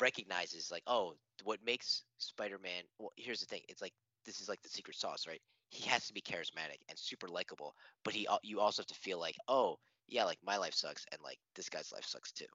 recognizes 0.00 0.70
like 0.70 0.82
oh 0.86 1.14
what 1.44 1.58
makes 1.64 2.04
spider-man 2.18 2.82
well 2.98 3.10
here's 3.16 3.40
the 3.40 3.46
thing 3.46 3.60
it's 3.68 3.82
like 3.82 3.92
this 4.24 4.40
is 4.40 4.48
like 4.48 4.60
the 4.62 4.68
secret 4.68 4.96
sauce 4.96 5.26
right? 5.26 5.40
He 5.70 5.88
has 5.88 6.06
to 6.06 6.14
be 6.14 6.20
charismatic 6.20 6.80
and 6.88 6.98
super 6.98 7.28
likable 7.28 7.74
but 8.04 8.14
he 8.14 8.26
you 8.42 8.60
also 8.60 8.82
have 8.82 8.86
to 8.88 8.94
feel 8.94 9.18
like 9.18 9.36
oh 9.48 9.78
yeah 10.10 10.24
like 10.24 10.38
my 10.44 10.58
life 10.58 10.74
sucks 10.74 11.06
and 11.12 11.20
like 11.22 11.38
this 11.54 11.68
guy's 11.70 11.92
life 11.92 12.04
sucks 12.04 12.32
too 12.32 12.46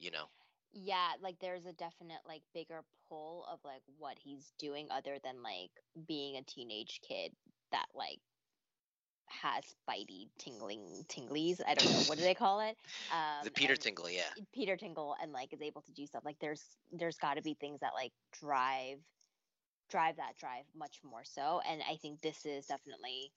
you 0.00 0.10
know? 0.10 0.24
Yeah 0.72 1.10
like 1.20 1.36
there's 1.40 1.66
a 1.66 1.72
definite 1.72 2.20
like 2.26 2.42
bigger 2.54 2.82
pull 3.08 3.44
of 3.52 3.58
like 3.64 3.82
what 3.98 4.16
he's 4.22 4.52
doing 4.58 4.86
other 4.90 5.18
than 5.22 5.42
like 5.42 5.70
being 6.06 6.36
a 6.36 6.42
teenage 6.42 7.00
kid 7.06 7.32
that 7.72 7.86
like 7.94 8.18
has 9.26 9.64
spidey 9.64 10.28
tingling 10.38 11.04
tinglies 11.08 11.60
i 11.66 11.74
don't 11.74 11.90
know 11.92 12.00
what 12.06 12.18
do 12.18 12.24
they 12.24 12.34
call 12.34 12.60
it? 12.60 12.76
Um 13.12 13.44
the 13.44 13.50
peter 13.50 13.76
tingle 13.76 14.08
yeah. 14.08 14.22
Peter 14.54 14.76
Tingle 14.76 15.16
and 15.20 15.32
like 15.32 15.52
is 15.52 15.62
able 15.62 15.82
to 15.82 15.92
do 15.92 16.06
stuff 16.06 16.24
like 16.24 16.36
there's 16.40 16.64
there's 16.92 17.16
got 17.16 17.34
to 17.34 17.42
be 17.42 17.54
things 17.54 17.80
that 17.80 17.92
like 17.94 18.12
drive 18.40 18.98
drive 19.90 20.16
that 20.16 20.36
drive 20.38 20.64
much 20.76 21.00
more 21.04 21.22
so 21.24 21.60
and 21.68 21.82
I 21.88 21.96
think 21.96 22.20
this 22.20 22.46
is 22.46 22.66
definitely 22.66 23.32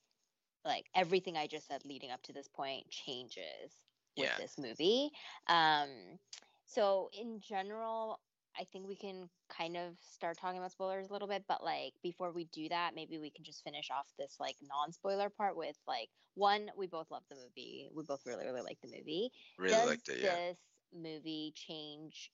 like 0.66 0.90
everything 0.96 1.38
I 1.38 1.48
just 1.48 1.68
said 1.68 1.86
leading 1.86 2.12
up 2.12 2.22
to 2.24 2.34
this 2.34 2.48
point 2.48 2.90
changes 2.90 3.74
with 4.16 4.30
Yeah. 4.30 4.38
this 4.38 4.58
movie. 4.58 5.12
Um 5.48 6.20
so 6.66 7.10
in 7.14 7.40
general 7.42 8.20
I 8.60 8.66
think 8.66 8.88
we 8.88 8.96
can 8.96 9.30
kind 9.50 9.78
of 9.78 9.96
start 10.02 10.38
talking 10.38 10.58
about 10.60 10.72
spoilers 10.72 11.10
a 11.10 11.14
little 11.14 11.28
bit, 11.28 11.46
but 11.48 11.64
like 11.64 11.94
before 12.04 12.32
we 12.32 12.46
do 12.46 12.70
that, 12.70 12.94
maybe 12.96 13.18
we 13.18 13.32
can 13.32 13.44
just 13.44 13.64
finish 13.64 13.90
off 13.90 14.08
this 14.18 14.38
like 14.40 14.58
non-spoiler 14.62 15.30
part 15.30 15.56
with 15.58 15.78
like 15.88 16.10
one, 16.36 16.70
we 16.78 16.88
both 16.88 17.10
love 17.12 17.24
the 17.30 17.36
movie. 17.36 17.90
We 17.96 18.04
both 18.04 18.26
really, 18.26 18.46
really 18.46 18.62
like 18.62 18.80
the 18.82 18.90
movie 18.96 19.32
really 19.58 19.86
does 19.86 19.86
liked 19.86 20.10
it 20.10 20.20
yeah 20.20 20.38
this 20.46 20.60
movie 20.94 21.54
change 21.56 22.32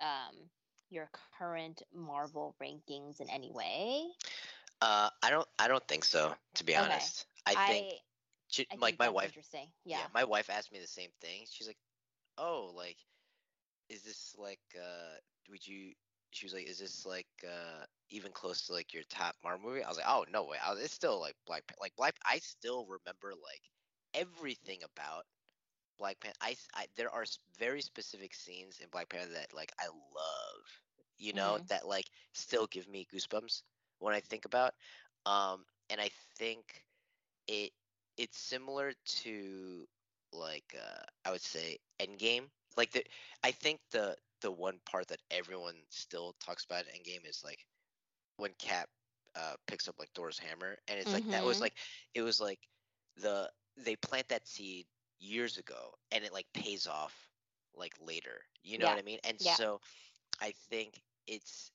um 0.00 0.50
your 0.90 1.10
current 1.38 1.82
Marvel 1.92 2.54
rankings 2.62 3.20
in 3.20 3.28
any 3.30 3.50
way? 3.52 4.08
uh 4.80 5.08
i 5.22 5.30
don't 5.30 5.48
i 5.58 5.68
don't 5.68 5.86
think 5.88 6.04
so 6.04 6.34
to 6.54 6.64
be 6.64 6.76
Okay. 6.76 7.04
honest 7.04 7.26
i 7.46 7.56
think 7.56 7.88
she, 8.48 8.66
I 8.70 8.76
like 8.80 8.98
my 8.98 9.08
wife 9.08 9.34
interesting. 9.36 9.72
Yeah. 9.84 10.06
my 10.14 10.24
wife 10.24 10.50
asked 10.50 10.72
me 10.72 10.80
the 10.80 10.86
same 10.86 11.10
thing 11.20 11.44
she's 11.50 11.68
like 11.68 11.78
oh 12.38 12.72
like 12.76 12.96
is 13.88 14.02
this 14.04 14.34
like 14.38 14.60
uh 14.78 15.16
would 15.50 15.66
you 15.66 15.92
she 16.30 16.46
was 16.46 16.54
like 16.54 16.68
is 16.68 16.78
this 16.78 17.06
like 17.06 17.26
uh 17.46 17.84
even 18.10 18.32
close 18.32 18.66
to 18.66 18.72
like 18.72 18.92
your 18.94 19.02
top 19.08 19.34
marvel 19.44 19.68
movie 19.70 19.82
i 19.82 19.88
was 19.88 19.96
like 19.96 20.06
oh 20.08 20.24
no 20.32 20.44
way 20.44 20.58
I 20.64 20.72
was, 20.72 20.82
it's 20.82 20.94
still 20.94 21.20
like 21.20 21.34
black 21.46 21.64
like 21.80 21.94
black 21.96 22.16
i 22.28 22.38
still 22.38 22.86
remember 22.86 23.32
like 23.32 23.62
everything 24.14 24.80
about 24.84 25.24
black 25.98 26.20
panther 26.20 26.36
I 26.42 26.56
there 26.96 27.10
are 27.10 27.24
very 27.58 27.80
specific 27.82 28.34
scenes 28.34 28.80
in 28.80 28.88
black 28.90 29.08
panther 29.10 29.32
that 29.34 29.54
like 29.54 29.72
i 29.80 29.86
love 29.86 30.82
you 31.18 31.32
know 31.32 31.58
Mhm. 31.58 31.68
that 31.68 31.86
like 31.86 32.06
still 32.32 32.66
give 32.66 32.88
me 32.88 33.06
goosebumps 33.12 33.62
when 33.98 34.14
i 34.14 34.20
think 34.20 34.44
about 34.46 34.72
um 35.26 35.64
and 35.90 36.00
i 36.00 36.08
think 36.38 36.85
it 37.46 37.72
it's 38.16 38.38
similar 38.38 38.92
to 39.04 39.86
like 40.32 40.74
uh 40.76 41.04
I 41.24 41.30
would 41.30 41.40
say 41.42 41.78
Endgame. 42.00 42.44
Like 42.76 42.92
the 42.92 43.04
I 43.42 43.50
think 43.52 43.80
the 43.90 44.16
the 44.40 44.50
one 44.50 44.78
part 44.86 45.08
that 45.08 45.20
everyone 45.30 45.74
still 45.90 46.34
talks 46.40 46.64
about 46.64 46.84
in 46.86 47.00
Endgame 47.00 47.28
is 47.28 47.42
like 47.44 47.66
when 48.36 48.52
Cap 48.58 48.88
uh 49.36 49.54
picks 49.66 49.88
up 49.88 49.96
like 49.98 50.10
Thor's 50.14 50.38
hammer 50.38 50.76
and 50.88 50.98
it's 50.98 51.12
like 51.12 51.28
that 51.30 51.44
was 51.44 51.60
Mhm. 51.60 51.62
like 51.62 51.74
it 52.14 52.22
was 52.22 52.40
like 52.40 52.60
the 53.16 53.50
they 53.76 53.96
plant 53.96 54.28
that 54.28 54.46
seed 54.46 54.86
years 55.18 55.58
ago 55.58 55.92
and 56.12 56.24
it 56.24 56.32
like 56.32 56.46
pays 56.54 56.86
off 56.86 57.28
like 57.74 57.94
later. 58.00 58.40
You 58.62 58.78
know 58.78 58.86
Yeah. 58.86 58.88
what 58.88 58.98
I 58.98 59.02
mean? 59.02 59.18
And 59.24 59.40
Yeah. 59.40 59.56
so 59.56 59.80
I 60.40 60.52
think 60.70 61.02
it's 61.26 61.70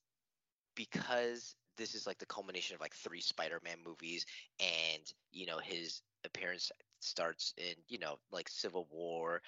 because 0.76 1.56
this 1.78 1.96
is 1.96 2.08
like 2.08 2.18
the 2.20 2.26
culmination 2.26 2.76
of 2.76 2.82
like 2.82 2.94
three 2.96 3.22
Spider-Man 3.22 3.78
movies, 3.86 4.26
and 4.60 5.04
you 5.32 5.46
know 5.46 5.60
his 5.60 6.02
appearance 6.26 6.72
starts 7.00 7.54
in 7.58 7.76
you 7.88 8.00
know 8.00 8.18
like 8.32 8.50
Civil 8.50 8.88
War, 8.92 9.42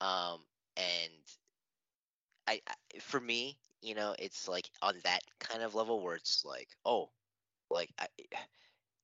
um, 0.00 0.40
and 0.76 1.12
I, 2.46 2.60
I 2.66 2.98
for 3.00 3.20
me, 3.20 3.58
you 3.82 3.94
know, 3.94 4.14
it's 4.18 4.48
like 4.48 4.70
on 4.82 4.94
that 5.04 5.22
kind 5.40 5.62
of 5.62 5.74
level 5.74 6.02
where 6.02 6.16
it's 6.16 6.44
like, 6.44 6.68
oh, 6.84 7.10
like 7.70 7.90
I, 7.98 8.08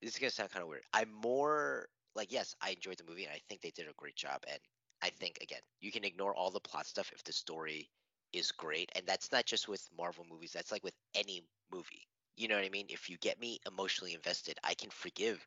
this 0.03 0.15
is 0.15 0.19
gonna 0.19 0.31
sound 0.31 0.51
kind 0.51 0.63
of 0.63 0.69
weird. 0.69 0.85
I'm 0.93 1.13
more 1.13 1.89
like, 2.15 2.33
yes, 2.33 2.55
I 2.63 2.71
enjoyed 2.71 2.99
the 2.99 3.05
movie, 3.05 3.25
and 3.25 3.33
I 3.35 3.41
think 3.49 3.61
they 3.63 3.71
did 3.71 3.89
a 3.89 3.95
great 3.97 4.17
job, 4.17 4.43
and 4.51 4.61
I 5.03 5.11
think 5.11 5.39
again, 5.43 5.61
you 5.81 5.93
can 5.93 6.05
ignore 6.05 6.35
all 6.35 6.51
the 6.51 6.61
plot 6.61 6.87
stuff 6.87 7.13
if 7.15 7.25
the 7.25 7.33
story 7.33 7.91
is 8.33 8.53
great, 8.53 8.91
and 8.97 9.07
that's 9.07 9.33
not 9.33 9.47
just 9.47 9.69
with 9.69 9.89
Marvel 9.97 10.27
movies. 10.31 10.53
That's 10.53 10.73
like 10.73 10.85
with 10.85 10.97
any 11.15 11.43
movie. 11.73 12.07
You 12.37 12.49
know 12.49 12.57
what 12.57 12.65
I 12.65 12.71
mean? 12.71 12.87
If 12.89 13.09
you 13.11 13.17
get 13.19 13.39
me 13.39 13.61
emotionally 13.67 14.15
invested, 14.15 14.59
I 14.63 14.75
can 14.75 14.91
forgive 14.91 15.47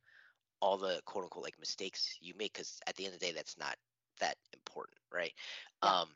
all 0.61 0.77
the 0.77 1.01
quote 1.05 1.23
unquote 1.23 1.43
like 1.43 1.59
mistakes 1.59 2.17
you 2.21 2.33
make 2.37 2.53
because 2.53 2.79
at 2.87 2.95
the 2.95 3.05
end 3.05 3.13
of 3.13 3.19
the 3.19 3.25
day, 3.27 3.31
that's 3.33 3.57
not 3.57 3.75
that 4.19 4.37
important, 4.53 4.97
right? 5.11 5.33
Yeah. 5.81 5.93
Um, 5.93 6.09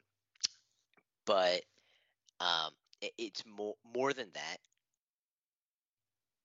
but 1.25 1.62
um, 2.39 2.71
it, 3.01 3.13
it's 3.17 3.45
more 3.45 3.75
more 3.95 4.13
than 4.13 4.31
that. 4.34 4.57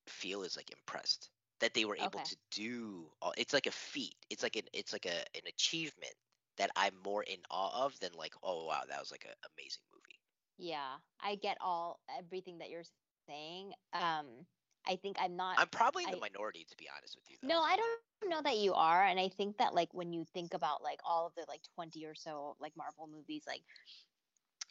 Feel 0.08 0.42
is 0.42 0.56
like 0.56 0.70
impressed 0.70 1.30
that 1.60 1.74
they 1.74 1.84
were 1.84 1.96
able 1.96 2.18
Okay. 2.18 2.26
to 2.26 2.36
do. 2.50 3.10
All, 3.20 3.32
it's 3.36 3.52
like 3.52 3.66
a 3.66 3.70
feat. 3.72 4.14
It's 4.30 4.42
like 4.42 4.56
an 4.56 4.64
it's 4.72 4.92
like 4.92 5.06
a 5.06 5.18
an 5.36 5.46
achievement 5.46 6.14
that 6.56 6.70
I'm 6.76 6.96
more 7.04 7.22
in 7.22 7.40
awe 7.50 7.84
of 7.84 7.98
than 8.00 8.12
like 8.14 8.34
oh 8.42 8.66
wow 8.66 8.82
that 8.88 9.00
was 9.00 9.10
like 9.10 9.24
an 9.24 9.34
amazing 9.56 9.82
movie. 9.92 10.20
Yeah. 10.58 10.98
I 11.20 11.34
get 11.36 11.58
all 11.60 12.00
everything 12.08 12.58
that 12.58 12.70
you're 12.70 12.84
saying. 13.26 13.72
Um 13.92 14.46
I 14.88 14.96
think 14.96 15.16
I'm 15.20 15.36
not 15.36 15.58
I'm 15.58 15.68
probably 15.68 16.04
in 16.04 16.10
the 16.10 16.16
I- 16.16 16.20
minority 16.20 16.64
to 16.68 16.76
be 16.76 16.88
honest 16.96 17.16
with 17.16 17.30
you. 17.30 17.36
Though. 17.42 17.48
No, 17.48 17.60
I 17.60 17.76
don't 17.76 18.30
know 18.30 18.42
that 18.42 18.58
you 18.58 18.74
are, 18.74 19.04
and 19.04 19.18
I 19.18 19.28
think 19.28 19.58
that 19.58 19.74
like 19.74 19.92
when 19.92 20.12
you 20.12 20.24
think 20.32 20.54
about 20.54 20.82
like 20.82 21.00
all 21.04 21.26
of 21.26 21.34
the 21.34 21.44
like 21.48 21.60
twenty 21.74 22.04
or 22.04 22.14
so 22.14 22.56
like 22.60 22.72
Marvel 22.76 23.08
movies, 23.12 23.44
like 23.46 23.62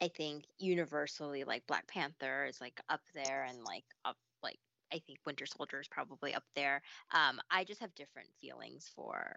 I 0.01 0.07
think 0.07 0.45
universally 0.57 1.43
like 1.43 1.67
Black 1.67 1.87
Panther 1.87 2.45
is 2.45 2.61
like 2.61 2.79
up 2.89 3.01
there, 3.13 3.43
and 3.43 3.63
like 3.63 3.85
up 4.05 4.17
like 4.41 4.59
I 4.93 4.99
think 4.99 5.19
Winter 5.25 5.45
Soldier 5.45 5.79
is 5.79 5.87
probably 5.87 6.33
up 6.33 6.43
there. 6.55 6.81
Um, 7.13 7.39
I 7.51 7.63
just 7.63 7.81
have 7.81 7.93
different 7.95 8.29
feelings 8.39 8.89
for 8.95 9.35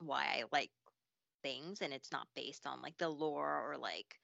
why 0.00 0.22
I 0.24 0.44
like 0.52 0.70
things, 1.42 1.80
and 1.80 1.92
it's 1.92 2.12
not 2.12 2.26
based 2.34 2.66
on 2.66 2.82
like 2.82 2.96
the 2.98 3.08
lore 3.08 3.70
or 3.70 3.76
like 3.78 4.16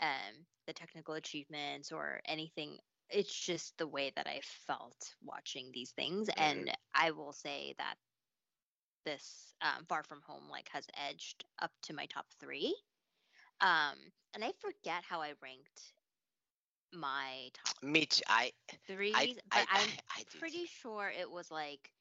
um 0.00 0.46
the 0.66 0.72
technical 0.72 1.14
achievements 1.14 1.92
or 1.92 2.20
anything 2.26 2.78
it's 3.12 3.34
just 3.34 3.76
the 3.78 3.86
way 3.86 4.10
that 4.16 4.26
I 4.26 4.40
felt 4.42 5.14
watching 5.22 5.70
these 5.72 5.92
things, 5.92 6.28
Mhm. 6.28 6.34
and 6.38 6.76
I 6.94 7.10
will 7.10 7.32
say 7.32 7.74
that 7.78 7.96
this 9.04 9.54
um, 9.60 9.84
Far 9.86 10.02
From 10.02 10.22
Home 10.22 10.48
like 10.50 10.68
has 10.70 10.86
edged 10.94 11.44
up 11.60 11.72
to 11.82 11.92
my 11.92 12.06
top 12.06 12.26
three. 12.38 12.74
Um, 13.60 14.12
and 14.34 14.44
I 14.44 14.52
forget 14.60 15.04
how 15.04 15.20
I 15.20 15.34
ranked 15.42 15.92
my 16.92 17.50
top 17.54 17.76
Me 17.82 18.06
too. 18.06 18.22
I 18.28 18.52
threes, 18.86 19.14
I 19.14 19.26
but 19.50 19.66
I, 19.70 19.82
am 19.82 19.88
pretty 20.38 20.66
sure 20.66 21.08
it 21.08 21.30
was 21.30 21.50
like 21.50 21.92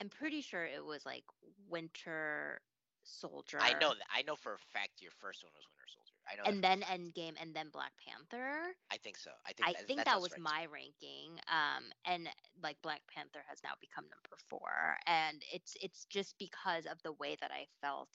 I'm 0.00 0.08
pretty 0.08 0.40
sure 0.40 0.64
it 0.64 0.84
was 0.84 1.04
like 1.06 1.24
Winter 1.68 2.60
Soldier. 3.04 3.58
I 3.60 3.72
know 3.74 3.90
that. 3.94 4.06
I 4.14 4.22
know 4.22 4.36
for 4.36 4.54
a 4.54 4.58
fact 4.72 5.00
your 5.00 5.12
first 5.12 5.44
one 5.44 5.52
was 5.54 5.64
Winter 5.64 5.66
Soldier. 5.68 5.81
I 6.30 6.36
know. 6.36 6.42
And 6.46 6.62
then 6.62 6.72
then 6.72 7.00
Endgame, 7.00 7.34
and 7.40 7.54
then 7.54 7.68
Black 7.72 7.92
Panther. 8.06 8.74
I 8.90 8.96
think 8.98 9.16
so. 9.18 9.30
I 9.46 9.52
think 9.52 9.68
I 9.68 9.72
that, 9.72 9.86
think 9.86 9.98
that 9.98 10.06
that 10.06 10.20
was 10.20 10.32
right 10.32 10.40
my 10.40 10.66
ranking. 10.72 11.38
Um, 11.48 11.84
and 12.06 12.28
like 12.62 12.76
Black 12.82 13.00
Panther 13.12 13.40
has 13.48 13.60
now 13.64 13.72
become 13.80 14.04
number 14.04 14.36
four, 14.48 14.96
and 15.06 15.42
it's 15.52 15.76
it's 15.80 16.06
just 16.06 16.34
because 16.38 16.86
of 16.86 16.98
the 17.02 17.12
way 17.14 17.36
that 17.40 17.50
I 17.50 17.66
felt 17.80 18.08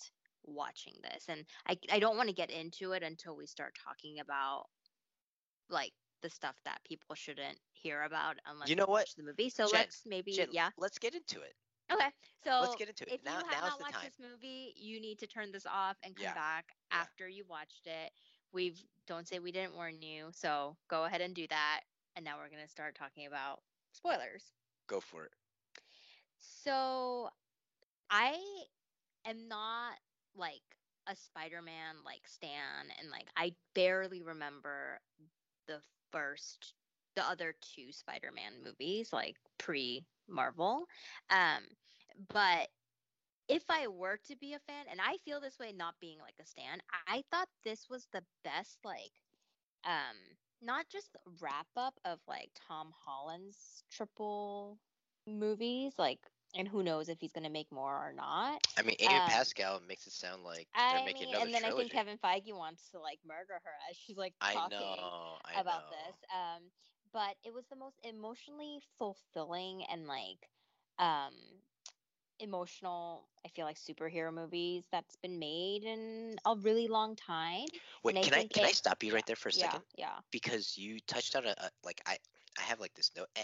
watching 0.44 0.94
this, 1.04 1.26
and 1.30 1.46
I 1.68 1.78
I 1.92 2.00
don't 2.00 2.18
want 2.18 2.30
to 2.30 2.36
get 2.36 2.50
into 2.50 2.94
it 2.94 3.04
until 3.04 3.36
we 3.36 3.46
start 3.46 3.74
talking 3.84 4.20
about 4.20 4.66
like 5.70 5.94
the 6.24 6.30
stuff 6.30 6.56
that 6.66 6.80
people 6.88 7.16
shouldn't 7.16 7.60
hear 7.74 8.04
about 8.04 8.38
unless 8.48 8.70
You 8.70 8.76
they 8.76 8.80
know 8.82 8.88
what? 8.88 9.02
watch 9.02 9.16
the 9.16 9.24
movie. 9.24 9.50
So 9.50 9.68
Jen, 9.68 9.82
let's 9.82 10.02
maybe 10.06 10.34
Jen, 10.34 10.48
yeah. 10.52 10.70
let's 10.78 10.98
get 10.98 11.14
into 11.14 11.42
it. 11.42 11.54
Okay, 11.92 12.10
so 12.44 12.52
let's 12.60 12.76
get 12.76 12.90
into 12.90 13.04
it. 13.06 13.16
if 13.16 13.22
Now, 13.24 13.40
you 13.40 13.46
have 13.48 13.74
not 13.74 13.80
watched 13.80 14.02
time. 14.02 14.02
this 14.02 14.20
movie, 14.20 14.74
you 14.76 15.00
need 15.00 15.20
to 15.20 15.28
turn 15.28 15.52
this 15.52 15.66
off 15.66 15.98
and 16.04 16.16
come 16.16 16.32
Yeah, 16.32 16.34
back 16.34 16.76
yeah. 16.92 17.06
after 17.06 17.28
you 17.28 17.46
watched 17.46 17.88
it. 17.88 18.12
We've 18.52 18.84
don't 19.08 19.28
say 19.28 19.40
we 19.40 19.52
didn't 19.52 19.76
warn 19.76 20.02
you, 20.02 20.30
so 20.32 20.78
go 20.88 21.06
ahead 21.06 21.22
and 21.22 21.36
do 21.36 21.48
that. 21.48 21.82
And 22.16 22.26
now 22.26 22.38
we're 22.38 22.50
gonna 22.50 22.68
start 22.68 22.96
talking 22.96 23.26
about 23.28 23.62
spoilers. 23.92 24.54
Go 24.88 25.00
for 25.02 25.26
it. 25.26 25.34
So 26.38 27.30
I 28.10 28.38
am 29.26 29.48
not 29.48 29.98
like 30.36 30.62
a 31.08 31.16
Spider-Man 31.16 31.98
like 32.06 32.28
stan, 32.28 32.92
and 33.00 33.10
like 33.10 33.30
I 33.36 33.56
barely 33.76 34.22
remember 34.22 35.00
the 35.68 35.82
first, 36.12 36.74
the 37.18 37.28
other 37.28 37.58
two 37.76 37.94
Spider-Man 37.94 38.64
movies, 38.66 39.14
like 39.14 39.38
pre 39.60 40.08
Marvel. 40.30 40.88
Um, 41.32 41.64
but 42.34 42.70
if 43.50 43.64
I 43.70 43.88
were 43.88 44.18
to 44.28 44.38
be 44.38 44.54
a 44.54 44.60
fan, 44.60 44.88
and 44.92 45.02
I 45.02 45.18
feel 45.26 45.42
this 45.42 45.60
way 45.60 45.74
not 45.74 45.96
being 46.02 46.20
like 46.20 46.36
a 46.42 46.46
stan, 46.48 46.82
I 47.08 47.24
thought 47.32 47.50
this 47.66 47.90
was 47.90 48.08
the 48.14 48.26
best 48.46 48.80
like 48.86 49.14
um 49.86 50.16
not 50.62 50.88
just 50.90 51.18
wrap 51.42 51.68
up 51.78 52.00
of 52.06 52.20
like 52.28 52.52
Tom 52.56 52.94
Holland's 53.06 53.84
triple 53.92 54.80
movies, 55.28 55.96
like 56.00 56.20
and 56.56 56.68
who 56.68 56.84
knows 56.84 57.10
if 57.10 57.20
he's 57.22 57.34
gonna 57.34 57.50
make 57.50 57.72
more 57.72 57.96
or 57.96 58.14
not. 58.14 58.62
I 58.78 58.84
mean, 58.84 58.96
Amy 59.00 59.20
Um, 59.20 59.22
Pascal 59.22 59.80
makes 59.82 60.08
it 60.08 60.14
sound 60.14 60.44
like 60.44 60.68
they're 60.90 61.00
I 61.00 61.02
making 61.02 61.28
mean, 61.28 61.30
another 61.30 61.48
and 61.48 61.54
then 61.54 61.64
trilogy. 61.64 61.66
I 61.66 61.72
think 61.72 61.92
Kevin 61.92 62.18
Feige 62.18 62.54
wants 62.54 62.90
to 62.92 63.00
like 63.00 63.20
murder 63.26 63.54
her 63.64 63.76
as 63.90 63.98
she's 63.98 64.18
like 64.18 64.36
I 64.42 64.54
talking 64.54 65.10
know. 65.10 65.38
I 65.46 65.62
about 65.62 65.84
know. 65.84 65.90
this. 65.90 66.24
Um, 66.34 66.72
but 67.18 67.40
it 67.46 67.54
was 67.54 67.68
the 67.70 67.76
most 67.76 68.00
emotionally 68.04 68.80
fulfilling 69.00 69.84
and 69.92 70.08
like 70.08 70.50
um 71.00 71.34
emotional. 72.40 73.28
I 73.46 73.50
feel 73.50 73.66
like 73.66 73.78
superhero 73.78 74.34
movies 74.34 74.88
that's 74.92 75.16
been 75.18 75.40
made 75.40 75.84
in 75.84 76.38
a 76.46 76.56
really 76.56 76.88
long 76.88 77.16
time. 77.16 77.70
Wait, 78.04 78.22
and 78.22 78.32
can 78.32 78.34
I 78.34 78.44
think 78.44 78.54
can 78.54 78.66
I 78.66 78.72
stop 78.72 79.04
you 79.04 79.14
right 79.14 79.26
there 79.26 79.36
for 79.36 79.50
a 79.50 79.54
second? 79.54 79.82
Yeah, 79.82 79.98
yeah. 79.98 80.20
Because 80.32 80.78
you 80.78 81.00
touched 81.02 81.36
on 81.36 81.46
a, 81.46 81.56
a 81.58 81.72
like 81.84 82.02
I 82.06 82.18
I 82.58 82.64
have 82.64 82.80
like 82.80 82.94
this 82.96 83.12
note. 83.16 83.30
eh, 83.36 83.44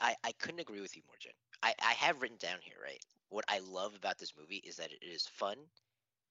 I 0.00 0.16
I 0.24 0.32
couldn't 0.32 0.60
agree 0.60 0.80
with 0.80 0.96
you 0.96 1.02
more, 1.06 1.16
Jen. 1.18 1.32
I 1.62 1.74
I 1.80 1.94
have 1.94 2.22
written 2.22 2.38
down 2.38 2.60
here 2.62 2.78
right. 2.82 3.04
What 3.28 3.44
I 3.48 3.58
love 3.60 3.94
about 3.94 4.18
this 4.18 4.36
movie 4.36 4.56
is 4.58 4.76
that 4.76 4.92
it 4.92 5.02
is 5.02 5.26
fun 5.26 5.70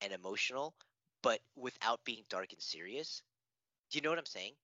and 0.02 0.14
emotional, 0.14 0.76
but 1.22 1.42
without 1.56 2.06
being 2.06 2.26
dark 2.30 2.54
and 2.54 2.62
serious. 2.62 3.24
Do 3.90 3.98
you 3.98 4.02
know 4.04 4.10
what 4.10 4.20
I'm 4.20 4.26
saying? 4.26 4.58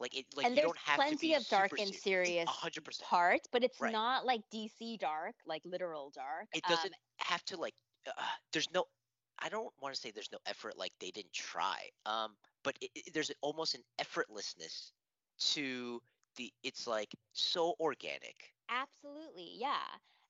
Like 0.00 0.16
it, 0.16 0.26
like 0.34 0.46
and 0.46 0.54
you 0.54 0.62
there's 0.62 0.70
don't 0.70 0.78
have 0.78 1.06
to 1.06 1.16
plenty 1.16 1.28
be 1.28 1.34
of 1.34 1.46
dark 1.48 1.78
and 1.78 1.94
serious 1.94 2.48
A 2.48 2.50
hundred 2.50 2.84
percent. 2.84 3.08
parts, 3.08 3.48
but 3.52 3.62
it's 3.62 3.80
Right. 3.80 3.92
not 3.92 4.24
like 4.26 4.42
DC 4.50 4.96
dark, 4.96 5.36
like 5.46 5.62
literal 5.64 6.10
dark. 6.10 6.48
It 6.54 6.64
Um, 6.64 6.70
doesn't 6.70 6.94
have 7.18 7.44
to 7.46 7.56
like. 7.56 7.74
Uh, 8.06 8.12
there's 8.52 8.70
no. 8.72 8.86
I 9.38 9.48
don't 9.48 9.72
want 9.80 9.94
to 9.94 10.00
say 10.00 10.10
there's 10.10 10.32
no 10.32 10.38
effort, 10.46 10.76
like 10.76 10.92
they 11.00 11.10
didn't 11.10 11.32
try. 11.32 11.90
Um, 12.06 12.36
but 12.62 12.76
it, 12.80 12.90
it- 12.94 13.12
there's 13.14 13.30
almost 13.42 13.74
an 13.74 13.82
effortlessness 13.98 14.92
to 15.54 16.02
the. 16.36 16.52
It's 16.62 16.86
like 16.86 17.14
so 17.32 17.74
organic. 17.80 18.54
Absolutely, 18.68 19.56
yeah. 19.56 19.84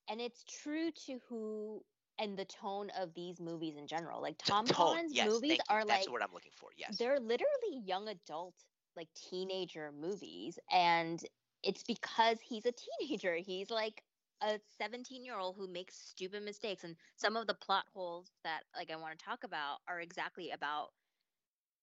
And 0.07 0.21
it's 0.21 0.43
true 0.43 0.91
to 1.05 1.19
who 1.29 1.85
and 2.19 2.37
the 2.37 2.45
tone 2.45 2.89
of 2.91 3.13
these 3.13 3.39
movies 3.39 3.77
in 3.77 3.87
general. 3.87 4.21
Like 4.21 4.37
Tom 4.37 4.67
Holland's 4.67 5.13
yes, 5.13 5.27
movies 5.29 5.59
are 5.69 5.85
That's 5.85 5.89
like 5.99 6.05
the 6.05 6.11
word 6.11 6.21
I'm 6.21 6.33
looking 6.33 6.51
for. 6.55 6.69
Yes. 6.77 6.97
they're 6.97 7.19
literally 7.19 7.79
young 7.85 8.07
adult, 8.07 8.55
like 8.95 9.13
teenager 9.13 9.91
movies. 9.91 10.59
And 10.71 11.23
it's 11.63 11.83
because 11.83 12.41
he's 12.41 12.65
a 12.65 12.73
teenager. 12.73 13.35
He's 13.37 13.69
like 13.69 14.03
a 14.41 14.59
17 14.59 15.23
year 15.25 15.37
old 15.37 15.55
who 15.57 15.67
makes 15.67 15.95
stupid 15.97 16.43
mistakes. 16.43 16.83
And 16.83 16.97
some 17.15 17.37
of 17.37 17.47
the 17.47 17.53
plot 17.55 17.85
holes 17.93 18.37
that 18.43 18.63
like 18.75 18.91
I 18.91 18.95
want 18.97 19.17
to 19.19 19.25
talk 19.25 19.43
about 19.43 19.79
are 19.87 19.99
exactly 20.01 20.51
about 20.51 20.91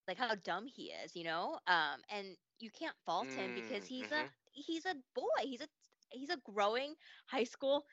like 0.07 0.18
how 0.18 0.35
dumb 0.35 0.66
he 0.66 0.87
is, 0.90 1.14
you 1.16 1.25
know? 1.25 1.59
Um 1.66 2.03
and 2.09 2.37
you 2.59 2.71
can't 2.71 2.97
fault 3.05 3.35
him 3.35 3.53
because 3.53 3.85
Mm, 3.85 3.87
he's 3.87 4.11
mhm. 4.11 4.12
a 4.12 4.27
he's 4.53 4.87
a 4.87 4.94
boy. 5.14 5.27
He's 5.42 5.61
a 5.61 5.68
he's 6.11 6.31
a 6.31 6.38
growing 6.38 6.94
high 7.29 7.44
school 7.44 7.85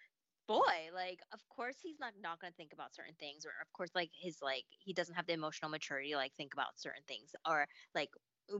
boy 0.47 0.89
like 0.93 1.21
of 1.33 1.47
course 1.49 1.79
he's 1.81 1.99
not 1.99 2.13
not 2.19 2.39
going 2.39 2.51
to 2.51 2.55
think 2.57 2.73
about 2.73 2.93
certain 2.95 3.15
things 3.15 3.45
or 3.45 3.51
of 3.61 3.71
course 3.73 3.91
like 3.95 4.11
his 4.15 4.41
like 4.41 4.65
he 4.79 4.93
doesn't 4.93 5.15
have 5.15 5.27
the 5.27 5.33
emotional 5.33 5.69
maturity 5.71 6.11
to 6.11 6.17
like 6.17 6.33
think 6.35 6.53
about 6.53 6.79
certain 6.79 7.03
things 7.07 7.35
or 7.47 7.67
like 7.95 8.09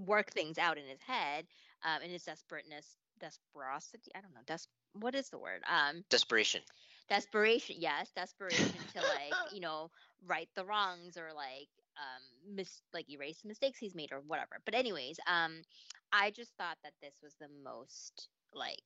work 0.06 0.32
things 0.32 0.58
out 0.58 0.78
in 0.78 0.86
his 0.86 1.02
head 1.02 1.46
um 1.84 2.02
in 2.02 2.10
his 2.10 2.24
desperateness 2.24 2.98
desperosity 3.22 4.10
i 4.16 4.22
don't 4.22 4.34
know 4.34 4.42
des 4.46 4.60
what 5.00 5.16
is 5.16 5.30
the 5.30 5.38
word 5.38 5.62
um 5.70 6.04
Desperation. 6.10 6.62
desperation 7.10 7.76
yes 7.80 8.12
desperation 8.16 8.80
to 8.94 9.02
like 9.02 9.34
you 9.54 9.60
know 9.60 9.90
right 10.26 10.50
the 10.56 10.66
wrongs 10.66 11.18
or 11.18 11.30
like 11.36 11.70
um 11.98 12.56
mis- 12.56 12.82
like 12.94 13.10
erase 13.10 13.42
the 13.42 13.48
mistakes 13.48 13.80
he's 13.80 13.96
made 13.96 14.12
or 14.12 14.22
whatever 14.28 14.58
but 14.66 14.74
anyways 14.74 15.20
um 15.28 15.62
i 16.12 16.30
just 16.32 16.52
thought 16.58 16.78
that 16.84 16.94
this 17.02 17.16
was 17.24 17.36
the 17.40 17.48
most 17.64 18.30
like 18.54 18.84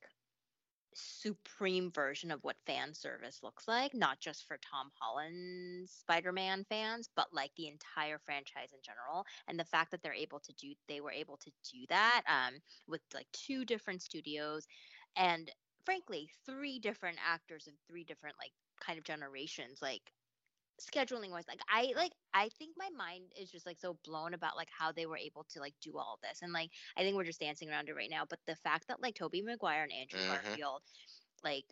supreme 0.93 1.91
version 1.91 2.32
of 2.32 2.43
what 2.43 2.56
fan 2.65 2.93
service 2.93 3.39
looks 3.43 3.67
like 3.67 3.93
not 3.93 4.19
just 4.19 4.45
for 4.47 4.58
tom 4.58 4.89
holland's 4.99 5.91
spider-man 5.91 6.65
fans 6.69 7.10
but 7.15 7.28
like 7.34 7.52
the 7.56 7.67
entire 7.67 8.19
franchise 8.25 8.69
in 8.73 8.80
general 8.84 9.25
and 9.47 9.60
the 9.60 9.65
fact 9.65 9.91
that 9.91 10.02
they're 10.02 10.13
able 10.13 10.39
to 10.39 10.54
do 10.54 10.73
they 10.88 11.02
were 11.02 11.12
able 11.12 11.38
to 11.38 11.52
do 11.71 11.80
that 11.89 12.21
um 12.28 12.56
with 12.88 13.02
like 13.13 13.28
two 13.34 13.65
different 13.65 14.02
studios 14.02 14.65
and 15.15 15.52
frankly 15.86 16.30
three 16.45 16.80
different 16.80 17.17
actors 17.25 17.67
of 17.67 17.73
three 17.88 18.04
different 18.04 18.36
like 18.41 18.52
kind 18.80 18.97
of 18.97 19.04
generations 19.06 19.80
like 19.82 20.12
scheduling 20.80 21.32
wise 21.32 21.48
like 21.48 21.60
i 21.70 21.92
like 21.96 22.12
i 22.34 22.50
think 22.58 22.76
my 22.78 22.89
mind 22.98 23.24
is 23.39 23.52
just 23.52 23.65
like 23.65 23.78
so 23.80 23.98
blown 24.06 24.34
about 24.34 24.56
like 24.58 24.70
how 24.78 24.92
they 24.92 25.06
were 25.06 25.18
able 25.18 25.44
to 25.50 25.60
like 25.60 25.74
do 25.82 25.98
all 25.98 26.20
this 26.24 26.42
and 26.42 26.54
like 26.54 26.70
i 26.98 27.02
think 27.02 27.15
we're 27.15 27.24
just 27.24 27.39
dancing 27.39 27.70
around 27.70 27.89
it 27.89 27.96
right 27.96 28.10
now 28.10 28.24
but 28.30 28.39
the 28.48 28.56
fact 28.56 28.88
that 28.88 29.02
like 29.02 29.15
tobey 29.15 29.42
maguire 29.42 29.84
and 29.84 29.92
andrew 29.94 30.22
Mhm. 30.22 30.60
garfield 30.60 30.82
like 31.44 31.65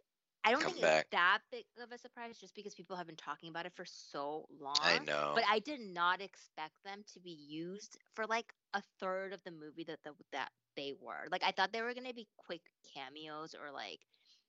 i 0.46 0.52
don't 0.52 0.66
Come 0.66 0.68
think 0.68 0.80
back. 0.80 0.80
it's 0.80 1.04
that 1.12 1.40
big 1.52 1.66
of 1.82 1.92
a 1.92 1.98
surprise 1.98 2.38
just 2.38 2.56
because 2.56 2.76
people 2.76 2.96
have 2.96 3.08
been 3.08 3.16
talking 3.16 3.50
about 3.50 3.66
it 3.66 3.74
for 3.76 3.86
so 3.86 4.46
long 4.60 4.82
I 4.82 5.00
know. 5.00 5.34
but 5.34 5.44
I 5.50 5.60
did 5.60 5.80
not 5.82 6.22
expect 6.22 6.74
them 6.84 7.02
to 7.14 7.20
be 7.20 7.32
used 7.32 7.98
for 8.14 8.26
like 8.26 8.54
a 8.74 8.82
third 9.00 9.34
of 9.34 9.44
the 9.44 9.52
movie 9.52 9.84
that 9.86 10.00
the, 10.04 10.14
that 10.32 10.50
they 10.76 10.94
were. 11.00 11.28
Like 11.32 11.44
I 11.44 11.52
thought 11.52 11.72
they 11.74 11.82
were 11.82 11.94
gonna 11.94 12.14
be 12.14 12.28
quick 12.38 12.62
cameos 12.94 13.56
or 13.56 13.72
like, 13.72 14.00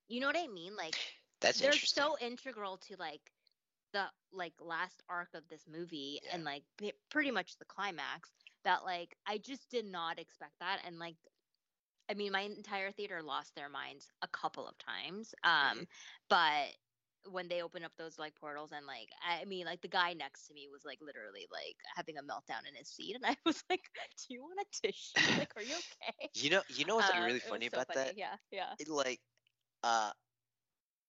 you 0.08 0.20
know 0.20 0.26
what 0.26 0.36
I 0.38 0.46
mean? 0.48 0.76
Like 0.76 0.96
That's 1.40 1.60
they're 1.60 1.78
so 1.78 2.16
integral 2.20 2.78
to 2.88 2.96
like 2.98 3.22
the 3.92 4.10
like 4.32 4.54
last 4.60 5.02
arc 5.08 5.34
of 5.34 5.48
this 5.48 5.66
movie 5.68 6.20
Yeah. 6.20 6.30
and 6.30 6.44
like 6.44 6.64
p- 6.78 6.92
pretty 7.10 7.30
much 7.30 7.58
the 7.58 7.64
climax 7.64 8.34
that 8.64 8.84
like 8.84 9.16
I 9.26 9.38
just 9.38 9.70
did 9.70 9.86
not 9.86 10.18
expect 10.18 10.54
that 10.60 10.80
and 10.84 10.98
like 10.98 11.16
I 12.08 12.14
mean 12.14 12.32
my 12.32 12.40
entire 12.42 12.90
theater 12.92 13.22
lost 13.22 13.54
their 13.54 13.68
minds 13.68 14.10
a 14.22 14.28
couple 14.28 14.66
of 14.68 14.78
times 14.78 15.34
um 15.44 15.84
Mhm. 15.84 15.88
but 16.28 16.76
when 17.30 17.48
they 17.48 17.62
open 17.62 17.84
up 17.84 17.92
those 17.96 18.18
like 18.18 18.34
portals 18.36 18.72
and 18.72 18.86
like 18.86 19.10
I 19.22 19.44
mean 19.44 19.66
like 19.66 19.82
the 19.82 19.88
guy 19.88 20.14
next 20.14 20.46
to 20.48 20.54
me 20.54 20.68
was 20.70 20.84
like 20.84 20.98
literally 21.00 21.46
like 21.52 21.76
having 21.94 22.16
a 22.18 22.22
meltdown 22.22 22.66
in 22.68 22.74
his 22.74 22.88
seat 22.88 23.16
and 23.16 23.24
I 23.26 23.36
was 23.46 23.64
like 23.70 23.90
do 24.18 24.34
you 24.34 24.42
want 24.42 24.60
a 24.60 24.66
tissue 24.86 25.32
like 25.36 25.52
are 25.56 25.62
you 25.62 25.78
okay 25.78 26.30
you 26.34 26.50
know. 26.50 26.62
You 26.68 26.84
know 26.84 26.96
what's 26.96 27.10
Um, 27.10 27.14
really 27.14 27.40
funny 27.40 27.66
so 27.72 27.80
about 27.80 27.86
funny. 27.86 27.94
that? 27.94 28.16
yeah 28.16 28.36
yeah 28.50 28.74
It 28.78 28.88
like, 28.88 29.20
uh, 29.82 30.12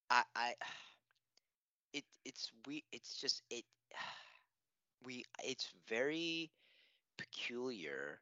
I 0.10 0.24
I. 0.36 0.56
It 1.94 2.06
it's 2.26 2.52
we 2.68 2.84
it's 2.92 3.20
just 3.20 3.42
it. 3.50 3.66
We 5.04 5.24
it's 5.44 5.70
very 5.88 6.52
peculiar 7.18 8.22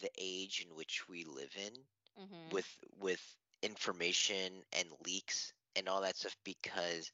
the 0.00 0.10
age 0.18 0.64
in 0.66 0.74
which 0.74 1.08
we 1.08 1.24
live 1.24 1.54
in 1.56 1.72
Mhm. 2.16 2.52
with 2.52 2.78
with 2.98 3.22
information 3.62 4.62
and 4.72 4.88
leaks 5.04 5.52
and 5.76 5.88
all 5.88 6.02
that 6.02 6.16
stuff 6.16 6.36
because 6.44 7.10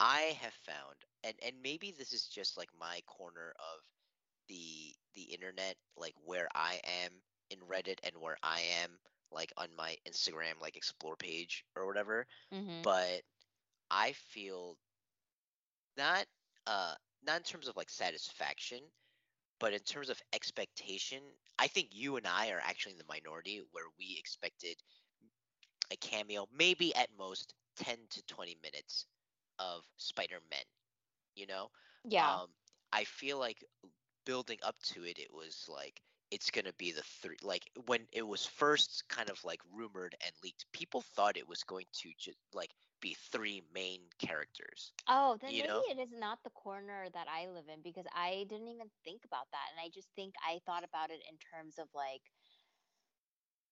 I 0.00 0.36
have 0.40 0.54
found 0.54 0.96
and 1.24 1.34
and 1.44 1.56
maybe 1.62 1.92
this 1.92 2.12
is 2.12 2.26
just 2.26 2.56
like 2.56 2.70
my 2.78 3.00
corner 3.06 3.52
of 3.58 3.80
the 4.48 4.94
the 5.14 5.22
internet 5.34 5.76
like 5.96 6.14
where 6.24 6.48
I 6.54 6.80
am 7.04 7.12
in 7.50 7.58
Reddit 7.60 7.98
and 8.04 8.20
where 8.20 8.36
I 8.42 8.60
am 8.82 8.98
like 9.30 9.52
on 9.56 9.68
my 9.76 9.96
Instagram 10.08 10.60
like 10.60 10.76
explore 10.76 11.16
page 11.16 11.64
or 11.76 11.86
whatever 11.86 12.26
Mhm. 12.50 12.84
but 12.84 13.22
I 13.90 14.12
feel 14.12 14.76
not 15.96 16.26
uh 16.66 16.94
not 17.26 17.36
in 17.38 17.42
terms 17.42 17.68
of 17.68 17.76
like 17.76 17.90
satisfaction 17.90 18.80
but 19.60 19.72
in 19.72 19.80
terms 19.80 20.10
of 20.10 20.20
expectation 20.32 21.22
I 21.58 21.68
think 21.68 21.90
you 21.92 22.16
and 22.16 22.26
I 22.26 22.50
are 22.50 22.60
actually 22.62 22.92
in 22.92 22.98
the 22.98 23.04
minority 23.08 23.62
where 23.72 23.86
we 23.98 24.16
expected 24.18 24.76
a 25.90 25.96
cameo 25.96 26.46
maybe 26.52 26.94
at 26.94 27.08
most 27.16 27.54
10 27.76 27.98
to 28.10 28.22
20 28.26 28.56
minutes 28.62 29.06
of 29.58 29.84
Spider-Man 29.96 30.64
you 31.34 31.46
know 31.46 31.68
Yeah. 32.04 32.38
um 32.38 32.48
I 32.92 33.04
feel 33.04 33.38
like 33.38 33.64
building 34.26 34.58
up 34.62 34.76
to 34.94 35.04
it, 35.04 35.18
it 35.18 35.32
was 35.32 35.66
like 35.68 36.00
it's 36.30 36.50
gonna 36.50 36.72
be 36.78 36.92
the 36.92 37.02
three. 37.02 37.36
Like 37.42 37.70
when 37.86 38.06
it 38.12 38.22
was 38.26 38.46
first 38.46 39.04
kind 39.08 39.30
of 39.30 39.42
like 39.44 39.60
rumored 39.72 40.14
and 40.24 40.32
leaked, 40.42 40.66
people 40.72 41.02
thought 41.02 41.36
it 41.36 41.48
was 41.48 41.64
going 41.64 41.86
to 42.02 42.10
just 42.18 42.38
like 42.54 42.70
be 43.00 43.14
three 43.14 43.62
main 43.72 44.10
characters. 44.18 44.92
Oh, 45.08 45.36
then 45.40 45.56
maybe 45.58 45.68
know? 45.68 45.82
it 45.90 45.98
is 45.98 46.12
not 46.12 46.42
the 46.44 46.50
corner 46.50 47.08
that 47.10 47.28
I 47.28 47.46
live 47.48 47.68
in 47.68 47.82
because 47.82 48.06
I 48.14 48.46
didn't 48.48 48.68
even 48.68 48.90
think 49.04 49.24
about 49.24 49.50
that. 49.52 49.68
And 49.70 49.80
I 49.80 49.88
just 49.90 50.10
think 50.14 50.34
I 50.46 50.60
thought 50.64 50.84
about 50.84 51.10
it 51.10 51.22
in 51.28 51.36
terms 51.38 51.78
of 51.78 51.88
like 51.94 52.30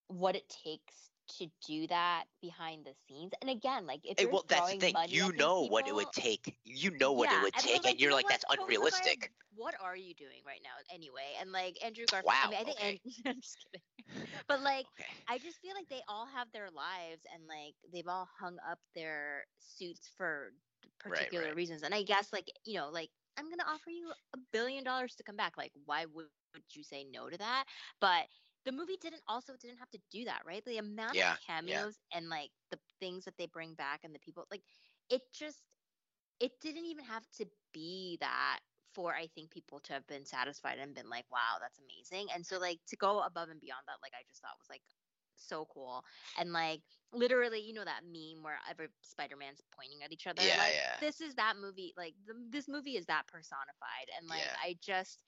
what 0.09 0.37
it 0.37 0.49
takes 0.49 1.11
to 1.29 1.49
do 1.67 1.87
that 1.89 2.25
behind 2.41 2.85
the 2.85 2.95
scenes. 2.95 3.33
And 3.41 3.51
again, 3.51 3.87
like 3.87 4.01
if 4.05 4.19
Hey, 4.19 4.25
you're 4.25 4.33
well, 4.33 4.45
that's 4.49 4.69
the 4.69 4.77
thing. 4.77 4.95
money 4.95 5.07
You 5.07 5.33
know 5.33 5.63
what 5.63 5.87
it 5.87 5.95
would 5.95 6.13
take. 6.13 6.59
You 6.65 6.91
know 6.91 7.13
what 7.13 7.33
it 7.33 7.41
would 7.41 7.57
and 7.57 7.67
take, 7.67 7.85
they're 7.85 7.85
and 7.87 8.01
you're 8.01 8.13
you 8.13 8.15
like, 8.15 8.29
that's 8.29 8.45
unrealistic. 8.49 9.33
what 9.55 9.75
are 9.81 9.97
you 9.97 10.15
doing 10.15 10.43
right 10.47 10.61
now 10.63 10.77
anyway? 10.93 11.35
And 11.41 11.53
like 11.53 11.79
Andrew 11.85 12.07
Garfield, 12.09 12.39
I 12.43 12.47
Wow. 12.47 12.49
mean, 12.49 12.61
I 12.61 12.65
think, 12.65 12.79
Okay. 12.79 12.83
and, 12.83 13.01
I'm 13.27 13.41
just 13.41 13.59
kidding. 13.61 13.83
But 14.49 14.61
like, 14.63 14.87
Okay. 14.93 15.25
I 15.29 15.39
just 15.39 15.61
feel 15.61 15.75
like 15.75 15.89
they 15.89 16.03
all 16.09 16.27
have 16.27 16.51
their 16.53 16.71
lives 16.71 17.23
and 17.33 17.47
like 17.47 17.75
they've 17.93 18.09
all 18.09 18.29
hung 18.39 18.59
up 18.69 18.79
their 18.95 19.45
suits 19.59 20.11
for 20.17 20.51
particular 20.99 21.55
right. 21.55 21.55
reasons. 21.55 21.83
And 21.83 21.95
I 21.95 22.03
guess 22.03 22.33
like, 22.33 22.47
you 22.65 22.75
know, 22.75 22.89
like 22.91 23.11
I'm 23.39 23.47
going 23.47 23.59
to 23.59 23.69
offer 23.69 23.91
you 23.91 24.13
a 24.35 24.39
billion 24.53 24.85
dollars 24.85 25.15
to 25.17 25.23
come 25.25 25.37
back. 25.37 25.57
Like, 25.57 25.73
why 25.85 26.07
would, 26.07 26.27
would 26.55 26.65
you 26.75 26.83
say 26.83 27.05
no 27.05 27.31
to 27.31 27.39
that? 27.39 27.65
But 28.01 28.27
the 28.65 28.73
movie 28.73 28.97
didn't 29.01 29.23
also 29.29 29.55
didn't 29.61 29.79
have 29.79 29.91
to 29.91 30.01
do 30.11 30.25
that, 30.25 30.43
right? 30.47 30.65
The 30.65 30.79
amount 30.79 31.19
Yeah, 31.19 31.37
of 31.37 31.39
yeah. 31.67 31.85
cameos 31.87 31.99
and 32.13 32.29
like 32.29 32.51
the 32.71 32.79
things 33.01 33.25
that 33.25 33.37
they 33.39 33.47
bring 33.47 33.75
back 33.75 34.01
and 34.05 34.15
the 34.15 34.19
people 34.21 34.47
like 34.51 34.63
it 35.11 35.23
just 35.33 35.65
it 36.41 36.53
didn't 36.61 36.85
even 36.87 37.05
have 37.05 37.27
to 37.39 37.47
be 37.73 38.19
that 38.21 38.61
for 38.95 39.15
I 39.15 39.29
think 39.35 39.51
people 39.51 39.81
to 39.81 39.93
have 39.95 40.07
been 40.07 40.25
satisfied 40.25 40.79
and 40.79 40.95
been 40.95 41.11
like, 41.11 41.25
wow, 41.31 41.59
that's 41.61 41.79
amazing. 41.79 42.29
And 42.35 42.45
so 42.45 42.59
like 42.59 42.81
to 42.89 42.97
go 42.97 43.21
above 43.21 43.49
and 43.51 43.61
beyond 43.61 43.83
that, 43.87 44.03
like 44.03 44.13
I 44.15 44.23
just 44.29 44.41
thought 44.43 44.59
was 44.59 44.69
like 44.71 44.83
so 45.37 45.67
cool. 45.73 46.05
And 46.39 46.53
like 46.53 46.81
literally, 47.13 47.61
you 47.61 47.75
know 47.75 47.85
that 47.85 48.03
meme 48.05 48.43
where 48.43 48.59
every 48.71 48.89
Spider-Man's 49.03 49.61
pointing 49.77 50.03
at 50.05 50.13
each 50.13 50.27
other. 50.27 50.43
Yeah, 50.43 50.59
like 50.59 50.75
yeah. 50.75 50.97
this 51.01 51.21
is 51.21 51.35
that 51.37 51.55
movie. 51.61 51.93
Like 51.97 52.15
the, 52.27 52.35
this 52.51 52.69
movie 52.69 52.97
is 52.97 53.07
that 53.07 53.27
personified. 53.27 54.09
And 54.19 54.29
like 54.29 54.41
Yeah. 54.41 54.57
I 54.63 54.77
just 54.81 55.19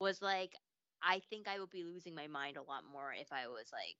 was 0.00 0.22
like, 0.22 0.54
I 1.02 1.20
think 1.30 1.48
I 1.48 1.60
would 1.60 1.70
be 1.70 1.84
losing 1.84 2.14
my 2.14 2.26
mind 2.26 2.56
a 2.56 2.62
lot 2.62 2.82
more 2.90 3.12
if 3.12 3.32
I 3.32 3.48
was 3.48 3.70
like 3.72 3.96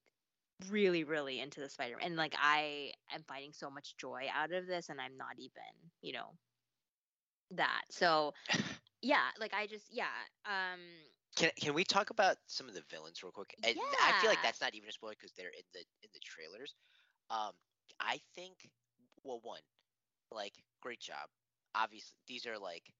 really, 0.71 1.03
really 1.03 1.39
into 1.39 1.59
the 1.59 1.69
Spider-Man. 1.69 2.05
And 2.05 2.15
like 2.15 2.35
I 2.39 2.93
am 3.13 3.23
finding 3.27 3.53
so 3.53 3.69
much 3.69 3.95
joy 3.97 4.27
out 4.33 4.51
of 4.53 4.67
this, 4.67 4.89
and 4.89 4.99
I'm 5.01 5.17
not 5.17 5.35
even, 5.37 5.63
you 6.01 6.13
know, 6.13 6.33
that. 7.51 7.83
So 7.89 8.33
yeah, 9.05 9.31
like 9.39 9.53
I 9.53 9.67
just 9.67 9.93
yeah. 9.93 10.13
Um 10.45 10.81
Can 11.35 11.51
can 11.59 11.73
we 11.73 11.83
talk 11.85 12.09
about 12.11 12.37
some 12.47 12.67
of 12.69 12.75
the 12.75 12.81
villains 12.89 13.23
real 13.23 13.31
quick? 13.31 13.55
And 13.63 13.77
I 14.01 14.13
feel 14.13 14.29
like 14.29 14.41
that's 14.41 14.61
not 14.61 14.75
even 14.75 14.89
a 14.89 14.93
spoiler 14.93 15.13
because 15.19 15.33
they're 15.33 15.49
in 15.49 15.65
the 15.73 15.79
in 16.03 16.09
the 16.13 16.19
trailers. 16.19 16.75
Um, 17.29 17.53
I 17.99 18.19
think 18.35 18.69
well, 19.23 19.39
one, 19.43 19.61
like 20.31 20.63
great 20.81 20.99
job. 20.99 21.29
Obviously, 21.75 22.17
these 22.27 22.45
are 22.47 22.57
like 22.59 22.93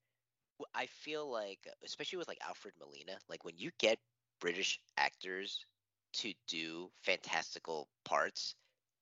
I 0.74 0.88
feel 0.88 1.30
like 1.32 1.68
especially 1.86 2.18
with 2.18 2.28
like 2.28 2.40
Alfred 2.42 2.76
Molina, 2.80 3.20
like 3.30 3.44
when 3.46 3.58
you 3.58 3.72
get 3.80 4.00
British 4.40 4.80
actors 4.98 5.66
to 6.14 6.34
do 6.48 6.92
fantastical 7.04 7.90
parts, 8.06 8.56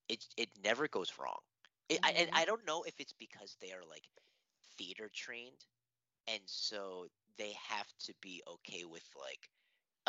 it 0.09 0.25
it 0.37 0.49
never 0.63 0.87
goes 0.87 1.17
wrong. 1.19 1.39
It, 1.89 1.99
I 2.03 2.11
and 2.11 2.29
mhm. 2.29 2.33
I 2.33 2.45
don't 2.45 2.65
know 2.65 2.83
if 2.83 2.99
it's 2.99 3.13
because 3.13 3.57
they 3.61 3.71
are 3.73 3.85
like 3.89 4.09
theater 4.77 5.09
trained 5.13 5.65
and 6.27 6.41
so 6.45 7.07
they 7.37 7.53
have 7.69 7.87
to 7.99 8.13
be 8.21 8.41
okay 8.47 8.83
with 8.85 9.07
like 9.19 9.49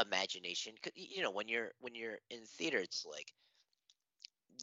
imagination. 0.06 0.74
you 0.94 1.22
know 1.22 1.30
when 1.30 1.48
you're 1.48 1.70
when 1.80 1.94
you're 1.94 2.18
in 2.30 2.40
theater 2.46 2.78
it's 2.78 3.04
like 3.06 3.32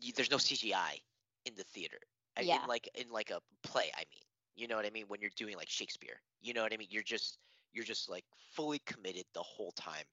you, 0.02 0.14
there's 0.16 0.32
no 0.32 0.38
cgi 0.38 1.02
in 1.46 1.54
the 1.56 1.64
theater 1.64 1.98
I- 2.38 2.42
Yeah. 2.42 2.58
in 2.58 2.66
like 2.66 2.90
in 2.96 3.10
like 3.12 3.30
a 3.32 3.40
play 3.64 3.92
i 3.96 4.04
mean 4.12 4.24
you 4.56 4.68
know 4.68 4.76
what 4.76 4.86
i 4.86 4.90
mean 4.90 5.06
when 5.08 5.22
you're 5.22 5.32
doing 5.36 5.56
like 5.58 5.70
shakespeare 5.70 6.18
you 6.42 6.54
know 6.54 6.64
what 6.64 6.74
i 6.74 6.78
mean 6.78 6.88
you're 6.92 7.04
just 7.04 7.40
you're 7.74 7.86
just 7.86 8.10
like 8.10 8.26
fully 8.56 8.80
committed 8.86 9.26
the 9.34 9.42
whole 9.44 9.72
time 9.74 10.06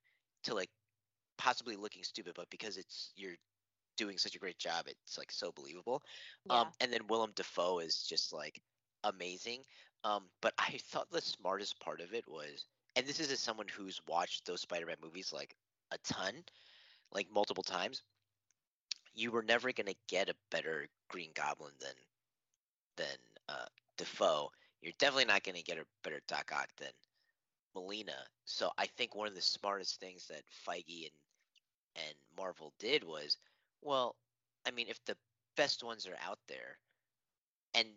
to 0.44 0.54
like 0.54 0.70
possibly 1.38 1.76
looking 1.76 2.02
stupid 2.02 2.32
but 2.36 2.50
because 2.50 2.76
it's 2.76 3.12
you're 3.16 3.34
doing 3.96 4.18
such 4.18 4.34
a 4.36 4.38
great 4.38 4.58
job 4.58 4.84
it's 4.86 5.18
like 5.18 5.30
so 5.30 5.52
believable 5.52 6.02
Yeah. 6.44 6.62
um, 6.62 6.70
and 6.80 6.92
then 6.92 7.06
Willem 7.08 7.32
Dafoe 7.34 7.78
is 7.80 8.04
just 8.08 8.32
like 8.32 8.60
amazing. 9.04 9.62
Um, 10.04 10.24
but 10.40 10.54
I 10.58 10.78
thought 10.78 11.10
the 11.10 11.20
smartest 11.20 11.80
part 11.80 12.00
of 12.00 12.14
it 12.14 12.26
was, 12.28 12.64
and 12.96 13.06
this 13.06 13.20
is 13.20 13.30
as 13.30 13.40
someone 13.40 13.66
who's 13.68 14.00
watched 14.08 14.46
those 14.46 14.62
Spider-Man 14.62 14.96
movies 15.02 15.32
like 15.32 15.54
a 15.90 15.98
ton, 15.98 16.34
like 17.12 17.26
multiple 17.32 17.64
times. 17.64 18.02
You 19.14 19.32
were 19.32 19.42
never 19.42 19.72
gonna 19.72 19.94
get 20.08 20.28
a 20.28 20.34
better 20.50 20.86
Green 21.08 21.30
Goblin 21.34 21.72
than 21.80 21.94
than 22.96 23.16
uh, 23.48 23.66
Dafoe. 23.96 24.50
You're 24.80 24.92
definitely 24.98 25.24
not 25.24 25.42
gonna 25.42 25.62
get 25.62 25.78
a 25.78 25.86
better 26.04 26.20
Doc 26.28 26.52
Ock 26.54 26.68
than 26.76 26.92
Molina. 27.74 28.16
So 28.44 28.70
I 28.78 28.86
think 28.86 29.14
one 29.14 29.28
of 29.28 29.34
the 29.34 29.42
smartest 29.42 29.98
things 30.00 30.26
that 30.28 30.42
Feige 30.66 31.04
and 31.04 32.06
and 32.06 32.14
Marvel 32.36 32.72
did 32.78 33.02
was, 33.02 33.36
well, 33.82 34.14
I 34.66 34.70
mean, 34.70 34.86
if 34.88 35.04
the 35.04 35.16
best 35.56 35.82
ones 35.82 36.06
are 36.06 36.16
out 36.24 36.38
there, 36.46 36.78
and 37.74 37.88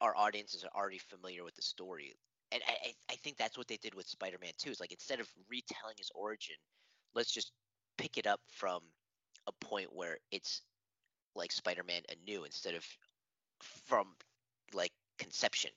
our 0.00 0.16
audiences 0.16 0.64
are 0.64 0.80
already 0.80 0.98
familiar 0.98 1.44
with 1.44 1.54
the 1.54 1.62
story. 1.62 2.14
And 2.52 2.62
I, 2.68 2.92
I, 3.10 3.16
think 3.16 3.36
that's 3.36 3.56
what 3.56 3.66
they 3.68 3.76
did 3.76 3.94
with 3.94 4.06
Spider-Man 4.06 4.52
2. 4.58 4.70
Is 4.70 4.80
like 4.80 4.92
instead 4.92 5.20
of 5.20 5.28
retelling 5.48 5.94
his 5.96 6.10
origin, 6.14 6.56
let's 7.14 7.32
just 7.32 7.52
pick 7.98 8.18
it 8.18 8.26
up 8.26 8.40
from 8.48 8.80
a 9.46 9.52
point 9.64 9.88
where 9.92 10.18
it's 10.30 10.62
like 11.34 11.52
Spider-Man 11.52 12.02
anew 12.10 12.44
instead 12.44 12.74
of 12.74 12.86
from 13.60 14.06
like 14.72 14.92
conception, 15.18 15.70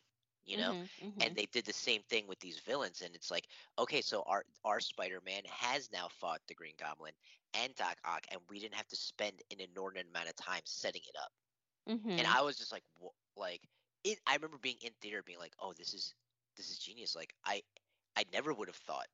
you 0.46 0.58
know? 0.58 0.74
Mhm, 0.74 0.90
mhm. 1.02 1.22
And 1.22 1.36
they 1.36 1.46
did 1.52 1.66
the 1.66 1.74
same 1.74 2.02
thing 2.10 2.28
with 2.28 2.40
these 2.40 2.60
villains, 2.60 3.02
and 3.02 3.16
it's 3.16 3.32
like, 3.32 3.48
okay, 3.80 4.02
so 4.02 4.24
our 4.28 4.44
our 4.66 4.80
Spider-Man 4.80 5.44
has 5.50 5.90
now 5.92 6.08
fought 6.10 6.42
the 6.48 6.56
Green 6.56 6.76
Goblin 6.80 7.14
and 7.54 7.74
Doc 7.76 7.98
Ock, 8.06 8.26
and 8.32 8.40
we 8.50 8.60
didn't 8.60 8.76
have 8.76 8.88
to 8.88 8.96
spend 8.96 9.42
an 9.52 9.60
inordinate 9.60 10.08
amount 10.10 10.30
of 10.30 10.36
time 10.36 10.62
setting 10.66 11.02
it 11.08 11.16
up 11.22 11.32
and 12.18 12.28
Mhm. 12.28 12.28
I 12.28 12.42
was 12.42 12.58
just 12.58 12.72
like, 12.72 12.84
wha- 13.00 13.12
like 13.36 13.62
it. 14.06 14.20
I 14.28 14.36
remember 14.36 14.60
being 14.60 14.78
in 14.82 14.94
theater, 15.02 15.24
being 15.24 15.40
like, 15.40 15.56
oh, 15.60 15.74
this 15.74 15.94
is 15.94 16.16
this 16.58 16.72
is 16.72 16.80
genius. 16.80 17.16
Like 17.16 17.36
I, 17.46 17.64
I 18.18 18.26
never 18.34 18.54
would 18.54 18.70
have 18.70 18.78
thought 18.78 19.08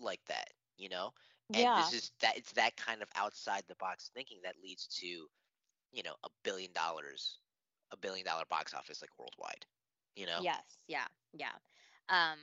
like 0.00 0.24
that, 0.26 0.48
you 0.76 0.88
know. 0.88 1.12
And 1.54 1.68
Yeah. 1.68 1.90
this 1.90 1.92
is 1.92 2.12
that 2.20 2.36
it's 2.38 2.52
that 2.54 2.76
kind 2.76 3.02
of 3.02 3.08
outside 3.16 3.64
the 3.68 3.76
box 3.76 4.10
thinking 4.14 4.40
that 4.44 4.56
leads 4.62 4.86
to, 5.00 5.06
you 5.92 6.02
know, 6.04 6.14
a 6.24 6.28
billion 6.44 6.72
dollars, 6.72 7.40
a 7.92 7.96
billion 7.96 8.26
dollar 8.26 8.44
box 8.48 8.74
office 8.74 9.02
like 9.02 9.18
worldwide, 9.18 9.66
you 10.16 10.26
know. 10.26 10.42
Yes. 10.42 10.78
Yeah. 10.88 11.06
Yeah. 11.32 11.56
Um 12.08 12.38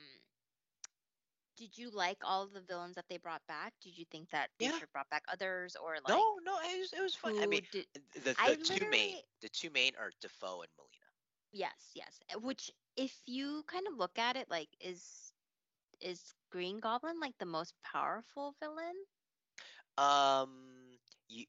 did 1.56 1.76
you 1.78 1.90
like 1.90 2.18
all 2.24 2.42
of 2.42 2.52
the 2.52 2.60
villains 2.62 2.96
that 2.96 3.08
they 3.08 3.18
brought 3.18 3.46
back? 3.46 3.74
Did 3.80 3.98
you 3.98 4.04
think 4.06 4.30
that 4.30 4.50
they 4.58 4.68
Yeah. 4.68 4.70
should 4.70 4.84
have 4.84 4.92
brought 4.92 5.10
back 5.10 5.24
others 5.28 5.76
or 5.76 5.98
like 6.04 6.26
No, 6.26 6.38
no, 6.44 6.58
it 6.60 6.78
was 6.78 6.92
it 6.92 7.00
was 7.02 7.14
fun. 7.14 7.32
I 7.40 7.46
mean, 7.46 7.66
did 7.70 7.86
the 8.14 8.36
the 8.44 8.56
I 8.56 8.56
two 8.56 8.86
main 8.86 9.22
the 9.40 9.48
two 9.48 9.70
main 9.70 9.94
are 9.96 10.12
Dafoe 10.20 10.62
and 10.62 10.70
Molina. 10.76 11.05
Yes, 11.56 11.92
yes. 11.94 12.20
uh, 12.34 12.38
Which, 12.40 12.70
if 12.96 13.22
you 13.26 13.64
kind 13.66 13.86
of 13.88 13.94
look 13.96 14.18
at 14.18 14.36
it, 14.36 14.50
like, 14.50 14.76
is 14.80 15.32
is 16.00 16.34
Green 16.50 16.80
Goblin 16.80 17.20
like 17.20 17.38
the 17.38 17.46
most 17.46 17.80
powerful 17.82 18.52
villain? 18.60 18.94
Um, 19.98 20.98
you 21.28 21.46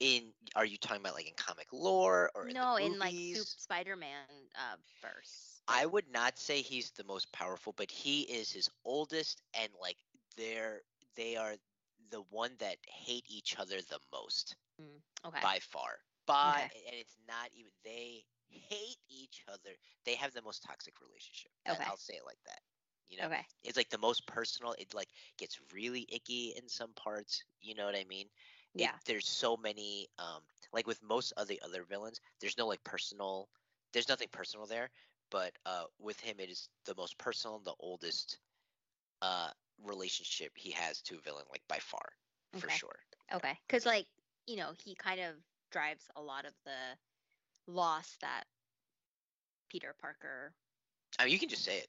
in 0.00 0.32
are 0.56 0.64
you 0.64 0.76
talking 0.78 1.00
about 1.00 1.14
like 1.14 1.28
in 1.28 1.34
comic 1.36 1.68
lore 1.72 2.30
or 2.34 2.48
in 2.48 2.56
No, 2.56 2.76
in 2.76 2.98
like 2.98 3.16
Spider-Man 3.34 4.26
uh 4.54 4.76
verse. 5.00 5.62
I 5.68 5.86
would 5.86 6.08
not 6.08 6.38
say 6.38 6.62
he's 6.62 6.90
the 6.90 7.04
most 7.04 7.32
powerful, 7.32 7.72
but 7.72 7.90
he 7.90 8.22
is 8.22 8.50
his 8.52 8.70
oldest, 8.84 9.42
and 9.54 9.72
like 9.80 9.98
they're 10.36 10.82
they 11.16 11.36
are 11.36 11.56
the 12.10 12.22
one 12.22 12.56
that 12.58 12.78
hate 12.88 13.24
each 13.28 13.58
other 13.58 13.80
the 13.82 14.00
most. 14.12 14.56
Mm, 14.80 15.02
okay. 15.24 15.42
by 15.42 15.58
far. 15.60 16.00
By 16.26 16.60
Okay. 16.60 16.70
and 16.86 16.96
it's 16.96 17.16
not 17.26 17.50
even 17.52 17.72
they 17.84 18.24
hate 18.58 18.98
each 19.08 19.42
other. 19.48 19.70
They 20.04 20.14
have 20.14 20.32
the 20.32 20.42
most 20.42 20.62
toxic 20.62 21.00
relationship. 21.00 21.50
Okay. 21.68 21.84
I'll 21.86 21.96
say 21.96 22.14
it 22.14 22.26
like 22.26 22.42
that. 22.46 22.60
You 23.08 23.18
know, 23.18 23.26
Okay. 23.26 23.46
it's 23.62 23.76
like 23.76 23.88
the 23.90 23.98
most 23.98 24.26
personal. 24.26 24.74
It 24.78 24.94
like 24.94 25.08
gets 25.38 25.60
really 25.72 26.06
icky 26.08 26.54
in 26.56 26.68
some 26.68 26.92
parts. 26.94 27.44
You 27.60 27.74
know 27.74 27.84
what 27.86 27.96
I 27.96 28.04
mean? 28.04 28.26
It- 28.76 28.82
Yeah. 28.82 28.98
there's 29.06 29.28
so 29.28 29.56
many. 29.56 30.08
Um, 30.18 30.42
like 30.72 30.86
with 30.86 31.02
most 31.02 31.32
of 31.32 31.46
the 31.48 31.60
other 31.62 31.84
villains, 31.84 32.20
there's 32.40 32.56
no 32.58 32.66
like 32.66 32.82
personal. 32.84 33.48
There's 33.92 34.08
nothing 34.08 34.28
personal 34.30 34.66
there. 34.66 34.90
But 35.30 35.52
uh, 35.66 35.84
with 35.98 36.20
him, 36.20 36.40
it 36.40 36.50
is 36.50 36.68
the 36.84 36.94
most 36.94 37.18
personal, 37.18 37.56
and 37.56 37.64
the 37.64 37.74
oldest 37.78 38.38
uh 39.22 39.50
relationship 39.84 40.52
he 40.56 40.70
has 40.70 41.00
to 41.02 41.16
a 41.16 41.20
villain, 41.20 41.44
like 41.50 41.62
by 41.68 41.78
far, 41.78 42.12
for 42.56 42.68
sure. 42.68 42.98
Okay. 43.32 43.58
Because 43.66 43.86
like 43.86 44.06
you 44.46 44.56
know 44.56 44.72
he 44.82 44.94
kind 44.94 45.20
of 45.20 45.34
drives 45.70 46.08
a 46.16 46.22
lot 46.22 46.44
of 46.46 46.52
the 46.64 46.96
loss 47.66 48.16
that 48.20 48.44
Peter 49.68 49.94
Parker. 49.98 50.54
I 51.18 51.24
mean, 51.24 51.32
you 51.32 51.38
can 51.38 51.48
just 51.48 51.64
say 51.64 51.78
it. 51.78 51.88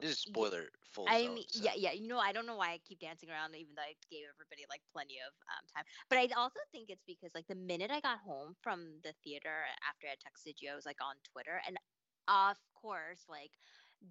This 0.00 0.10
is 0.10 0.18
spoiler 0.18 0.68
full. 0.92 1.06
I 1.08 1.28
mean, 1.28 1.44
so- 1.48 1.64
yeah, 1.64 1.72
yeah. 1.76 1.92
You 1.92 2.06
know, 2.08 2.18
I 2.18 2.32
don't 2.32 2.46
know 2.46 2.56
why 2.56 2.70
I 2.72 2.78
keep 2.78 3.00
dancing 3.00 3.30
around, 3.30 3.54
even 3.54 3.74
though 3.74 3.82
I 3.82 3.94
gave 4.10 4.26
everybody 4.34 4.64
like 4.68 4.82
plenty 4.92 5.18
of 5.26 5.32
um, 5.48 5.66
time. 5.74 5.84
But 6.08 6.18
I 6.18 6.28
also 6.36 6.60
think 6.72 6.90
it's 6.90 7.04
because 7.06 7.34
like 7.34 7.46
the 7.46 7.54
minute 7.54 7.90
I 7.90 8.00
got 8.00 8.18
home 8.18 8.54
from 8.62 9.00
the 9.02 9.12
theater 9.24 9.64
after 9.88 10.06
I 10.06 10.14
texted 10.16 10.60
you, 10.60 10.70
I 10.70 10.74
was 10.76 10.86
like 10.86 11.00
on 11.02 11.16
Twitter, 11.32 11.60
and 11.66 11.76
of 12.28 12.58
course, 12.74 13.24
like 13.28 13.52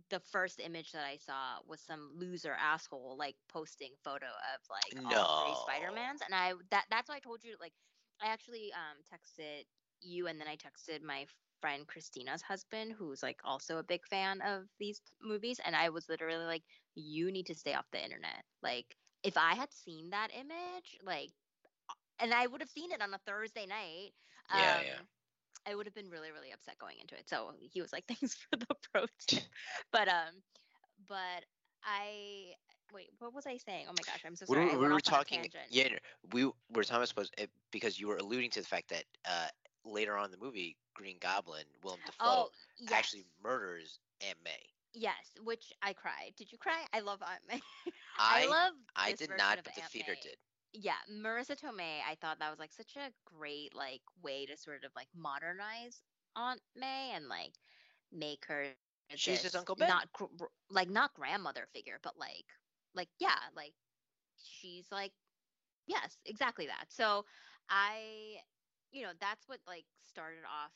the 0.10 0.20
first 0.20 0.60
image 0.60 0.92
that 0.92 1.06
I 1.06 1.18
saw 1.18 1.60
was 1.66 1.82
some 1.82 2.12
loser 2.16 2.54
asshole 2.54 3.16
like 3.18 3.36
posting 3.50 3.94
photo 4.04 4.26
of 4.26 4.62
like 4.70 5.00
all 5.06 5.30
three 5.40 5.56
Spider 5.56 5.92
Mans, 5.92 6.22
and 6.22 6.34
I 6.34 6.54
that 6.72 6.86
that's 6.90 7.10
why 7.10 7.16
I 7.18 7.20
told 7.20 7.44
you 7.44 7.56
like 7.60 7.74
I 8.22 8.28
actually 8.28 8.72
um 8.74 9.02
texted 9.06 9.64
you, 10.06 10.28
and 10.28 10.40
then 10.40 10.48
I 10.48 10.56
texted 10.56 11.04
my 11.04 11.26
friend 11.62 11.88
Christina's 11.88 12.42
husband, 12.42 12.94
who's 12.98 13.24
like 13.24 13.40
also 13.44 13.78
a 13.78 13.84
big 13.84 14.06
fan 14.08 14.42
of 14.42 14.66
these 14.80 15.02
movies, 15.22 15.60
and 15.66 15.76
I 15.76 15.90
was 15.90 16.10
literally 16.10 16.46
like, 16.46 16.64
you 16.96 17.32
need 17.32 17.48
to 17.48 17.56
stay 17.56 17.74
off 17.74 17.86
the 17.92 18.04
internet. 18.04 18.44
Like 18.62 18.96
if 19.24 19.38
I 19.38 19.56
had 19.56 19.74
seen 19.74 20.12
that 20.12 20.30
image, 20.34 21.00
like 21.04 21.32
and 22.20 22.34
I 22.34 22.48
would 22.48 22.62
have 22.62 22.70
seen 22.70 22.92
it 22.92 23.02
on 23.02 23.14
a 23.14 23.20
Thursday 23.26 23.66
night. 23.66 24.12
Yeah, 24.54 24.78
um, 24.78 24.84
yeah. 24.86 25.00
I 25.68 25.76
would 25.76 25.88
have 25.88 25.96
been 25.96 26.10
really, 26.10 26.32
really 26.32 26.52
upset 26.52 26.78
going 26.78 26.98
into 27.02 27.16
it. 27.16 27.28
So 27.28 27.52
he 27.60 27.82
was 27.82 27.92
like, 27.92 28.06
"Thanks 28.08 28.36
for 28.36 28.58
the 28.58 28.68
pro 28.92 29.06
tip." 29.28 29.44
but 29.92 30.08
um, 30.08 30.42
but 31.08 31.44
I 31.84 32.54
wait. 32.94 33.10
What 33.20 33.34
was 33.34 33.46
I 33.48 33.58
saying? 33.58 33.88
Oh 33.90 33.94
my 33.94 34.04
gosh, 34.04 34.24
I'm 34.26 34.36
so 34.36 34.46
we 34.48 34.56
sorry. 34.56 34.68
we 34.68 34.78
went 34.78 34.82
were 34.82 34.88
off 34.88 35.02
on 35.08 35.14
a 35.14 35.18
talking. 35.18 35.46
Yeah, 35.70 35.90
we 36.34 36.46
were 36.70 36.84
talking 36.84 37.08
about 37.12 37.30
because 37.72 38.00
you 38.00 38.08
were 38.08 38.18
alluding 38.18 38.52
to 38.52 38.62
the 38.62 38.68
fact 38.68 38.90
that 38.90 39.04
uh, 39.26 39.48
later 39.86 40.18
on 40.18 40.26
in 40.26 40.32
the 40.32 40.38
movie, 40.38 40.78
Green 40.94 41.18
Goblin, 41.20 41.66
Willem 41.84 42.02
Dafoe, 42.06 42.48
Oh, 42.48 42.52
yes. 42.78 43.16
actually 43.16 43.26
murders 43.44 44.00
Aunt 44.22 44.40
May. 44.44 44.74
Yes, 44.94 45.36
which 45.44 45.74
I 45.82 45.94
cried. 45.94 46.34
Did 46.38 46.52
you 46.52 46.58
cry? 46.58 46.86
I 46.94 47.00
love 47.02 47.22
Aunt 47.22 47.42
May. 47.48 47.62
I 48.18 48.46
I 48.46 48.46
love. 48.46 48.74
I 48.96 49.14
did 49.14 49.32
not, 49.32 49.60
but 49.64 49.74
the 49.74 49.82
Aunt 49.82 49.94
theater 49.94 50.16
May. 50.16 50.20
did. 50.22 50.38
Yeah, 50.74 51.00
Marisa 51.12 51.56
Tomei. 51.60 52.00
I 52.08 52.16
thought 52.22 52.40
that 52.40 52.50
was 52.50 52.60
like 52.60 52.74
such 52.74 52.96
a 52.96 53.12
great 53.26 53.74
like 53.76 54.02
way 54.22 54.46
to 54.46 54.58
sort 54.58 54.84
of 54.84 54.92
like 54.96 55.08
modernize 55.16 56.02
Aunt 56.36 56.62
May 56.76 57.12
and 57.14 57.28
like 57.28 57.54
make 58.12 58.46
her. 58.48 58.68
She's 59.16 59.44
his 59.44 59.56
Uncle 59.56 59.76
Ben. 59.76 59.88
Not 59.88 60.08
like 60.70 60.90
not 60.90 61.14
grandmother 61.14 61.68
figure, 61.74 62.00
but 62.04 62.18
like 62.18 62.46
like 62.94 63.10
yeah, 63.20 63.38
like 63.56 63.74
she's 64.38 64.92
like 64.92 65.12
yes, 65.88 66.18
exactly 66.26 66.68
that. 66.68 66.86
So 66.90 67.26
I, 67.70 68.38
you 68.96 69.04
know, 69.04 69.12
that's 69.20 69.48
what 69.48 69.60
like 69.68 69.86
started 70.10 70.44
off 70.46 70.72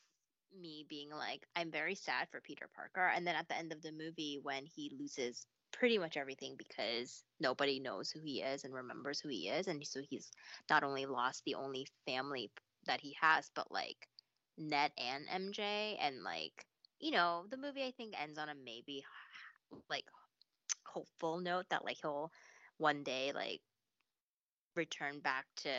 me 0.60 0.86
being 0.90 1.10
like 1.10 1.46
I'm 1.56 1.72
very 1.72 1.96
sad 1.96 2.28
for 2.32 2.42
Peter 2.42 2.68
Parker, 2.76 3.12
and 3.16 3.26
then 3.26 3.36
at 3.36 3.48
the 3.48 3.58
end 3.58 3.72
of 3.72 3.82
the 3.82 3.92
movie 3.94 4.40
when 4.44 4.66
he 4.66 4.92
loses 5.00 5.46
pretty 5.72 5.98
much 5.98 6.18
everything 6.18 6.56
because 6.58 7.24
nobody 7.40 7.80
knows 7.80 8.12
who 8.12 8.20
he 8.22 8.42
is 8.42 8.64
and 8.66 8.74
remembers 8.74 9.20
who 9.22 9.30
he 9.30 9.48
is. 9.50 9.68
And 9.68 9.86
so 9.86 10.02
he's 10.10 10.32
not 10.70 10.84
only 10.84 11.06
lost 11.06 11.44
the 11.46 11.56
only 11.56 11.88
family 12.06 12.52
that 12.86 13.02
he 13.02 13.16
has 13.22 13.50
but 13.56 13.72
like 13.72 14.08
Ned 14.58 14.92
and 14.98 15.26
MJ 15.32 15.98
and 16.02 16.24
like 16.24 16.66
you 17.00 17.12
know 17.12 17.46
the 17.50 17.58
movie 17.58 17.84
I 17.86 17.92
think 17.92 18.20
ends 18.22 18.38
on 18.38 18.50
a 18.50 18.56
maybe 18.66 19.04
like 19.90 20.06
hopeful 20.86 21.40
note 21.40 21.66
that 21.70 21.86
like 21.86 21.98
he'll 22.02 22.32
one 22.78 23.04
day 23.04 23.32
like 23.34 23.62
return 24.76 25.20
back 25.20 25.46
to 25.58 25.70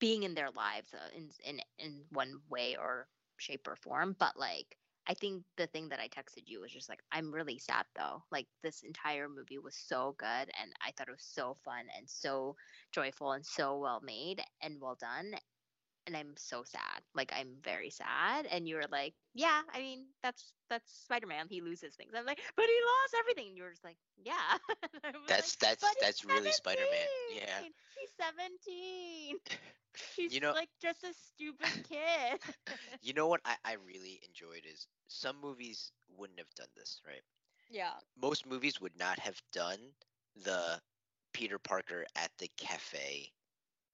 being 0.00 0.24
in 0.24 0.34
their 0.34 0.50
lives 0.50 0.94
uh, 0.94 1.08
in 1.16 1.30
in 1.44 1.60
in 1.78 2.04
one 2.10 2.40
way 2.48 2.76
or 2.76 3.08
shape 3.38 3.68
or 3.68 3.76
form 3.76 4.16
but 4.18 4.36
like 4.38 4.76
I 5.08 5.14
think 5.14 5.44
the 5.56 5.66
thing 5.66 5.88
that 5.88 5.98
I 5.98 6.08
texted 6.08 6.44
you 6.46 6.60
was 6.60 6.72
just 6.72 6.88
like, 6.88 7.02
I'm 7.10 7.34
really 7.34 7.58
sad 7.58 7.86
though. 7.96 8.22
Like 8.30 8.46
this 8.62 8.82
entire 8.82 9.28
movie 9.28 9.58
was 9.58 9.74
so 9.74 10.14
good 10.18 10.26
and 10.60 10.72
I 10.86 10.92
thought 10.92 11.08
it 11.08 11.12
was 11.12 11.24
so 11.24 11.56
fun 11.64 11.86
and 11.96 12.08
so 12.08 12.56
joyful 12.92 13.32
and 13.32 13.44
so 13.44 13.78
well 13.78 14.00
made 14.04 14.40
and 14.62 14.80
well 14.80 14.96
done. 15.00 15.34
And 16.10 16.16
I'm 16.18 16.34
so 16.36 16.64
sad. 16.64 17.02
Like 17.14 17.32
I'm 17.34 17.56
very 17.62 17.90
sad. 17.90 18.46
And 18.50 18.68
you 18.68 18.76
were 18.76 18.88
like, 18.90 19.14
Yeah, 19.34 19.62
I 19.72 19.78
mean, 19.78 20.06
that's 20.22 20.54
that's 20.68 20.92
Spider 20.92 21.28
Man. 21.28 21.46
He 21.48 21.60
loses 21.62 21.94
things. 21.94 22.12
I'm 22.16 22.26
like, 22.26 22.40
but 22.56 22.66
he 22.66 22.78
lost 23.02 23.14
everything. 23.20 23.48
And 23.48 23.56
you 23.56 23.64
were 23.64 23.70
just 23.70 23.84
like, 23.84 23.98
Yeah. 24.22 24.58
And 25.04 25.16
I 25.16 25.18
was 25.18 25.28
That's 25.28 25.56
like, 25.62 25.70
that's 25.70 25.82
"But 25.82 25.90
he's 26.00 26.02
that's 26.06 26.24
really 26.24 26.52
Spider 26.52 26.86
Man. 26.90 27.08
Yeah. 27.30 27.60
17. 27.60 27.72
He's 28.00 28.10
17. 28.18 29.38
He's 30.16 30.34
You 30.34 30.40
know- 30.40 30.52
like 30.52 30.70
just 30.80 31.04
a 31.04 31.12
stupid 31.14 31.84
kid. 31.88 32.40
You 33.02 33.12
know 33.14 33.28
what 33.28 33.40
I, 33.44 33.56
I 33.64 33.72
really 33.74 34.20
enjoyed 34.26 34.64
is 34.66 34.88
some 35.08 35.40
movies 35.40 35.92
wouldn't 36.16 36.38
have 36.38 36.54
done 36.54 36.68
this, 36.76 37.00
right? 37.06 37.22
yeah. 37.70 38.00
Most 38.16 38.46
movies 38.46 38.80
would 38.80 38.96
not 38.98 39.18
have 39.20 39.40
done 39.52 39.94
the 40.36 40.80
Peter 41.32 41.58
Parker 41.58 42.06
at 42.16 42.30
the 42.38 42.48
cafe 42.56 43.32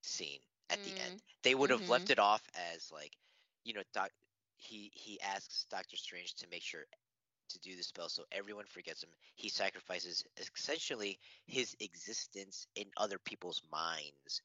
scene 0.02 0.40
at 0.70 0.82
the 0.82 0.94
end. 0.98 1.22
They 1.42 1.54
would 1.54 1.70
have 1.70 1.88
left 1.88 2.10
it 2.10 2.18
off 2.18 2.42
as 2.74 2.90
like, 2.92 3.12
you 3.64 3.74
know, 3.74 3.82
doc 3.92 4.10
he 4.56 4.90
he 4.94 5.20
asks 5.20 5.66
Doctor 5.70 5.96
Strange 5.96 6.34
to 6.36 6.48
make 6.50 6.62
sure 6.62 6.84
to 7.50 7.58
do 7.60 7.76
the 7.76 7.82
spell 7.82 8.08
so 8.08 8.24
everyone 8.32 8.66
forgets 8.66 9.02
him. 9.02 9.10
He 9.36 9.48
sacrifices 9.48 10.24
essentially 10.38 11.18
his 11.46 11.76
existence 11.80 12.66
in 12.76 12.86
other 12.96 13.18
people's 13.18 13.62
minds 13.70 14.42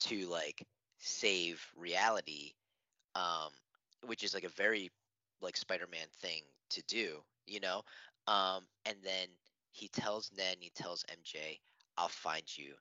to 0.00 0.26
like 0.28 0.62
save 0.98 1.64
reality 1.76 2.52
um 3.14 3.50
which 4.06 4.22
is 4.24 4.34
like 4.34 4.44
a 4.44 4.48
very 4.48 4.90
like 5.40 5.56
Spider-Man 5.56 6.06
thing 6.20 6.42
to 6.70 6.82
do, 6.86 7.22
you 7.46 7.60
know? 7.60 7.82
Um 8.26 8.62
and 8.86 8.96
then 9.02 9.28
he 9.72 9.88
tells 9.88 10.30
Ned 10.36 10.54
and 10.54 10.62
he 10.62 10.70
tells 10.70 11.04
MJ, 11.08 11.60
"I'll 11.96 12.08
find 12.08 12.44
you." 12.56 12.74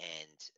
And 0.00 0.50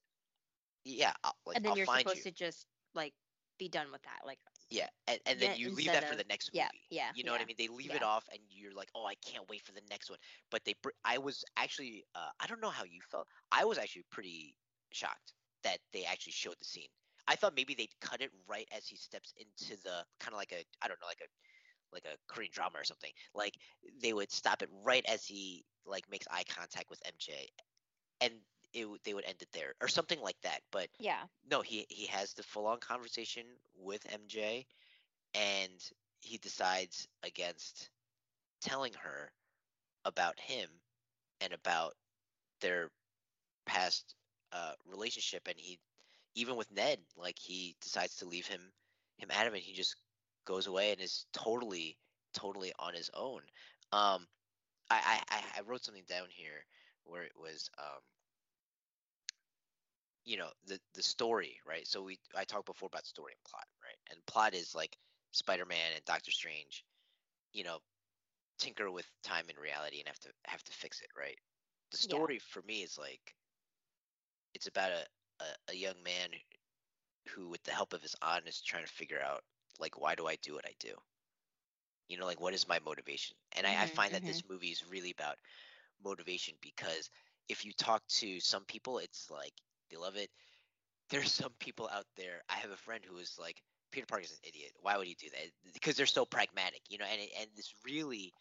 yeah, 0.85 1.13
I'll, 1.25 1.35
like 1.47 1.57
and 1.57 1.65
then 1.65 1.75
I'll 1.75 1.77
you're 1.77 1.87
find 1.87 1.87
supposed 1.87 2.15
you. 2.15 2.25
to 2.25 2.31
just 2.33 2.67
like 2.95 3.15
be 3.59 3.69
done 3.69 3.91
with 3.93 4.03
that. 4.03 4.21
Like 4.25 4.41
Yeah, 4.71 4.89
and, 5.07 5.21
and 5.27 5.41
then 5.41 5.51
Yeah, 5.51 5.55
you 5.55 5.71
leave 5.71 5.93
that 5.93 6.05
for 6.05 6.15
the 6.15 6.25
next 6.25 6.53
yeah, 6.53 6.69
movie. 6.69 6.83
yeah, 6.91 7.13
You 7.13 7.25
know 7.25 7.33
what 7.33 7.41
I 7.41 7.45
mean? 7.45 7.57
They 7.59 7.69
leave 7.69 7.95
it 7.95 8.03
off, 8.03 8.25
and 8.31 8.41
you're 8.49 8.73
like, 8.73 8.91
"Oh, 8.95 9.05
I 9.05 9.15
can't 9.17 9.49
wait 9.49 9.63
for 9.63 9.73
the 9.73 9.83
next 9.91 10.11
one." 10.11 10.19
But 10.51 10.65
they, 10.65 10.75
br- 10.83 10.91
I 11.05 11.19
was 11.19 11.45
actually, 11.57 12.05
uh, 12.15 12.31
I 12.41 12.47
don't 12.47 12.61
know 12.61 12.71
how 12.71 12.85
you 12.85 13.01
felt. 13.11 13.27
I 13.51 13.65
was 13.65 13.79
actually 13.79 14.05
pretty 14.11 14.57
shocked 14.93 15.35
that 15.65 15.79
they 15.93 16.05
actually 16.05 16.33
showed 16.33 16.57
the 16.61 16.65
scene. 16.65 16.89
I 17.27 17.37
thought 17.37 17.55
maybe 17.57 17.75
they'd 17.75 17.99
cut 18.01 18.23
it 18.23 18.31
right 18.47 18.69
as 18.73 18.87
he 18.87 18.97
steps 18.97 19.33
into 19.37 19.77
the 19.83 20.05
kind 20.21 20.33
of 20.35 20.39
like 20.39 20.53
a, 20.53 20.65
I 20.83 20.89
don't 20.89 21.01
know, 21.01 21.07
like 21.09 21.21
a, 21.23 21.29
like 21.93 22.05
a 22.05 22.17
Korean 22.33 22.51
drama 22.53 22.79
or 22.79 22.85
something. 22.85 23.13
Like 23.35 23.55
they 24.01 24.13
would 24.13 24.31
stop 24.33 24.63
it 24.63 24.71
right 24.73 25.05
as 25.09 25.25
he 25.27 25.65
like 25.85 26.09
makes 26.11 26.27
eye 26.31 26.45
contact 26.49 26.91
with 26.91 27.01
MJ, 27.05 27.49
and 28.21 28.35
it, 28.73 28.87
they 29.05 29.15
would 29.15 29.25
end 29.25 29.43
it 29.43 29.49
there 29.53 29.75
or 29.81 29.89
something 29.89 30.21
like 30.21 30.41
that. 30.43 30.61
But 30.71 30.89
yeah, 30.99 31.23
no, 31.51 31.63
he 31.63 31.87
he 31.89 32.07
has 32.07 32.33
the 32.35 32.43
full 32.43 32.67
on 32.67 32.79
conversation 32.79 33.45
with 33.79 34.07
MJ, 34.11 34.67
and 35.35 35.91
he 36.21 36.39
decides 36.39 37.09
against 37.23 37.91
telling 38.61 38.93
her 38.95 39.33
about 40.05 40.39
him 40.41 40.69
and 41.41 41.53
about 41.53 41.95
their 42.61 42.91
past 43.67 44.15
uh, 44.53 44.73
relationship, 44.87 45.47
and 45.49 45.57
he 45.59 45.79
even 46.35 46.57
with 46.57 46.71
Ned, 46.73 46.99
like 47.17 47.39
he 47.39 47.77
decides 47.81 48.17
to 48.17 48.27
leave 48.27 48.47
him 48.47 48.61
him 49.19 49.31
out 49.33 49.47
of 49.47 49.55
it. 49.55 49.61
He 49.63 49.73
just 49.73 49.97
goes 50.47 50.67
away 50.67 50.93
and 50.93 51.01
is 51.01 51.27
totally 51.33 51.97
totally 52.35 52.73
on 52.79 52.95
his 52.95 53.11
own. 53.15 53.41
Um, 53.93 54.27
I 54.91 55.21
I 55.31 55.37
I 55.37 55.43
I 55.59 55.61
wrote 55.63 55.85
something 55.85 56.05
down 56.09 56.27
here 56.31 56.65
where 57.05 57.23
it 57.23 57.33
was 57.41 57.71
um 57.79 58.01
you 60.25 60.37
know 60.37 60.51
the 60.67 60.79
the 60.95 61.03
story 61.03 61.59
right 61.67 61.87
so 61.87 62.03
we 62.03 62.19
i 62.37 62.45
talked 62.45 62.67
before 62.67 62.87
about 62.87 63.07
story 63.07 63.33
and 63.33 63.45
plot 63.45 63.65
right 63.83 63.97
and 64.11 64.25
plot 64.27 64.55
is 64.55 64.75
like 64.75 64.97
spider-man 65.33 65.93
and 65.95 66.05
doctor 66.05 66.31
strange 66.31 66.85
you 67.53 67.65
know 67.65 67.79
tinker 68.59 68.91
with 68.91 69.07
time 69.23 69.45
and 69.49 69.59
reality 69.59 69.99
and 69.99 70.09
have 70.09 70.19
to 70.21 70.31
have 70.47 70.63
to 70.65 70.73
fix 70.73 71.01
it 71.01 71.09
right 71.19 71.39
the 71.93 71.97
Yeah. 72.03 72.21
story 72.21 72.39
for 72.39 72.63
me 72.63 72.83
is 72.83 72.99
like 72.99 73.35
it's 74.55 74.67
about 74.67 74.91
a, 74.93 75.07
a, 75.41 75.45
a 75.71 75.75
young 75.75 76.03
man 76.05 76.31
who, 77.29 77.49
with 77.49 77.63
the 77.65 77.73
help 77.73 77.93
of 77.93 78.03
his 78.03 78.17
aunt, 78.23 78.47
is 78.49 78.61
trying 78.61 78.85
to 78.85 78.91
figure 78.93 79.21
out 79.21 79.43
like 79.79 79.99
why 80.01 80.15
do 80.15 80.27
I 80.27 80.37
do 80.37 80.55
what 80.55 80.67
I 80.67 80.75
do? 80.79 80.95
You 82.09 82.19
know, 82.19 82.27
like 82.27 82.41
what 82.41 82.55
is 82.55 82.69
my 82.69 82.79
motivation? 82.81 83.37
And 83.57 83.67
I, 83.67 83.83
I 83.83 83.87
Mhm, 83.87 83.87
find 83.87 84.15
that 84.15 84.25
mhm. 84.25 84.41
this 84.41 84.45
movie 84.49 84.71
is 84.71 84.87
really 84.87 85.11
about 85.13 85.39
motivation 86.03 86.55
because 86.61 87.11
if 87.49 87.65
you 87.65 87.73
talk 87.73 88.07
to 88.09 88.41
some 88.41 88.65
people, 88.65 88.99
it's 88.99 89.31
like 89.31 89.55
they 89.91 89.97
love 89.97 90.17
it. 90.17 90.31
There's 91.11 91.33
some 91.33 91.53
people 91.59 91.89
out 91.93 92.07
there. 92.17 92.43
I 92.49 92.55
have 92.57 92.71
a 92.71 92.77
friend 92.77 93.03
who 93.05 93.19
is 93.19 93.37
like, 93.39 93.63
Peter 93.93 94.07
Parker's 94.07 94.33
an 94.33 94.39
idiot. 94.45 94.73
Why 94.81 94.97
would 94.97 95.07
he 95.07 95.15
do 95.15 95.29
that? 95.31 95.73
Because 95.75 95.97
they're 95.97 96.07
so 96.07 96.25
pragmatic, 96.25 96.83
you 96.91 96.99
know. 96.99 97.07
And 97.07 97.21
and 97.41 97.49
this 97.57 97.75
really, 97.85 98.33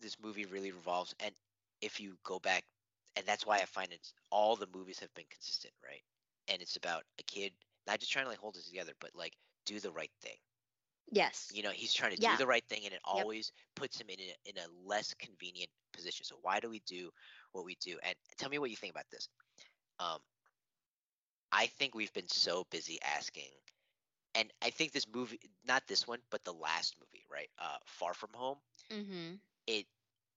this 0.00 0.16
movie 0.20 0.46
really 0.46 0.72
revolves. 0.72 1.14
And 1.20 1.34
if 1.80 2.00
you 2.00 2.16
go 2.24 2.38
back, 2.38 2.64
and 3.16 3.26
that's 3.26 3.46
why 3.46 3.58
I 3.58 3.64
find 3.66 3.92
it's 3.92 4.14
all 4.30 4.56
the 4.56 4.68
movies 4.74 5.00
have 5.00 5.14
been 5.14 5.26
consistent, 5.30 5.74
right? 5.84 6.02
And 6.48 6.62
it's 6.62 6.76
about 6.76 7.04
a 7.18 7.22
kid 7.24 7.52
not 7.86 8.00
just 8.00 8.12
trying 8.12 8.24
to 8.26 8.30
like 8.30 8.38
hold 8.38 8.56
it 8.56 8.64
together, 8.66 8.92
but 9.00 9.10
like 9.14 9.34
do 9.66 9.80
the 9.80 9.92
right 9.92 10.12
thing. 10.22 10.36
Yes. 11.10 11.52
You 11.52 11.62
know, 11.62 11.70
he's 11.70 11.94
trying 11.94 12.12
to 12.12 12.18
Yeah. 12.18 12.30
do 12.30 12.36
the 12.36 12.46
right 12.46 12.64
thing, 12.68 12.82
and 12.84 12.94
it 12.94 13.00
Yep. 13.12 13.28
always 13.28 13.52
puts 13.74 14.00
him 14.00 14.08
in 14.10 14.18
a, 14.20 14.50
in 14.50 14.56
a 14.58 14.88
less 14.88 15.14
convenient 15.14 15.70
position. 15.92 16.24
So 16.24 16.38
why 16.42 16.60
do 16.60 16.68
we 16.68 16.80
do 16.86 17.10
what 17.52 17.64
we 17.64 17.76
do? 17.80 17.98
And 18.02 18.14
tell 18.38 18.50
me 18.50 18.58
what 18.58 18.70
you 18.70 18.76
think 18.76 18.92
about 18.92 19.06
this. 19.10 19.28
Um, 20.00 20.18
I 21.52 21.66
think 21.66 21.94
we've 21.94 22.12
been 22.12 22.28
so 22.28 22.64
busy 22.70 22.98
asking, 23.02 23.50
and 24.34 24.52
I 24.62 24.70
think 24.70 24.92
this 24.92 25.06
movie, 25.12 25.40
not 25.66 25.86
this 25.86 26.06
one, 26.06 26.20
but 26.30 26.44
the 26.44 26.52
last 26.52 26.96
movie, 27.00 27.24
right? 27.30 27.50
Uh, 27.58 27.78
Far 27.86 28.14
From 28.14 28.30
Home. 28.34 28.58
Mm-hmm. 28.90 29.34
It 29.66 29.86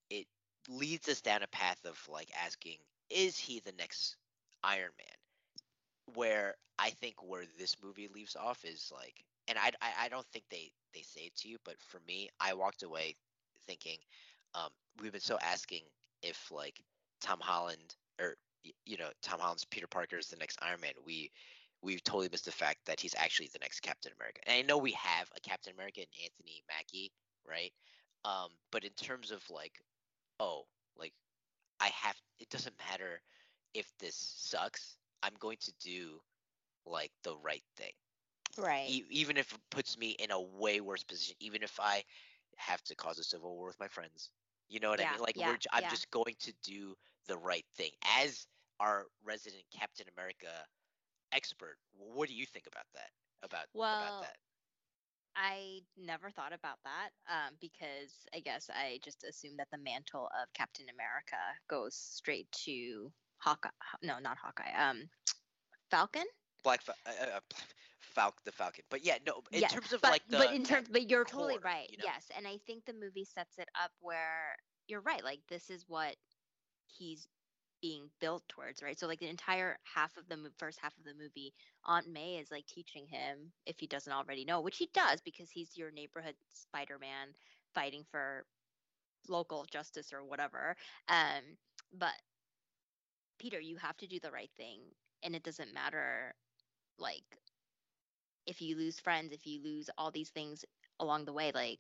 it 0.09 0.28
leads 0.70 1.07
us 1.09 1.22
down 1.22 1.43
a 1.43 1.47
path 1.47 1.86
of 1.86 2.07
like 2.09 2.32
asking, 2.45 2.78
is 3.09 3.38
he 3.38 3.59
the 3.59 3.72
next 3.74 4.18
Iron 4.64 4.91
Man? 4.97 5.18
Where 6.16 6.55
I 6.78 6.91
think 6.91 7.22
where 7.24 7.45
this 7.57 7.82
movie 7.82 8.07
leaves 8.07 8.36
off 8.36 8.64
is 8.66 8.91
like, 8.93 9.26
and 9.47 9.57
I, 9.57 9.72
I, 9.82 10.05
I 10.05 10.09
don't 10.09 10.26
think 10.28 10.45
they 10.49 10.72
they 10.93 11.01
say 11.01 11.22
it 11.26 11.36
to 11.38 11.47
you, 11.49 11.57
but 11.64 11.80
for 11.82 11.99
me, 12.07 12.30
I 12.39 12.53
walked 12.53 12.84
away 12.84 13.16
thinking, 13.66 13.97
um, 14.55 14.70
we've 15.01 15.12
been 15.12 15.22
so 15.22 15.38
asking 15.41 15.84
if 16.22 16.51
like 16.51 16.84
Tom 17.22 17.39
Holland 17.41 17.95
or 18.20 18.36
you 18.86 18.97
know 18.97 19.09
Tom 19.22 19.39
Holland's 19.39 19.66
Peter 19.66 19.88
Parker 19.88 20.18
is 20.18 20.28
the 20.28 20.38
next 20.38 20.59
Iron 20.62 20.82
Man. 20.82 20.93
We 21.05 21.32
we've 21.82 22.03
totally 22.03 22.30
missed 22.32 22.45
the 22.45 22.51
fact 22.51 22.80
that 22.86 22.99
he's 22.99 23.16
actually 23.18 23.49
the 23.51 23.59
next 23.59 23.82
Captain 23.82 24.12
America. 24.20 24.41
And 24.45 24.55
I 24.57 24.62
know 24.62 24.78
we 24.78 24.91
have 24.91 25.30
a 25.36 25.39
Captain 25.39 25.74
America 25.74 26.01
in 26.01 26.07
Anthony 26.24 26.64
Mackie, 26.68 27.12
right? 27.47 27.72
Um, 28.24 28.49
but 28.72 28.84
in 28.84 28.91
terms 28.91 29.32
of 29.32 29.43
like, 29.49 29.82
oh, 30.39 30.66
like 30.97 31.14
I 31.80 31.88
have, 31.88 32.16
it 32.39 32.49
doesn't 32.49 32.76
matter 32.89 33.22
if 33.74 33.91
this 33.99 34.16
sucks. 34.16 34.97
I'm 35.24 35.34
going 35.39 35.57
to 35.62 35.74
do 35.80 36.22
like 36.86 37.12
the 37.24 37.36
right 37.38 37.64
thing, 37.78 37.93
Right. 38.57 38.88
e- 38.89 39.05
even 39.09 39.38
if 39.38 39.51
it 39.53 39.59
puts 39.70 39.97
me 39.97 40.12
in 40.12 40.32
a 40.32 40.39
way 40.41 40.82
worse 40.82 41.03
position. 41.03 41.36
Even 41.39 41.64
if 41.64 41.80
I 41.80 42.03
have 42.57 42.84
to 42.84 42.95
cause 42.95 43.18
a 43.20 43.24
civil 43.24 43.55
war 43.55 43.68
with 43.68 43.80
my 43.80 43.88
friends. 43.88 44.30
You 44.70 44.80
know 44.80 44.89
what 44.89 45.01
I 45.01 45.09
mean? 45.12 45.20
Like 45.22 45.36
yeah, 45.36 45.47
we're, 45.49 45.57
I'm 45.74 45.84
yeah. 45.84 45.89
just 45.89 46.09
going 46.12 46.36
to 46.41 46.53
do 46.64 46.95
the 47.28 47.38
right 47.38 47.65
thing 47.76 47.91
as 48.19 48.47
our 48.80 49.07
resident 49.24 49.63
Captain 49.72 50.07
America 50.17 50.65
expert. 51.32 51.78
What 51.97 52.30
do 52.30 52.36
you 52.36 52.45
think 52.45 52.67
about 52.67 52.86
that? 52.95 53.11
About 53.43 53.67
Well, 53.74 53.89
about 53.91 54.19
that? 54.22 54.38
I 55.36 55.82
never 55.97 56.32
thought 56.32 56.53
about 56.53 56.80
that 56.84 57.11
um, 57.30 57.55
because 57.59 58.26
I 58.34 58.39
guess 58.39 58.69
I 58.69 58.99
just 59.03 59.24
assumed 59.24 59.59
that 59.59 59.69
the 59.72 59.78
mantle 59.78 60.28
of 60.41 60.53
Captain 60.53 60.88
America 60.89 61.38
goes 61.67 61.95
straight 61.95 62.51
to 62.65 63.11
Hawkeye. 63.38 63.69
No, 64.03 64.19
not 64.19 64.38
Hawkeye. 64.38 64.72
Um, 64.74 65.09
Falcon. 65.89 66.26
Black 66.63 66.82
Fal- 66.82 66.95
uh, 67.05 67.38
uh, 67.38 67.39
Falcon, 67.99 68.41
the 68.45 68.51
Falcon. 68.51 68.84
But 68.89 69.03
yeah, 69.03 69.17
no. 69.26 69.41
In 69.51 69.63
Yeah, 69.63 69.67
terms 69.67 69.93
of 69.93 70.01
but 70.01 70.09
like 70.09 70.28
the 70.30 70.38
but 70.38 70.51
in 70.51 70.63
terms, 70.63 70.88
but 70.89 71.09
you're 71.09 71.26
totally 71.26 71.57
right. 71.57 71.89
you 71.89 71.97
know? 71.97 72.03
Yes, 72.03 72.30
and 72.36 72.47
I 72.47 72.57
think 72.65 72.86
the 72.86 72.93
movie 72.93 73.26
sets 73.26 73.57
it 73.57 73.69
up 73.82 73.91
where 73.99 74.55
you're 74.88 75.01
right. 75.01 75.24
Like 75.24 75.41
this 75.47 75.69
is 75.69 75.86
what 75.88 76.15
he's 76.91 77.27
being 77.81 78.09
built 78.19 78.43
towards, 78.47 78.83
right? 78.83 78.99
So 78.99 79.07
like 79.07 79.19
the 79.19 79.29
entire 79.29 79.77
half 79.83 80.15
of 80.17 80.27
the 80.29 80.37
mo- 80.37 80.49
first 80.57 80.79
half 80.81 80.97
of 80.97 81.03
the 81.03 81.13
movie, 81.15 81.53
Aunt 81.85 82.07
May 82.07 82.37
is 82.37 82.51
like 82.51 82.65
teaching 82.67 83.07
him 83.07 83.51
if 83.65 83.79
he 83.79 83.87
doesn't 83.87 84.13
already 84.13 84.45
know, 84.45 84.61
which 84.61 84.77
he 84.77 84.89
does 84.93 85.21
because 85.21 85.49
he's 85.51 85.77
your 85.77 85.91
neighborhood 85.91 86.35
Spider-Man 86.49 87.29
fighting 87.73 88.05
for 88.11 88.45
local 89.27 89.65
justice 89.71 90.13
or 90.13 90.23
whatever. 90.23 90.75
Um, 91.09 91.57
but 91.93 92.13
Peter, 93.39 93.59
you 93.59 93.75
have 93.77 93.97
to 93.97 94.07
do 94.07 94.19
the 94.21 94.31
right 94.31 94.51
thing, 94.55 94.79
and 95.23 95.35
it 95.35 95.43
doesn't 95.43 95.73
matter 95.73 96.33
like 96.99 97.39
if 98.45 98.61
you 98.61 98.75
lose 98.75 98.99
friends, 98.99 99.31
if 99.31 99.45
you 99.45 99.61
lose 99.63 99.89
all 99.97 100.11
these 100.11 100.29
things 100.29 100.65
along 100.99 101.25
the 101.25 101.33
way, 101.33 101.51
like 101.53 101.79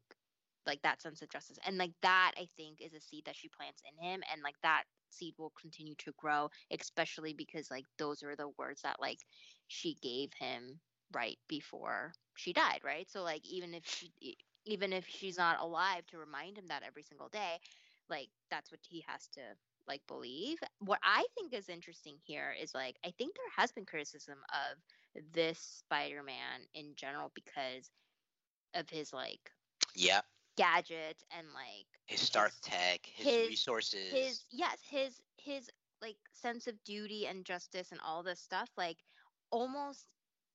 like 0.67 0.81
that 0.83 1.01
sense 1.01 1.21
of 1.23 1.29
justice. 1.29 1.57
And 1.65 1.77
like 1.77 1.93
that 2.03 2.33
I 2.37 2.47
think 2.55 2.81
is 2.81 2.93
a 2.93 3.01
seed 3.01 3.25
that 3.25 3.35
she 3.35 3.49
plants 3.49 3.81
in 3.89 3.97
him 4.05 4.21
and 4.31 4.43
like 4.43 4.55
that 4.61 4.83
seed 5.11 5.35
will 5.37 5.53
continue 5.59 5.95
to 5.95 6.13
grow, 6.17 6.49
especially 6.71 7.33
because 7.33 7.69
like 7.71 7.85
those 7.97 8.23
are 8.23 8.35
the 8.35 8.49
words 8.57 8.81
that 8.83 8.99
like 8.99 9.19
she 9.67 9.95
gave 10.01 10.31
him 10.39 10.79
right 11.13 11.37
before 11.47 12.13
she 12.35 12.53
died, 12.53 12.81
right? 12.83 13.09
So 13.09 13.23
like 13.23 13.45
even 13.47 13.73
if 13.73 13.85
she 13.85 14.11
even 14.65 14.93
if 14.93 15.07
she's 15.07 15.37
not 15.37 15.59
alive 15.59 16.05
to 16.07 16.17
remind 16.17 16.57
him 16.57 16.67
that 16.67 16.83
every 16.83 17.03
single 17.03 17.29
day, 17.29 17.59
like 18.09 18.29
that's 18.49 18.71
what 18.71 18.81
he 18.87 19.03
has 19.07 19.27
to 19.29 19.41
like 19.87 20.01
believe. 20.07 20.57
What 20.79 20.99
I 21.03 21.25
think 21.35 21.53
is 21.53 21.69
interesting 21.69 22.17
here 22.23 22.53
is 22.59 22.73
like 22.73 22.97
I 23.05 23.11
think 23.11 23.35
there 23.35 23.53
has 23.57 23.71
been 23.71 23.85
criticism 23.85 24.39
of 24.53 25.23
this 25.33 25.59
Spider-Man 25.59 26.67
in 26.73 26.93
general 26.95 27.31
because 27.33 27.91
of 28.73 28.89
his 28.89 29.13
like 29.13 29.51
Yeah, 29.95 30.21
gadgets 30.57 31.23
and 31.31 31.47
like 31.53 31.90
his 32.11 32.27
Stark 32.27 32.53
Tech, 32.61 33.05
his, 33.15 33.27
his- 33.27 33.49
resources. 33.49 34.11
his 34.13 34.45
yes 34.51 34.81
his 34.89 35.21
his 35.37 35.69
like 36.01 36.17
sense 36.33 36.67
of 36.67 36.83
duty 36.83 37.27
and 37.27 37.45
justice 37.45 37.91
and 37.91 38.01
all 38.05 38.23
this 38.23 38.39
stuff 38.39 38.69
like 38.77 38.97
almost 39.51 40.07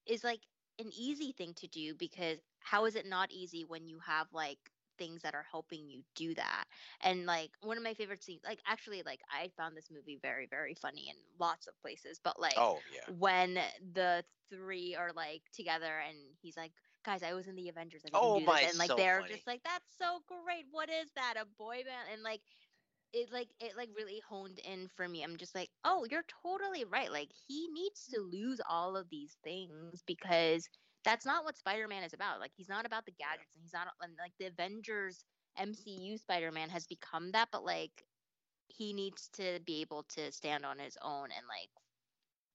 is 0.07 0.25
like 0.25 0.41
an 0.79 0.91
easy 0.93 1.33
thing 1.33 1.55
to 1.55 1.69
do 1.69 1.95
because 1.95 2.39
how 2.61 2.85
is 2.87 2.97
it 2.97 3.07
not 3.07 3.31
easy 3.33 3.65
when 3.65 3.87
you 3.87 3.99
have 4.07 4.27
like 4.33 4.59
things 4.99 5.23
that 5.23 5.35
are 5.35 5.47
helping 5.51 5.89
you 5.89 6.03
do 6.15 6.35
that 6.35 6.65
and 7.03 7.27
like 7.27 7.51
one 7.63 7.77
of 7.77 7.83
my 7.83 7.95
favorite 7.95 8.23
scenes 8.23 8.43
like 8.45 8.61
actually 8.67 9.03
like 9.05 9.21
i 9.31 9.49
found 9.57 9.77
this 9.77 9.91
movie 9.91 10.19
very 10.23 10.47
very 10.47 10.75
funny 10.75 11.09
in 11.09 11.17
lots 11.39 11.67
of 11.67 11.79
places 11.81 12.21
but 12.23 12.41
like 12.41 12.55
oh 12.59 12.79
yeah. 12.93 13.01
when 13.19 13.59
the 13.95 14.25
three 14.51 14.95
are 14.95 15.13
like 15.13 15.43
together 15.53 16.01
and 16.07 16.17
he's 16.41 16.57
like 16.57 16.73
guys 17.07 17.23
i 17.23 17.35
was 17.35 17.49
in 17.49 17.57
the 17.57 17.69
avengers 17.71 18.03
I 18.07 18.11
Oh 18.15 18.41
my, 18.41 18.63
this. 18.63 18.71
and 18.71 18.79
like 18.79 18.89
so 18.89 18.97
they're 18.97 19.21
funny. 19.23 19.35
just 19.35 19.47
like 19.47 19.63
that's 19.65 19.97
so 19.99 20.21
great 20.29 20.67
what 20.73 20.91
is 20.91 21.11
that 21.17 21.37
a 21.41 21.47
boy 21.59 21.85
band 21.87 22.09
and 22.13 22.23
like 22.23 22.43
it 23.13 23.33
like 23.33 23.49
it 23.61 23.77
like 23.77 23.91
really 23.97 24.21
honed 24.29 24.61
in 24.61 24.89
for 24.97 25.09
me 25.09 25.23
i'm 25.25 25.37
just 25.37 25.55
like 25.55 25.71
oh 25.85 26.07
you're 26.11 26.25
totally 26.43 26.85
right 26.85 27.13
like 27.13 27.31
he 27.49 27.69
needs 27.73 28.07
to 28.09 28.21
lose 28.21 28.61
all 28.69 28.97
of 28.97 29.09
these 29.11 29.39
things 29.45 30.03
because 30.07 30.69
that's 31.05 31.27
not 31.27 31.45
what 31.45 31.57
spider-man 31.57 32.05
is 32.05 32.15
about 32.15 32.41
like 32.41 32.53
he's 32.57 32.69
not 32.69 32.87
about 32.87 33.07
the 33.07 33.13
gadgets 33.13 33.55
and 33.55 33.63
he's 33.63 33.73
not 33.75 33.89
and 34.03 34.15
like 34.21 34.33
the 34.39 34.47
avengers 34.47 35.25
mcu 35.59 36.19
spider-man 36.19 36.69
has 36.71 36.87
become 36.87 37.33
that 37.33 37.49
but 37.53 37.65
like 37.65 38.05
he 38.69 38.93
needs 38.93 39.29
to 39.31 39.61
be 39.67 39.81
able 39.81 40.05
to 40.05 40.33
stand 40.33 40.65
on 40.65 40.79
his 40.79 40.99
own 41.03 41.25
and 41.37 41.47
like 41.49 41.71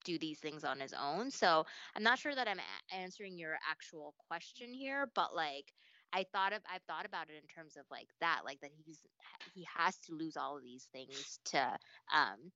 do 0.04 0.18
these 0.20 0.40
things 0.40 0.64
on 0.64 0.80
his 0.80 0.94
own. 0.94 1.32
So 1.32 1.66
I'm 1.96 2.04
not 2.04 2.20
sure 2.20 2.36
that 2.36 2.48
I'm 2.48 2.60
a- 2.60 2.96
answering 2.96 3.38
your 3.38 3.58
actual 3.70 4.16
question 4.28 4.74
here, 4.74 5.08
but 5.16 5.36
like 5.36 5.74
I 6.14 6.26
thought 6.32 6.54
of 6.54 6.62
I've 6.72 6.84
thought 6.84 7.06
about 7.06 7.30
it 7.30 7.42
in 7.42 7.48
terms 7.48 7.78
of 7.78 7.86
like 7.92 8.10
that, 8.20 8.42
like 8.46 8.62
that 8.62 8.72
he's 8.86 9.02
he 9.54 9.66
has 9.76 10.00
to 10.02 10.14
lose 10.14 10.38
all 10.38 10.58
of 10.58 10.64
these 10.64 10.86
things 10.92 11.40
to 11.46 11.78
um 12.14 12.52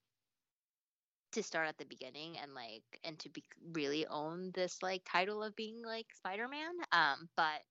to 1.31 1.43
start 1.43 1.67
at 1.67 1.77
the 1.77 1.85
beginning 1.85 2.37
and 2.37 2.53
like 2.53 2.83
and 3.03 3.19
to 3.19 3.29
be 3.29 3.43
really 3.73 4.07
own 4.07 4.51
this 4.53 4.81
like 4.81 5.03
title 5.05 5.43
of 5.43 5.55
being 5.55 5.81
like 5.83 6.07
Spider-Man. 6.13 6.73
Um 6.91 7.29
but 7.35 7.61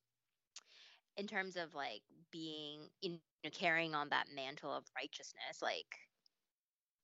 in 1.17 1.27
terms 1.27 1.57
of 1.57 1.75
like 1.75 2.03
being 2.31 2.89
you 3.01 3.11
know 3.13 3.51
carrying 3.53 3.95
on 3.95 4.09
that 4.11 4.29
mantle 4.35 4.73
of 4.75 4.85
righteousness 4.97 5.61
like 5.63 5.99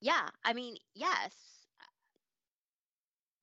yeah 0.00 0.28
i 0.44 0.52
mean 0.52 0.76
yes 0.94 1.59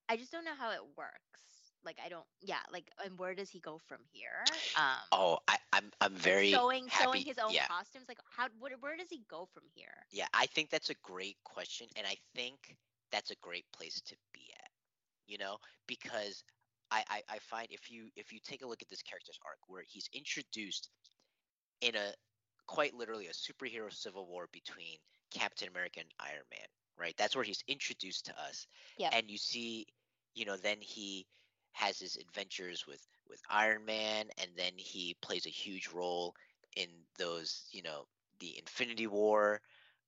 i 0.10 0.16
just 0.18 0.32
don't 0.32 0.45
know 0.45 0.55
how 0.58 0.72
it 0.72 0.82
works 0.97 1.41
like 1.84 1.97
i 2.03 2.10
don't 2.10 2.26
yeah 2.41 2.60
like 2.72 2.91
and 3.03 3.18
where 3.20 3.34
does 3.36 3.49
he 3.49 3.60
go 3.60 3.78
from 3.88 3.99
here 4.12 4.43
um 4.76 4.97
Oh, 5.12 5.38
I, 5.47 5.58
I'm 5.74 5.91
I'm 6.01 6.14
like, 6.14 6.22
very 6.22 6.51
sewing 6.51 6.88
happy. 6.88 7.20
sewing 7.20 7.26
his 7.26 7.38
own 7.38 7.51
yeah, 7.53 7.68
costumes 7.68 8.05
like 8.08 8.20
how 8.36 8.47
where, 8.60 8.74
where 8.80 8.97
does 8.97 9.10
he 9.10 9.24
go 9.30 9.47
from 9.53 9.64
here 9.74 9.93
yeah. 10.12 10.28
I 10.34 10.45
think 10.47 10.70
that's 10.70 10.89
a 10.89 10.95
great 11.03 11.38
question, 11.43 11.88
and 11.95 12.05
I 12.08 12.18
think 12.36 12.76
that's 13.12 13.32
a 13.32 13.36
great 13.41 13.66
place 13.72 14.01
to 14.01 14.16
be 14.34 14.41
at. 14.53 14.70
You 15.28 15.38
know, 15.38 15.58
because 15.88 16.43
I, 16.91 17.03
I 17.10 17.22
I 17.30 17.39
find 17.39 17.68
if 17.72 17.89
you 17.91 18.10
if 18.16 18.32
you 18.32 18.39
take 18.43 18.62
a 18.64 18.68
look 18.68 18.82
at 18.82 18.89
this 18.89 19.01
character's 19.01 19.39
arc, 19.45 19.58
where 19.68 19.84
he's 19.88 20.10
introduced 20.14 20.89
in 21.82 21.95
a 21.95 22.14
quite 22.68 22.93
literally 22.93 23.28
a 23.28 23.32
superhero 23.32 23.91
civil 23.93 24.26
war 24.28 24.47
between 24.51 24.97
Captain 25.32 25.68
America 25.70 25.99
and 25.99 26.10
Iron 26.20 26.45
Man, 26.51 26.68
right? 26.97 27.16
That's 27.18 27.36
where 27.36 27.43
he's 27.45 27.64
introduced 27.68 28.26
to 28.28 28.34
us. 28.39 28.68
Yep. 28.97 29.14
And 29.14 29.30
you 29.30 29.38
see, 29.38 29.86
you 30.38 30.45
know, 30.45 30.57
then 30.57 30.77
he 30.79 31.25
has 31.71 31.99
his 31.99 32.15
adventures 32.17 32.85
with 32.88 33.01
with 33.29 33.41
Iron 33.49 33.85
Man, 33.85 34.27
and 34.38 34.51
then 34.55 34.71
he 34.77 35.15
plays 35.21 35.45
a 35.45 35.49
huge 35.49 35.89
role 35.89 36.35
in 36.75 36.88
those, 37.17 37.65
you 37.71 37.81
know, 37.81 38.05
the 38.39 38.57
Infinity 38.57 39.07
War, 39.07 39.59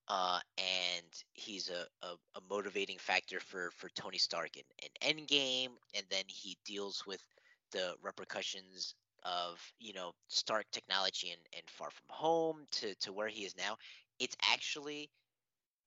uh, 0.08 0.40
and 0.58 1.08
he's 1.34 1.70
a, 1.70 1.86
a, 2.06 2.14
a, 2.36 2.42
motivating 2.50 2.98
factor 3.00 3.40
for 3.40 3.72
for 3.76 3.90
Tony 3.90 4.20
Stark 4.20 4.52
in, 4.56 4.64
in 4.84 5.18
Endgame, 5.18 5.72
and 5.96 6.06
then 6.12 6.24
he 6.28 6.58
deals 6.64 7.04
with 7.08 7.24
the 7.72 7.96
repercussions 8.02 8.96
of 9.24 9.60
you 9.80 9.94
know 9.94 10.14
Stark 10.28 10.66
technology 10.72 11.32
and, 11.32 11.42
and 11.54 11.64
Far 11.68 11.90
From 11.90 12.08
Home 12.10 12.66
to 12.72 12.94
to 12.96 13.12
where 13.12 13.28
he 13.28 13.46
is 13.46 13.58
now. 13.58 13.78
It's 14.20 14.38
actually 14.52 15.10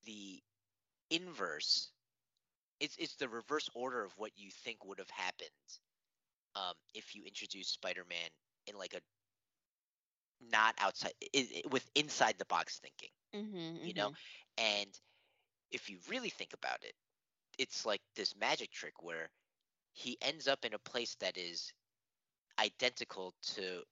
the 0.04 0.42
inverse. 1.10 1.91
It's 2.82 2.96
it's 2.98 3.14
the 3.14 3.28
reverse 3.28 3.70
order 3.74 4.04
of 4.04 4.12
what 4.16 4.32
you 4.36 4.50
think 4.64 4.84
would 4.84 4.98
have 4.98 5.10
happened 5.10 5.48
um, 6.56 6.74
if 6.94 7.14
you 7.14 7.22
introduce 7.24 7.68
Spider-Man 7.68 8.28
in 8.66 8.76
like 8.76 8.94
a 8.94 9.00
not 10.50 10.74
outside 10.80 11.12
it, 11.20 11.28
it, 11.32 11.70
with 11.70 11.88
inside 11.94 12.34
the 12.38 12.44
box 12.46 12.80
thinking 12.80 13.08
mm-hmm, 13.34 13.86
you 13.86 13.94
know 13.94 14.08
mm-hmm. 14.08 14.80
and 14.82 14.90
if 15.70 15.88
you 15.88 15.98
really 16.10 16.30
think 16.30 16.52
about 16.52 16.82
it 16.82 16.94
it's 17.58 17.86
like 17.86 18.00
this 18.16 18.34
magic 18.40 18.72
trick 18.72 18.94
where 19.00 19.30
he 19.92 20.18
ends 20.20 20.48
up 20.48 20.64
in 20.64 20.74
a 20.74 20.78
place 20.78 21.16
that 21.20 21.36
is 21.36 21.72
identical 22.58 23.34
to 23.54 23.82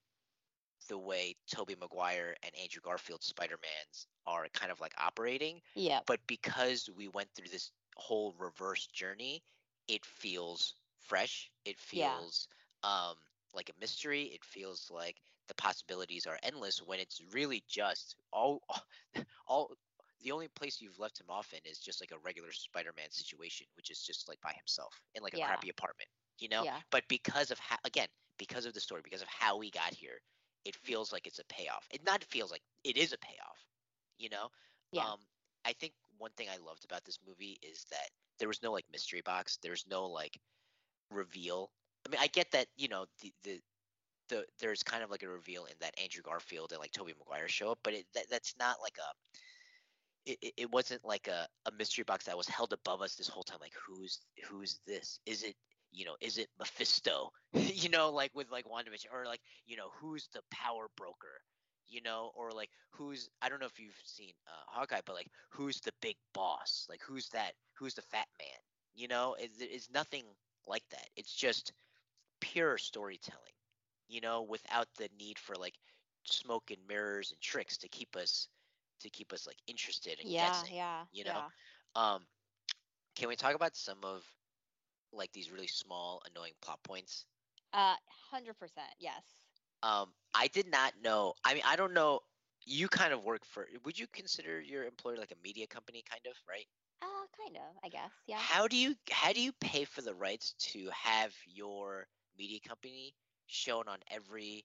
the 0.89 0.99
way 0.99 1.37
Tobey 1.47 1.77
Maguire 1.81 2.35
and 2.43 2.53
Andrew 2.61 2.81
Garfield 2.83 3.23
Spider-Mans 3.23 4.07
are 4.27 4.47
kind 4.53 4.73
of 4.73 4.81
like 4.81 4.95
operating. 4.99 5.61
Yeah. 5.75 6.01
But 6.07 6.21
because 6.27 6.89
we 6.97 7.09
went 7.09 7.29
through 7.35 7.49
this 7.51 7.71
whole 8.01 8.35
reverse 8.39 8.87
journey, 8.87 9.43
it 9.89 10.05
feels 10.05 10.75
fresh. 10.99 11.51
It 11.65 11.79
feels 11.79 12.49
yeah. 12.83 13.09
um 13.09 13.17
like 13.55 13.69
a 13.69 13.81
mystery. 13.81 14.25
It 14.35 14.45
feels 14.45 14.91
like 14.91 15.17
the 15.49 15.55
possibilities 15.55 16.27
are 16.27 16.39
endless 16.43 16.79
when 16.81 17.01
it's 17.01 17.21
really 17.33 17.63
just 17.69 18.17
all 18.33 18.63
all 19.47 19.73
the 20.23 20.33
only 20.33 20.49
place 20.49 20.81
you've 20.81 20.99
left 20.99 21.21
him 21.21 21.27
off 21.31 21.53
in 21.53 21.61
is 21.71 21.79
just 21.79 22.01
like 22.01 22.11
a 22.13 22.19
regular 22.25 22.53
Spider-Man 22.53 23.11
situation, 23.11 23.67
which 23.77 23.91
is 23.91 24.01
just 24.03 24.29
like 24.29 24.41
by 24.43 24.53
himself 24.53 25.01
in 25.15 25.23
like 25.23 25.35
a 25.35 25.39
yeah. 25.39 25.47
crappy 25.47 25.71
apartment, 25.71 26.09
you 26.39 26.49
know? 26.49 26.65
Yeah. 26.65 26.77
But 26.91 27.05
because 27.09 27.51
of 27.51 27.59
how 27.59 27.77
again, 27.85 28.09
because 28.39 28.67
of 28.67 28.75
the 28.75 28.81
story, 28.81 29.01
because 29.03 29.23
of 29.23 29.29
how 29.29 29.59
we 29.59 29.71
got 29.71 29.95
here, 29.95 30.21
it 30.65 30.77
feels 30.77 31.13
like 31.13 31.27
it's 31.27 31.39
a 31.39 31.45
payoff. 31.47 31.87
It 31.91 32.05
not 32.05 32.23
feels 32.25 32.51
like 32.51 32.63
it 32.85 32.97
is 32.97 33.13
a 33.13 33.19
payoff, 33.19 33.59
you 34.19 34.29
know? 34.29 34.49
Yeah. 34.93 35.05
Um 35.05 35.19
I 35.65 35.73
think 35.73 35.95
one 36.21 36.31
thing 36.37 36.49
I 36.49 36.65
loved 36.65 36.85
about 36.85 37.05
this 37.05 37.19
movie 37.27 37.59
is 37.63 37.85
that 37.91 38.09
there 38.39 38.49
was 38.49 38.63
no 38.63 38.73
like 38.73 38.85
mystery 38.93 39.23
box. 39.25 39.59
There's 39.63 39.85
no 39.91 40.07
like 40.07 40.39
reveal. 41.11 41.71
I 42.07 42.11
mean, 42.11 42.21
I 42.21 42.29
get 42.29 42.51
that, 42.53 42.67
you 42.77 42.89
know, 42.89 43.07
the 43.23 43.33
the 43.45 43.61
the 44.29 44.45
there's 44.61 44.83
kind 44.83 45.03
of 45.03 45.11
like 45.11 45.23
a 45.23 45.29
reveal 45.29 45.65
in 45.65 45.75
that 45.81 45.99
Andrew 46.01 46.23
Garfield 46.23 46.73
and 46.73 46.81
like 46.81 46.93
Tobey 46.93 47.15
Maguire 47.19 47.49
show 47.49 47.73
up, 47.73 47.79
but 47.83 47.95
it, 47.95 48.07
that, 48.15 48.27
that's 48.31 48.55
not 48.59 48.77
like 48.83 48.97
a 48.99 49.11
it, 50.27 50.53
it 50.57 50.71
wasn't 50.71 51.05
like 51.05 51.29
a, 51.29 51.49
a 51.67 51.73
mystery 51.73 52.05
box 52.05 52.27
that 52.27 52.37
was 52.37 52.49
held 52.49 52.73
above 52.73 53.03
us 53.03 53.15
this 53.15 53.29
whole 53.29 53.43
time. 53.43 53.59
Like 53.61 53.75
who's 53.87 54.21
who's 54.49 54.81
this? 54.87 55.19
Is 55.27 55.43
it 55.43 55.55
you 55.91 56.05
know 56.05 56.17
is 56.21 56.39
it 56.39 56.49
Mephisto? 56.59 57.31
you 57.55 57.89
know 57.89 58.11
like 58.11 58.31
with 58.35 58.51
like 58.51 58.67
WandaVision 58.67 59.13
or 59.13 59.25
like 59.25 59.41
you 59.67 59.77
know 59.77 59.89
who's 60.01 60.29
the 60.35 60.41
power 60.53 60.87
broker? 60.97 61.41
You 61.91 62.03
know 62.03 62.33
or 62.37 62.53
like 62.53 62.71
who's 62.91 63.31
I 63.43 63.51
don't 63.51 63.61
know 63.61 63.67
if 63.67 63.81
you've 63.81 64.01
seen 64.05 64.33
uh, 64.49 64.65
Hawkeye, 64.69 65.03
but 65.07 65.17
like 65.17 65.29
who's 65.51 65.81
the 65.81 65.93
big 66.03 66.17
boss? 66.35 66.87
Like 66.91 67.03
who's 67.03 67.29
that? 67.31 67.55
Who's 67.75 67.95
the 67.95 68.03
fat 68.03 68.29
man? 68.41 68.59
You 68.95 69.09
know, 69.09 69.37
it's, 69.39 69.61
it's 69.61 69.91
nothing 69.91 70.25
like 70.67 70.85
that. 70.91 71.07
It's 71.17 71.35
just 71.35 71.73
pure 72.41 72.79
storytelling 72.79 73.53
you 74.09 74.21
know, 74.21 74.43
without 74.43 74.89
the 74.97 75.09
need 75.19 75.39
for 75.39 75.57
like 75.57 75.75
smoke 76.25 76.71
and 76.71 76.79
mirrors 76.89 77.33
and 77.33 77.41
tricks 77.41 77.79
to 77.79 77.89
keep 77.89 78.17
us 78.17 78.49
to 79.01 79.11
keep 79.11 79.33
us 79.33 79.47
like 79.47 79.59
interested 79.67 80.19
and 80.21 80.29
yeah, 80.29 80.39
guessing. 80.39 80.75
Yeah, 80.75 81.05
you 81.13 81.25
know. 81.25 81.45
Yeah. 81.95 81.95
Um, 81.95 82.27
can 83.17 83.29
we 83.29 83.37
talk 83.37 83.55
about 83.55 83.77
some 83.77 83.99
of 84.05 84.25
like 85.13 85.33
these 85.33 85.51
really 85.51 85.67
small 85.69 86.23
annoying 86.31 86.55
plot 86.61 86.83
points? 86.83 87.27
Uh, 87.73 87.97
hundred 88.31 88.59
percent, 88.59 88.95
yes. 88.99 89.40
Um, 89.83 90.07
I 90.35 90.49
did 90.49 90.71
not 90.71 90.93
know. 91.03 91.35
I 91.45 91.55
mean, 91.55 91.63
I 91.67 91.77
don't 91.77 91.95
know. 91.95 92.21
You 92.65 92.89
kind 92.89 93.13
of 93.13 93.25
work 93.25 93.45
for. 93.45 93.67
Would 93.85 93.99
you 93.99 94.07
consider 94.13 94.61
your 94.61 94.85
employer 94.85 95.17
like 95.17 95.33
a 95.33 95.43
media 95.43 95.67
company, 95.67 96.05
kind 96.09 96.23
of, 96.27 96.35
right? 96.49 96.67
Uh, 97.03 97.07
kind 97.43 97.57
of, 97.57 97.77
I 97.85 97.89
guess. 97.89 98.11
Yeah. 98.27 98.37
How 98.39 98.69
do 98.69 98.77
you 98.77 98.95
how 99.11 99.33
do 99.33 99.41
you 99.41 99.53
pay 99.61 99.85
for 99.85 100.03
the 100.03 100.15
rights 100.15 100.55
to 100.73 100.89
have 100.93 101.33
your 101.47 102.07
media 102.39 102.61
company 102.67 103.15
shown 103.47 103.85
on 103.89 103.99
every 104.11 104.65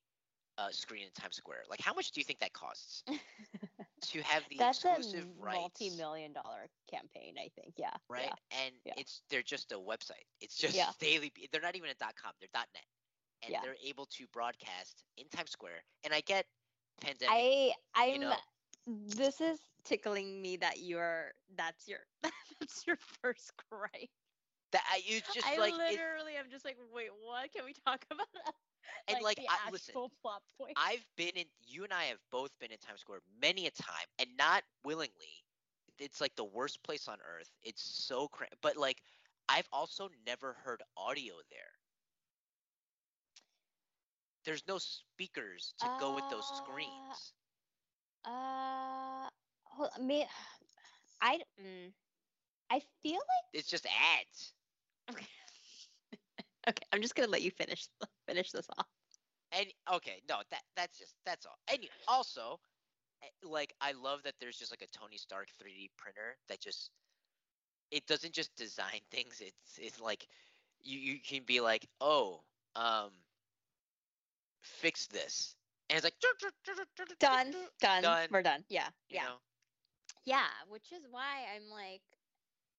uh, 0.57 0.69
screen 0.71 1.03
in 1.03 1.09
Times 1.19 1.35
Square. 1.35 1.63
Like, 1.69 1.81
how 1.81 1.93
much 1.93 2.11
do 2.11 2.19
you 2.19 2.23
think 2.23 2.39
that 2.39 2.53
costs 2.53 3.03
to 4.01 4.21
have 4.23 4.43
the 4.49 4.57
That's 4.57 4.83
exclusive 4.83 5.25
a 5.25 5.43
rights? 5.43 5.57
multi-million 5.57 6.33
dollar 6.33 6.67
campaign, 6.89 7.35
I 7.37 7.49
think. 7.59 7.73
Yeah. 7.77 7.89
Right, 8.09 8.25
yeah, 8.25 8.63
and 8.65 8.73
yeah. 8.85 8.93
it's 8.97 9.21
they're 9.29 9.43
just 9.43 9.71
a 9.71 9.75
website. 9.75 10.25
It's 10.41 10.55
just 10.55 10.75
yeah. 10.75 10.89
daily. 10.99 11.31
They're 11.51 11.61
not 11.61 11.75
even 11.75 11.89
a 11.89 11.95
com. 11.95 12.31
They're 12.39 12.49
net, 12.53 12.67
and 13.45 13.53
yeah. 13.53 13.59
they're 13.63 13.75
able 13.85 14.05
to 14.05 14.25
broadcast 14.33 15.03
in 15.17 15.25
Times 15.29 15.51
Square. 15.51 15.83
And 16.03 16.13
I 16.13 16.21
get 16.21 16.45
pandemic. 17.01 17.29
I 17.31 17.71
I'm. 17.95 18.13
You 18.13 18.19
know, 18.19 18.33
this 19.07 19.41
is 19.41 19.59
tickling 19.83 20.41
me 20.41 20.57
that 20.57 20.79
you're 20.79 21.31
that's 21.57 21.87
your 21.87 21.99
that's 22.59 22.85
your 22.85 22.97
first 23.21 23.51
gripe. 23.69 24.09
That 24.71 24.83
I, 24.91 25.01
you 25.05 25.21
just 25.33 25.47
I 25.47 25.57
like 25.57 25.73
literally 25.73 26.33
it, 26.33 26.43
I'm 26.43 26.51
just 26.51 26.65
like 26.65 26.77
wait 26.93 27.09
what 27.23 27.51
can 27.53 27.65
we 27.65 27.73
talk 27.85 28.05
about 28.11 28.27
that? 28.33 28.53
and 29.07 29.23
like, 29.23 29.37
like 29.37 29.47
I, 29.49 29.71
listen, 29.71 29.93
plot 30.21 30.41
point. 30.59 30.73
I've 30.77 31.05
been 31.15 31.31
in. 31.35 31.45
You 31.65 31.83
and 31.83 31.93
I 31.93 32.05
have 32.05 32.19
both 32.31 32.51
been 32.59 32.71
in 32.71 32.77
Times 32.77 33.01
Square 33.01 33.19
many 33.41 33.67
a 33.67 33.71
time, 33.71 34.07
and 34.19 34.29
not 34.37 34.63
willingly. 34.83 35.43
It's 35.97 36.19
like 36.19 36.35
the 36.35 36.43
worst 36.43 36.83
place 36.83 37.07
on 37.07 37.17
earth. 37.37 37.49
It's 37.63 37.81
so 37.81 38.27
cramped. 38.27 38.57
But 38.61 38.75
like, 38.75 39.01
I've 39.47 39.67
also 39.71 40.09
never 40.27 40.57
heard 40.63 40.81
audio 40.97 41.35
there. 41.49 41.71
There's 44.45 44.63
no 44.67 44.77
speakers 44.77 45.73
to 45.79 45.85
uh, 45.87 45.99
go 45.99 46.15
with 46.15 46.23
those 46.29 46.45
screens. 46.57 47.33
Uh, 48.25 49.29
hold, 49.63 49.89
me, 50.01 50.25
I, 51.21 51.39
mm, 51.61 51.91
I 52.69 52.81
feel 53.03 53.15
like 53.15 53.45
it's 53.53 53.69
just 53.69 53.85
ads. 53.85 54.53
Okay. 55.11 55.25
okay, 56.69 56.85
I'm 56.93 57.01
just 57.01 57.15
gonna 57.15 57.29
let 57.29 57.41
you 57.41 57.51
finish 57.51 57.87
finish 58.27 58.51
this 58.51 58.67
off. 58.77 58.87
And 59.51 59.67
okay, 59.93 60.21
no, 60.29 60.37
that 60.51 60.61
that's 60.75 60.97
just 60.99 61.15
that's 61.25 61.45
all. 61.45 61.57
And 61.71 61.87
also, 62.07 62.59
eh, 63.23 63.27
like 63.43 63.73
I 63.81 63.93
love 63.93 64.23
that 64.23 64.35
there's 64.39 64.57
just 64.57 64.71
like 64.71 64.81
a 64.81 64.97
Tony 64.97 65.17
Stark 65.17 65.49
3D 65.59 65.89
printer 65.97 66.37
that 66.49 66.59
just 66.61 66.91
it 67.91 68.05
doesn't 68.07 68.33
just 68.33 68.55
design 68.55 69.01
things. 69.11 69.41
It's 69.41 69.77
it's 69.77 69.99
like 69.99 70.27
you 70.81 70.99
you 70.99 71.19
can 71.19 71.43
be 71.45 71.61
like, 71.61 71.87
oh, 72.01 72.41
um, 72.75 73.11
fix 74.65 75.07
this, 75.07 75.55
and 75.89 75.97
it's 75.97 76.03
like 76.03 76.15
done, 77.19 77.53
done, 77.79 78.01
done. 78.01 78.27
we're 78.31 78.41
done. 78.41 78.63
Yeah, 78.69 78.87
yeah, 79.09 79.23
know? 79.23 79.35
yeah. 80.25 80.47
Which 80.67 80.91
is 80.91 81.05
why 81.09 81.45
I'm 81.55 81.69
like, 81.69 82.01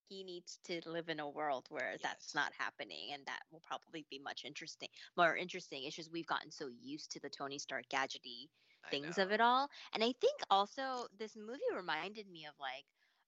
he 0.08 0.22
needs 0.22 0.58
to 0.64 0.80
live 0.86 1.08
in 1.08 1.20
a 1.20 1.28
world 1.28 1.66
where 1.70 1.92
yes. 1.92 2.00
that's 2.02 2.34
not 2.34 2.52
happening 2.56 3.10
and 3.12 3.22
that 3.26 3.40
will 3.50 3.62
probably 3.66 4.04
be 4.10 4.18
much 4.18 4.42
interesting 4.44 4.88
more 5.16 5.36
interesting 5.36 5.82
it's 5.84 5.96
just 5.96 6.12
we've 6.12 6.26
gotten 6.26 6.50
so 6.50 6.68
used 6.80 7.10
to 7.10 7.20
the 7.20 7.28
tony 7.28 7.58
stark 7.58 7.84
gadgety 7.92 8.48
things 8.90 9.18
of 9.18 9.32
it 9.32 9.40
all 9.40 9.68
and 9.94 10.04
i 10.04 10.12
think 10.20 10.38
also 10.50 11.06
this 11.18 11.36
movie 11.36 11.58
reminded 11.74 12.30
me 12.30 12.46
of 12.46 12.54
like 12.60 12.84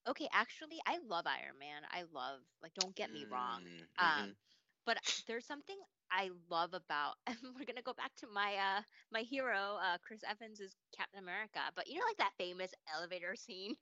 okay 0.09 0.29
actually 0.33 0.79
i 0.87 0.99
love 1.09 1.27
iron 1.27 1.59
man 1.59 1.83
i 1.91 2.03
love 2.15 2.41
like 2.63 2.73
don't 2.79 2.95
get 2.95 3.13
me 3.13 3.27
wrong 3.31 3.63
mm-hmm. 3.63 4.23
um 4.23 4.35
but 4.87 4.99
there's 5.27 5.47
something 5.47 5.77
i 6.11 6.31
love 6.51 6.75
about 6.75 7.15
and 7.27 7.37
we're 7.57 7.67
gonna 7.67 7.83
go 7.83 7.95
back 7.95 8.13
to 8.17 8.27
my 8.33 8.55
uh 8.55 8.83
my 9.13 9.21
hero 9.21 9.79
uh 9.83 9.97
chris 10.07 10.21
evans 10.29 10.61
is 10.61 10.75
captain 10.97 11.21
america 11.23 11.61
but 11.77 11.87
you 11.89 11.95
know 11.95 12.07
like 12.09 12.19
that 12.19 12.33
famous 12.39 12.73
elevator 12.95 13.35
scene 13.37 13.75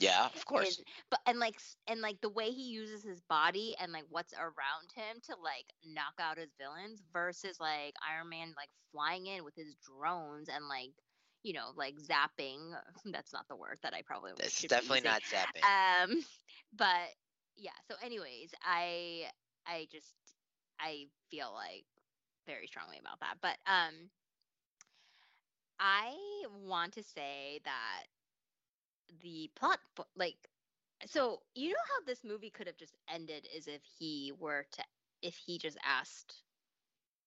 yeah, 0.00 0.26
of 0.34 0.44
course. 0.44 0.78
And, 0.78 0.86
but 1.10 1.20
and 1.26 1.38
like 1.38 1.56
and 1.86 2.00
like 2.00 2.20
the 2.20 2.28
way 2.28 2.50
he 2.50 2.62
uses 2.62 3.04
his 3.04 3.20
body 3.28 3.74
and 3.80 3.92
like 3.92 4.04
what's 4.08 4.32
around 4.34 4.90
him 4.94 5.18
to 5.26 5.36
like 5.42 5.66
knock 5.84 6.14
out 6.20 6.38
his 6.38 6.50
villains 6.58 7.02
versus 7.12 7.58
like 7.60 7.94
Iron 8.08 8.28
Man 8.28 8.52
like 8.56 8.70
flying 8.92 9.26
in 9.26 9.44
with 9.44 9.54
his 9.54 9.76
drones 9.86 10.48
and 10.48 10.66
like 10.68 10.90
you 11.42 11.52
know 11.52 11.70
like 11.76 11.94
zapping. 11.98 12.74
That's 13.12 13.32
not 13.32 13.46
the 13.48 13.56
word 13.56 13.78
that 13.82 13.94
I 13.94 14.02
probably. 14.02 14.32
That's 14.36 14.62
definitely 14.62 15.02
not 15.02 15.22
zapping. 15.22 15.62
Um, 15.62 16.24
but 16.76 17.14
yeah. 17.56 17.70
So, 17.88 17.94
anyways, 18.04 18.52
I 18.64 19.26
I 19.66 19.86
just 19.92 20.14
I 20.78 21.06
feel 21.30 21.52
like 21.52 21.86
very 22.46 22.66
strongly 22.66 22.98
about 22.98 23.20
that, 23.20 23.36
but 23.40 23.58
um. 23.66 24.10
I 25.78 26.44
want 26.48 26.92
to 26.94 27.02
say 27.02 27.60
that 27.64 28.04
the 29.22 29.50
plot 29.54 29.78
like 30.16 30.36
so 31.06 31.40
you 31.54 31.70
know 31.70 31.76
how 31.88 32.04
this 32.06 32.24
movie 32.24 32.50
could 32.50 32.66
have 32.66 32.76
just 32.76 32.96
ended 33.08 33.46
is 33.54 33.66
if 33.66 33.82
he 33.98 34.32
were 34.38 34.66
to 34.72 34.84
if 35.22 35.36
he 35.36 35.58
just 35.58 35.78
asked 35.84 36.42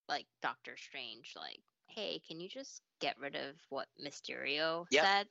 like 0.08 0.26
Doctor 0.42 0.76
Strange, 0.76 1.34
like, 1.36 1.60
hey, 1.88 2.20
can 2.20 2.40
you 2.40 2.48
just 2.48 2.82
get 3.00 3.18
rid 3.18 3.36
of 3.36 3.56
what 3.70 3.88
Mysterio 4.02 4.86
Yep. 4.90 5.08
said? 5.08 5.28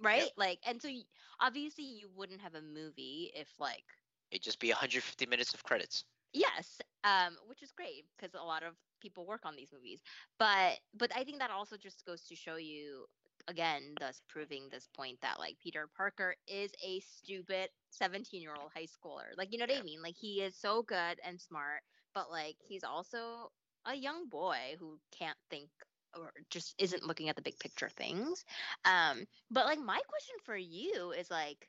Right? 0.00 0.30
Like, 0.36 0.60
and 0.66 0.80
so 0.80 0.88
y- 0.88 1.02
obviously 1.40 1.84
you 1.84 2.08
wouldn't 2.14 2.40
have 2.42 2.54
a 2.54 2.62
movie 2.62 3.30
if 3.34 3.48
like 3.58 3.84
It'd 4.30 4.42
just 4.42 4.58
be 4.60 4.70
150 4.70 5.26
minutes 5.26 5.54
of 5.54 5.62
credits. 5.62 6.04
Yes, 6.32 6.80
um, 7.04 7.36
which 7.46 7.62
is 7.62 7.72
great 7.72 8.04
because 8.16 8.34
a 8.34 8.42
lot 8.44 8.62
of 8.62 8.74
people 9.00 9.26
work 9.26 9.44
on 9.44 9.56
these 9.56 9.72
movies. 9.72 10.02
But 10.38 10.78
but 10.94 11.14
I 11.16 11.24
think 11.24 11.38
that 11.38 11.50
also 11.50 11.76
just 11.76 12.04
goes 12.06 12.24
to 12.26 12.34
show 12.36 12.56
you 12.56 13.06
again, 13.48 13.96
thus 13.98 14.22
proving 14.28 14.68
this 14.70 14.88
point 14.96 15.20
that 15.22 15.38
like 15.38 15.58
Peter 15.58 15.88
Parker 15.96 16.34
is 16.46 16.72
a 16.84 17.00
stupid 17.00 17.70
17 17.90 18.42
year 18.42 18.54
old 18.54 18.72
high 18.74 18.86
schooler. 18.86 19.36
Like 19.36 19.52
you 19.52 19.58
know 19.58 19.64
what 19.64 19.72
Yeah. 19.72 19.80
I 19.80 19.82
mean? 19.82 20.02
Like 20.02 20.16
he 20.16 20.42
is 20.42 20.56
so 20.56 20.82
good 20.82 21.18
and 21.24 21.40
smart, 21.40 21.82
but 22.14 22.30
like 22.30 22.56
he's 22.60 22.84
also 22.84 23.50
a 23.86 23.94
young 23.94 24.28
boy 24.28 24.76
who 24.78 24.98
can't 25.10 25.38
think 25.50 25.70
or 26.16 26.32
just 26.50 26.74
isn't 26.78 27.04
looking 27.04 27.28
at 27.28 27.36
the 27.36 27.42
big 27.42 27.58
picture 27.58 27.88
things. 27.88 28.44
Um, 28.84 29.24
but 29.50 29.66
like 29.66 29.78
my 29.78 30.00
question 30.08 30.36
for 30.44 30.56
you 30.56 31.12
is 31.12 31.30
like 31.30 31.68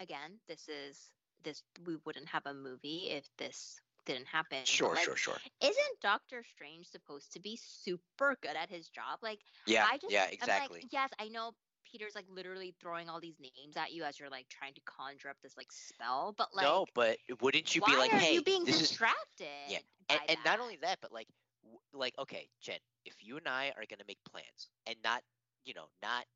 again, 0.00 0.40
this 0.48 0.68
is 0.68 1.12
this 1.42 1.62
we 1.86 1.96
wouldn't 2.04 2.28
have 2.28 2.46
a 2.46 2.54
movie 2.54 3.08
if 3.10 3.28
this 3.38 3.80
didn't 4.08 4.28
happen. 4.28 4.66
Sure, 4.66 4.96
like, 4.96 5.04
sure, 5.04 5.16
sure. 5.16 5.42
Isn't 5.62 6.00
Doctor 6.02 6.44
Strange 6.44 6.88
supposed 6.88 7.32
to 7.34 7.40
be 7.40 7.56
super 7.56 8.38
good 8.42 8.56
at 8.56 8.70
his 8.70 8.88
job? 8.90 9.20
Like, 9.22 9.42
Yeah, 9.66 9.88
I 9.88 9.98
just, 9.98 10.16
yeah, 10.16 10.26
exactly. 10.32 10.80
like, 10.80 10.92
yes, 10.92 11.10
I 11.20 11.28
know 11.28 11.54
Peter's 11.84 12.16
like 12.16 12.26
literally 12.30 12.74
throwing 12.80 13.08
all 13.10 13.20
these 13.20 13.40
names 13.40 13.76
at 13.76 13.92
you 13.92 14.04
as 14.04 14.18
you're 14.20 14.30
like 14.30 14.48
trying 14.48 14.74
to 14.74 14.80
conjure 14.86 15.30
up 15.30 15.38
this 15.42 15.56
like 15.56 15.72
spell, 15.72 16.34
but 16.36 16.54
like, 16.54 16.76
no, 16.76 16.86
but 16.94 17.18
wouldn't 17.40 17.74
you 17.74 17.82
be 17.82 17.96
like, 17.96 18.12
hey, 18.14 18.40
you 18.40 18.42
being 18.42 18.66
this 18.66 18.80
is 18.80 18.98
distracted? 18.98 19.46
Yeah, 19.66 19.78
and, 20.08 20.20
and 20.28 20.44
not 20.44 20.60
only 20.60 20.76
that, 20.82 20.98
but 21.02 21.12
like, 21.12 21.28
w- 21.62 21.80
like 21.92 22.18
okay, 22.18 22.48
Jen, 22.60 22.78
if 23.04 23.24
you 23.24 23.36
and 23.38 23.48
I 23.48 23.72
are 23.76 23.84
gonna 23.88 24.04
make 24.08 24.18
plans 24.24 24.70
and 24.86 24.96
not, 25.04 25.22
you 25.64 25.74
know, 25.74 25.88
not 26.02 26.26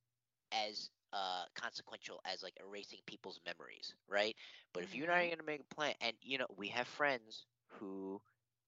as 0.53 0.91
uh 1.12 1.45
consequential 1.55 2.20
as 2.27 2.43
like 2.43 2.57
erasing 2.61 3.01
people's 3.07 3.41
memories, 3.47 3.95
right? 4.09 4.37
But 4.73 4.85
if 4.85 4.95
you 4.95 5.05
and 5.05 5.12
I 5.12 5.27
are 5.27 5.31
Mhm. 5.31 5.31
gonna 5.31 5.43
make 5.47 5.61
a 5.61 5.75
plan, 5.75 5.95
and 6.01 6.16
you 6.23 6.39
know, 6.39 6.47
we 6.57 6.68
have 6.68 6.87
friends 6.89 7.47
who 7.79 8.20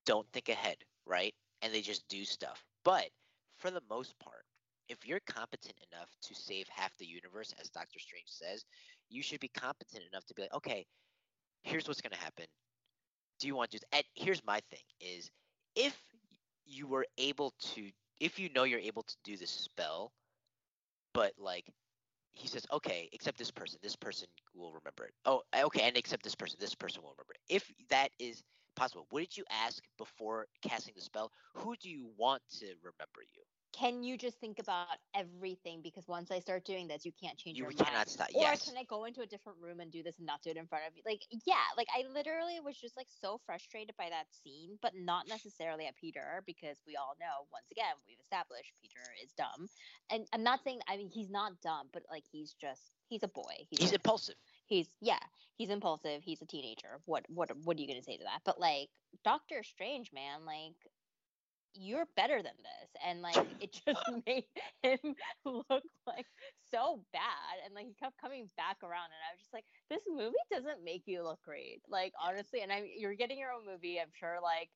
don't 0.06 0.26
think 0.32 0.48
ahead, 0.48 0.76
right? 1.06 1.34
And 1.62 1.72
they 1.72 1.80
just 1.80 2.06
do 2.08 2.24
stuff. 2.24 2.64
But 2.84 3.08
for 3.56 3.70
the 3.70 3.82
most 3.88 4.18
part, 4.18 4.44
if 4.88 5.06
you're 5.06 5.20
competent 5.20 5.74
enough 5.92 6.10
to 6.22 6.34
save 6.34 6.66
half 6.68 6.96
the 6.98 7.06
universe, 7.06 7.54
as 7.60 7.70
Doctor 7.70 7.98
Strange 7.98 8.28
says, 8.28 8.64
you 9.08 9.22
should 9.22 9.40
be 9.40 9.48
competent 9.48 10.02
enough 10.12 10.24
to 10.26 10.34
be 10.34 10.42
like, 10.42 10.54
okay, 10.54 10.86
here's 11.62 11.88
what's 11.88 12.00
gonna 12.00 12.16
happen. 12.16 12.46
Do 13.40 13.46
you 13.46 13.56
want 13.56 13.70
to? 13.72 13.80
And 13.92 14.04
here's 14.14 14.44
my 14.44 14.60
thing: 14.70 14.84
is 15.00 15.30
if 15.74 15.96
you 16.64 16.86
were 16.86 17.06
able 17.18 17.52
to, 17.74 17.90
if 18.20 18.38
you 18.38 18.48
know 18.50 18.64
you're 18.64 18.78
able 18.80 19.02
to 19.02 19.16
do 19.24 19.36
this 19.36 19.50
spell, 19.50 20.12
but 21.12 21.32
like 21.38 21.66
he 22.32 22.48
says, 22.48 22.66
okay, 22.72 23.08
except 23.12 23.38
this 23.38 23.50
person, 23.50 23.78
this 23.82 23.96
person 23.96 24.28
will 24.54 24.72
remember 24.72 25.04
it. 25.04 25.14
Oh, 25.24 25.42
okay, 25.56 25.82
and 25.82 25.96
except 25.96 26.22
this 26.24 26.34
person, 26.34 26.58
this 26.60 26.74
person 26.74 27.02
will 27.02 27.14
remember 27.16 27.34
it. 27.34 27.54
If 27.54 27.70
that 27.90 28.10
is 28.18 28.42
possible, 28.74 29.06
What 29.10 29.20
did 29.20 29.36
you 29.36 29.44
ask 29.50 29.82
before 29.98 30.46
casting 30.62 30.94
the 30.94 31.02
spell, 31.02 31.32
who 31.54 31.76
do 31.76 31.90
you 31.90 32.10
want 32.16 32.42
to 32.58 32.66
remember 32.82 33.22
you? 33.34 33.42
Can 33.72 34.04
you 34.04 34.16
just 34.16 34.38
think 34.40 34.58
about 34.60 34.98
everything? 35.14 35.82
Because 35.82 36.06
once 36.08 36.30
I 36.30 36.38
start 36.40 36.64
doing 36.64 36.86
this, 36.88 37.04
you 37.04 37.12
can't 37.12 37.36
change 37.38 37.58
You 37.58 37.64
your 37.64 37.72
cannot 37.76 38.08
mind. 38.08 38.08
stop. 38.08 38.28
Or 38.34 38.52
Yes. 38.52 38.64
can 38.64 38.76
I 38.76 38.84
go 38.84 39.04
into 39.04 39.22
a 39.22 39.26
different 39.26 39.58
room 39.60 39.80
and 39.80 39.90
do 39.90 40.02
this 40.02 40.18
and 40.18 40.26
not 40.26 40.42
do 40.42 40.50
it 40.50 40.56
in 40.56 40.66
front 40.66 40.84
of 40.86 40.96
you? 40.96 41.02
Like, 41.04 41.22
yeah, 41.44 41.64
like 41.76 41.88
I 41.94 42.04
literally 42.08 42.60
was 42.60 42.76
just 42.78 42.96
like 42.96 43.08
so 43.08 43.40
frustrated 43.46 43.96
by 43.96 44.10
that 44.10 44.32
scene, 44.32 44.78
but 44.80 44.94
not 44.96 45.28
necessarily 45.28 45.86
at 45.86 45.96
Peter 45.96 46.42
because 46.46 46.80
we 46.86 46.96
all 46.96 47.16
know, 47.20 47.46
once 47.52 47.70
again, 47.70 47.94
we've 48.06 48.20
established 48.20 48.74
Peter 48.80 49.00
is 49.22 49.32
dumb. 49.32 49.68
And 50.10 50.26
I'm 50.32 50.42
not 50.44 50.62
saying, 50.62 50.80
I 50.88 50.96
mean, 50.96 51.08
he's 51.08 51.30
not 51.30 51.60
dumb, 51.60 51.88
but 51.92 52.04
like 52.10 52.24
he's 52.30 52.54
just, 52.54 52.92
he's 53.08 53.22
a 53.24 53.28
boy. 53.28 53.66
He's 53.70 53.92
a- 53.92 53.96
impulsive. 53.96 54.36
He's 54.74 54.88
yeah 55.00 55.18
he's 55.56 55.70
impulsive 55.70 56.22
he's 56.24 56.42
a 56.42 56.46
teenager 56.46 57.00
what 57.06 57.24
what 57.28 57.50
what 57.64 57.76
are 57.76 57.80
you 57.80 57.86
going 57.86 57.98
to 58.00 58.04
say 58.04 58.16
to 58.16 58.24
that? 58.24 58.40
But 58.44 58.60
like 58.60 58.88
doctor 59.24 59.62
strange 59.62 60.10
man 60.12 60.44
like 60.46 60.74
you're 61.76 62.06
better 62.16 62.36
than 62.36 62.54
this 62.62 62.90
and 63.04 63.20
like 63.22 63.36
it 63.60 63.72
just 63.86 64.02
made 64.26 64.44
him 64.82 65.14
look 65.44 65.82
like 66.06 66.26
so 66.70 67.04
bad 67.12 67.62
and 67.64 67.74
like 67.74 67.86
he 67.86 67.94
kept 67.94 68.20
coming 68.20 68.48
back 68.56 68.76
around 68.82 69.06
and 69.06 69.22
i 69.28 69.32
was 69.34 69.40
just 69.40 69.52
like 69.52 69.64
this 69.90 70.02
movie 70.08 70.34
doesn't 70.52 70.84
make 70.84 71.02
you 71.06 71.22
look 71.22 71.42
great. 71.42 71.82
Like 71.88 72.12
honestly 72.22 72.60
and 72.62 72.72
i 72.72 72.88
you're 72.96 73.14
getting 73.14 73.38
your 73.38 73.52
own 73.52 73.66
movie 73.66 74.00
i'm 74.00 74.12
sure 74.12 74.38
like 74.42 74.70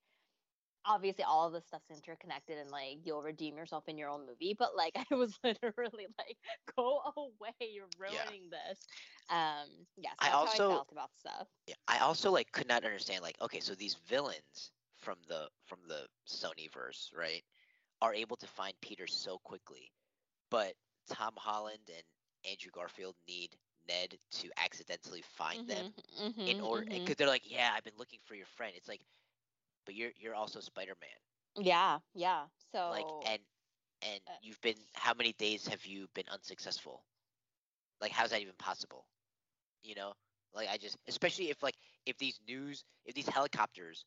obviously 0.84 1.24
all 1.24 1.46
of 1.46 1.52
this 1.52 1.66
stuff's 1.66 1.90
interconnected 1.90 2.58
and 2.58 2.70
like 2.70 2.98
you'll 3.04 3.22
redeem 3.22 3.56
yourself 3.56 3.88
in 3.88 3.98
your 3.98 4.08
own 4.10 4.26
movie 4.26 4.54
but 4.58 4.76
like 4.76 4.92
i 5.10 5.14
was 5.14 5.38
literally 5.44 6.06
like 6.18 6.38
go 6.76 7.00
away 7.16 7.52
you're 7.72 7.88
Yeah. 8.06 8.24
ruining 8.24 8.50
this 8.50 8.86
um 9.30 9.86
yeah 9.96 10.10
so 10.20 10.28
I 10.28 10.30
that's 10.30 10.42
how 10.42 10.50
also- 10.50 10.50
i 10.50 10.60
felt 10.60 10.92
about 10.92 11.16
stuff 11.16 11.48
Yeah, 11.66 11.76
I 11.88 11.98
also 12.00 12.30
like 12.32 12.52
could 12.52 12.68
not 12.68 12.84
understand 12.84 13.22
like 13.22 13.40
okay, 13.40 13.60
so 13.60 13.74
these 13.74 13.94
villains 14.08 14.72
from 14.96 15.18
the 15.28 15.50
from 15.66 15.80
the 15.88 16.08
Sony 16.26 16.70
verse, 16.72 17.12
right, 17.16 17.44
are 18.00 18.14
able 18.14 18.36
to 18.38 18.46
find 18.46 18.74
Peter 18.80 19.06
so 19.06 19.38
quickly, 19.38 19.92
but 20.50 20.74
Tom 21.08 21.34
Holland 21.36 21.90
and 21.94 22.04
Andrew 22.50 22.70
Garfield 22.72 23.16
need 23.28 23.56
Ned 23.88 24.18
to 24.32 24.50
accidentally 24.58 25.22
find 25.22 25.60
them 25.66 25.84
Mhm, 25.84 25.94
in 26.46 26.60
mhm, 26.60 26.60
order 26.60 26.84
because 26.92 27.16
they're 27.16 27.28
like, 27.28 27.50
yeah, 27.50 27.72
I've 27.74 27.84
been 27.84 27.96
looking 27.98 28.20
for 28.24 28.34
your 28.34 28.46
friend. 28.46 28.74
It's 28.76 28.88
like, 28.88 29.02
but 29.88 29.96
you're 29.96 30.10
you're 30.18 30.34
also 30.34 30.60
Spider 30.60 30.92
Man, 31.00 31.64
yeah 31.66 31.98
yeah 32.14 32.44
so 32.72 32.90
like, 32.90 33.06
and 33.26 33.40
and 34.02 34.20
uh, 34.28 34.32
you've 34.42 34.60
been 34.60 34.76
how 34.92 35.14
many 35.14 35.32
days 35.32 35.66
have 35.66 35.84
you 35.86 36.06
been 36.14 36.28
unsuccessful? 36.30 37.02
Like, 38.00 38.12
how's 38.12 38.30
that 38.30 38.42
even 38.42 38.54
possible? 38.58 39.06
You 39.82 39.94
know, 39.94 40.12
like 40.54 40.68
I 40.70 40.76
just, 40.76 40.98
especially 41.08 41.50
if 41.50 41.62
like 41.62 41.76
if 42.06 42.18
these 42.18 42.38
news, 42.46 42.84
if 43.06 43.14
these 43.14 43.28
helicopters 43.28 44.04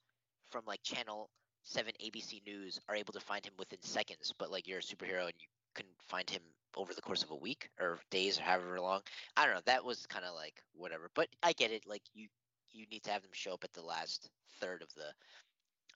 from 0.52 0.64
like 0.68 0.84
Channel 0.84 1.30
Seven 1.64 1.94
ABC 2.04 2.46
News 2.46 2.80
are 2.88 2.96
able 2.96 3.14
to 3.14 3.20
find 3.20 3.44
him 3.46 3.54
within 3.58 3.82
seconds, 3.82 4.34
but 4.38 4.52
like 4.52 4.68
you're 4.68 4.80
a 4.80 4.84
superhero 4.84 5.24
and 5.24 5.34
you 5.40 5.48
couldn't 5.74 5.96
find 6.08 6.30
him 6.30 6.42
over 6.78 6.94
the 6.94 7.02
course 7.02 7.24
of 7.24 7.32
a 7.32 7.36
week 7.36 7.70
or 7.80 8.00
days 8.12 8.40
or 8.40 8.44
however 8.44 8.80
long. 8.80 9.02
I 9.36 9.46
don't 9.46 9.56
know. 9.56 9.62
That 9.66 9.84
was 9.84 10.06
kind 10.06 10.26
of 10.26 10.36
like 10.36 10.62
whatever, 10.74 11.10
but 11.16 11.28
I 11.44 11.54
get 11.54 11.72
it. 11.72 11.88
Like 11.88 12.04
you, 12.14 12.28
you 12.72 12.86
need 12.92 13.04
to 13.04 13.12
have 13.12 13.24
them 13.24 13.32
show 13.34 13.54
up 13.54 13.64
at 13.64 13.74
the 13.74 13.82
last 13.82 14.30
third 14.60 14.82
of 14.82 14.94
the 14.96 15.12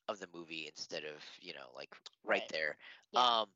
of 0.08 0.20
the 0.20 0.28
movie 0.34 0.68
instead 0.68 1.04
of 1.04 1.24
you 1.42 1.54
know 1.54 1.68
like 1.76 1.96
right, 2.24 2.42
Right. 2.42 2.50
there. 2.50 2.78
Yeah. 3.12 3.42
Um, 3.42 3.48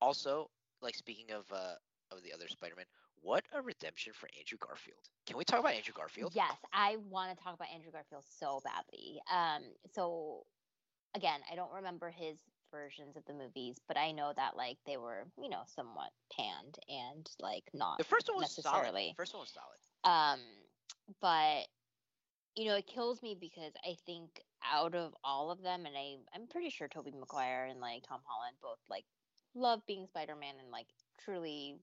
also, 0.00 0.50
like 0.80 0.94
speaking 0.94 1.30
of 1.32 1.50
uh 1.52 1.74
of 2.10 2.22
the 2.22 2.32
other 2.32 2.48
Spider-Man, 2.48 2.86
what 3.22 3.44
a 3.52 3.62
redemption 3.62 4.12
for 4.12 4.28
Andrew 4.38 4.58
Garfield. 4.58 5.08
Can 5.26 5.36
we 5.36 5.44
talk 5.44 5.60
about 5.60 5.74
Andrew 5.74 5.94
Garfield? 5.94 6.34
Yes, 6.34 6.56
I 6.72 6.96
want 7.08 7.36
to 7.36 7.42
talk 7.42 7.54
about 7.54 7.68
Andrew 7.72 7.90
Garfield 7.92 8.24
so 8.28 8.60
badly. 8.64 9.20
Um, 9.30 9.62
so 9.92 10.44
again, 11.14 11.40
I 11.50 11.54
don't 11.56 11.72
remember 11.72 12.10
his 12.10 12.38
versions 12.70 13.16
of 13.16 13.24
the 13.26 13.34
movies, 13.34 13.78
but 13.86 13.96
I 13.96 14.12
know 14.12 14.32
that 14.36 14.56
like 14.56 14.78
they 14.86 14.96
were, 14.96 15.24
you 15.40 15.48
know, 15.48 15.62
somewhat 15.66 16.10
panned 16.36 16.78
and 16.88 17.28
like 17.40 17.64
not 17.74 17.98
The 17.98 18.04
first 18.04 18.28
one 18.28 18.38
was 18.38 18.52
solid. 18.52 18.82
necessarily. 18.82 19.08
The 19.10 19.14
first 19.22 19.34
one 19.34 19.40
was 19.42 19.50
solid. 19.50 19.78
Um, 20.04 20.40
but 21.20 21.66
you 22.56 22.64
know, 22.66 22.74
it 22.76 22.86
kills 22.86 23.22
me 23.22 23.36
because 23.38 23.72
I 23.84 23.94
think 24.06 24.42
out 24.64 24.94
of 24.94 25.14
all 25.24 25.50
of 25.50 25.62
them, 25.62 25.86
and 25.86 25.96
I 25.96 26.16
I'm 26.34 26.46
pretty 26.46 26.70
sure 26.70 26.88
Tobey 26.88 27.12
Maguire 27.18 27.66
and 27.70 27.80
like 27.80 28.02
Tom 28.06 28.20
Holland 28.24 28.56
both 28.62 28.78
like 28.88 29.04
love 29.54 29.80
being 29.86 30.06
Spider 30.06 30.36
Man 30.36 30.54
and 30.60 30.70
like 30.70 30.86
truly 31.24 31.76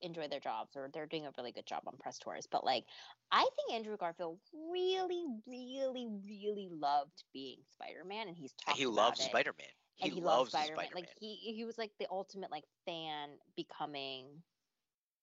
enjoy 0.00 0.26
their 0.28 0.40
jobs 0.40 0.74
or 0.76 0.90
they're 0.92 1.06
doing 1.06 1.26
a 1.26 1.32
really 1.38 1.52
good 1.52 1.66
job 1.66 1.82
on 1.86 1.96
press 1.98 2.18
tours. 2.18 2.46
But 2.50 2.64
like 2.64 2.84
I 3.30 3.42
think 3.56 3.78
Andrew 3.78 3.96
Garfield 3.96 4.38
really, 4.72 5.24
really, 5.46 6.08
really 6.26 6.68
loved 6.70 7.24
being 7.32 7.58
Spider 7.72 8.04
Man 8.06 8.28
and 8.28 8.36
he's 8.36 8.52
talked 8.52 8.78
he 8.78 8.86
loves 8.86 9.20
Spider-Man. 9.20 9.66
He, 9.94 10.04
and 10.06 10.14
he 10.14 10.20
loves 10.20 10.50
Spider-Man. 10.50 10.76
Spider-Man. 10.76 10.94
Like 10.94 11.08
he 11.20 11.36
he 11.36 11.64
was 11.64 11.78
like 11.78 11.92
the 12.00 12.06
ultimate 12.10 12.50
like 12.50 12.64
fan 12.84 13.30
becoming 13.56 14.26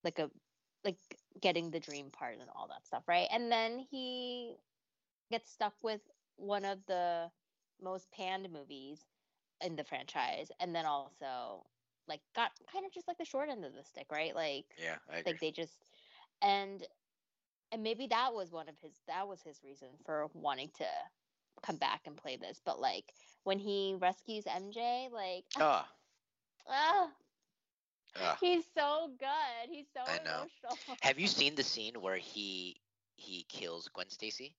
like 0.04 0.18
a 0.18 0.30
like 0.84 0.96
getting 1.42 1.70
the 1.70 1.80
dream 1.80 2.10
part 2.10 2.34
and 2.40 2.48
all 2.56 2.68
that 2.68 2.86
stuff, 2.86 3.02
right? 3.06 3.28
And 3.32 3.52
then 3.52 3.84
he 3.90 4.54
gets 5.30 5.50
stuck 5.50 5.74
with 5.82 6.00
one 6.36 6.64
of 6.64 6.78
the 6.86 7.30
most 7.82 8.10
panned 8.12 8.50
movies 8.52 9.04
in 9.60 9.76
the 9.76 9.84
franchise 9.84 10.50
and 10.60 10.74
then 10.74 10.86
also 10.86 11.66
like 12.06 12.20
got 12.34 12.50
kind 12.72 12.84
of 12.86 12.92
just 12.92 13.06
like 13.08 13.18
the 13.18 13.24
short 13.24 13.48
end 13.48 13.64
of 13.64 13.74
the 13.74 13.84
stick, 13.84 14.06
right? 14.10 14.34
Like 14.34 14.66
yeah, 14.78 14.96
like 15.24 15.40
they 15.40 15.50
just 15.50 15.84
and 16.42 16.82
and 17.72 17.82
maybe 17.82 18.06
that 18.08 18.32
was 18.34 18.52
one 18.52 18.68
of 18.68 18.78
his 18.80 18.92
that 19.06 19.28
was 19.28 19.42
his 19.42 19.60
reason 19.64 19.88
for 20.04 20.28
wanting 20.34 20.70
to 20.78 20.84
come 21.62 21.76
back 21.76 22.02
and 22.06 22.16
play 22.16 22.36
this 22.36 22.60
but 22.64 22.80
like 22.80 23.12
when 23.44 23.58
he 23.58 23.96
rescues 23.98 24.44
mj 24.44 25.10
like 25.10 25.44
Ah, 25.60 25.88
ah, 26.68 27.10
ah. 28.16 28.38
he's 28.40 28.64
so 28.74 29.10
good 29.18 29.68
he's 29.70 29.86
so 29.94 30.02
I 30.06 30.18
know. 30.24 30.46
emotional 30.46 30.98
Have 31.00 31.18
you 31.18 31.26
seen 31.28 31.54
the 31.54 31.62
scene 31.62 32.00
where 32.00 32.16
he 32.16 32.80
he 33.14 33.44
kills 33.44 33.88
Gwen 33.88 34.08
Stacy? 34.10 34.56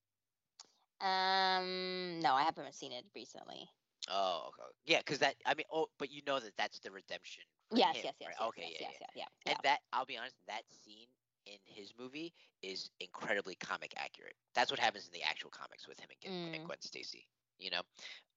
Um 1.02 2.20
no 2.22 2.34
i 2.34 2.44
haven't 2.44 2.74
seen 2.74 2.92
it 2.92 3.06
recently 3.16 3.70
Oh, 4.10 4.46
okay. 4.50 4.70
Yeah, 4.86 5.00
because 5.00 5.20
that 5.20 5.36
I 5.46 5.54
mean, 5.56 5.66
oh, 5.72 5.88
but 5.98 6.12
you 6.12 6.22
know 6.26 6.40
that 6.40 6.56
that's 6.58 6.80
the 6.80 6.92
redemption. 6.92 7.44
Yes, 7.74 8.04
him, 8.04 8.04
yes, 8.04 8.16
yes, 8.20 8.30
right? 8.30 8.36
yes, 8.40 8.50
okay, 8.50 8.64
yes, 8.64 8.72
yeah, 8.80 8.88
yes, 8.90 8.96
yeah. 9.00 9.08
yeah, 9.14 9.26
yeah, 9.46 9.54
And 9.54 9.58
that 9.64 9.80
I'll 9.94 10.06
be 10.06 10.18
honest, 10.18 10.36
that 10.48 10.64
scene 10.72 11.08
in 11.46 11.58
his 11.66 11.94
movie 11.98 12.34
is 12.62 12.90
incredibly 13.00 13.56
comic 13.56 13.94
accurate. 13.98 14.36
That's 14.56 14.72
what 14.72 14.80
happens 14.80 15.06
in 15.08 15.14
the 15.14 15.24
actual 15.24 15.50
comics 15.52 15.88
with 15.88 16.00
him 16.00 16.10
and 16.10 16.20
Gwen, 16.22 16.34
and 16.54 16.64
Mm. 16.64 16.66
Gwen 16.66 16.82
Stacy. 16.82 17.28
You 17.60 17.72
know, 17.72 17.82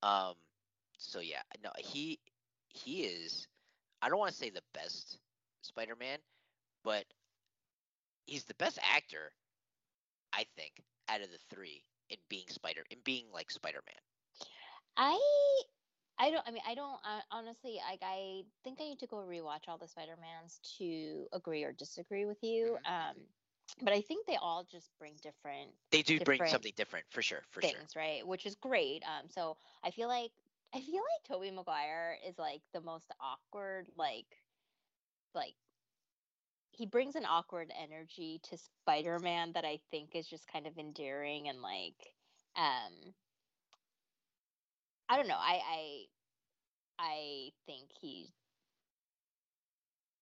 um, 0.02 0.34
so 0.98 1.20
yeah, 1.20 1.42
no, 1.62 1.70
he 1.78 2.18
he 2.68 3.04
is. 3.04 3.46
I 4.02 4.08
don't 4.08 4.18
want 4.18 4.30
to 4.32 4.36
say 4.36 4.50
the 4.50 4.62
best 4.74 5.18
Spider-Man, 5.62 6.18
but 6.84 7.04
he's 8.26 8.44
the 8.44 8.54
best 8.54 8.78
actor. 8.82 9.32
I 10.32 10.44
think 10.56 10.82
out 11.08 11.20
of 11.22 11.30
the 11.30 11.38
three 11.50 11.84
in 12.08 12.18
being 12.28 12.48
Spider 12.48 12.84
in 12.90 13.00
being 13.02 13.30
like 13.32 13.50
Spider-Man. 13.50 14.00
I 14.96 15.62
I 16.18 16.30
don't 16.30 16.46
I 16.46 16.50
mean 16.50 16.62
I 16.66 16.74
don't 16.74 17.00
uh, 17.04 17.20
honestly 17.30 17.80
like 17.88 18.00
I 18.02 18.44
think 18.62 18.80
I 18.80 18.84
need 18.84 18.98
to 19.00 19.06
go 19.06 19.16
rewatch 19.18 19.68
all 19.68 19.78
the 19.78 19.88
Spider-Mans 19.88 20.60
to 20.78 21.26
agree 21.32 21.64
or 21.64 21.72
disagree 21.72 22.24
with 22.26 22.42
you. 22.42 22.78
Mhm, 22.78 22.84
Um 22.84 23.16
but 23.82 23.92
I 23.92 24.02
think 24.02 24.26
they 24.26 24.36
all 24.36 24.64
just 24.64 24.90
bring 24.98 25.16
different 25.22 25.72
They 25.90 26.02
do 26.02 26.20
bring 26.20 26.44
something 26.46 26.74
different 26.76 27.06
for 27.10 27.22
sure, 27.22 27.44
for 27.50 27.62
sure. 27.62 27.88
right? 27.96 28.26
Which 28.26 28.46
is 28.46 28.54
great. 28.56 29.02
Um 29.04 29.28
so 29.28 29.56
I 29.82 29.90
feel 29.90 30.08
like 30.08 30.32
I 30.74 30.80
feel 30.80 31.02
like 31.02 31.24
Tobey 31.24 31.50
Maguire 31.50 32.18
is 32.26 32.38
like 32.38 32.62
the 32.72 32.80
most 32.80 33.10
awkward 33.20 33.88
like 33.96 34.26
like 35.34 35.54
he 36.76 36.86
brings 36.86 37.14
an 37.14 37.24
awkward 37.24 37.72
energy 37.80 38.40
to 38.50 38.58
Spider-Man 38.58 39.52
that 39.54 39.64
I 39.64 39.78
think 39.90 40.10
is 40.14 40.26
just 40.26 40.46
kind 40.50 40.66
of 40.66 40.76
endearing 40.78 41.48
and 41.48 41.62
like 41.62 41.94
um 42.56 43.14
I 45.08 45.16
don't 45.16 45.28
know. 45.28 45.34
I 45.38 45.60
I 45.68 46.04
I 46.98 47.50
think 47.66 47.90
he 48.00 48.32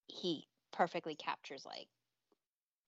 he 0.08 0.46
perfectly 0.72 1.14
captures 1.14 1.64
like 1.64 1.88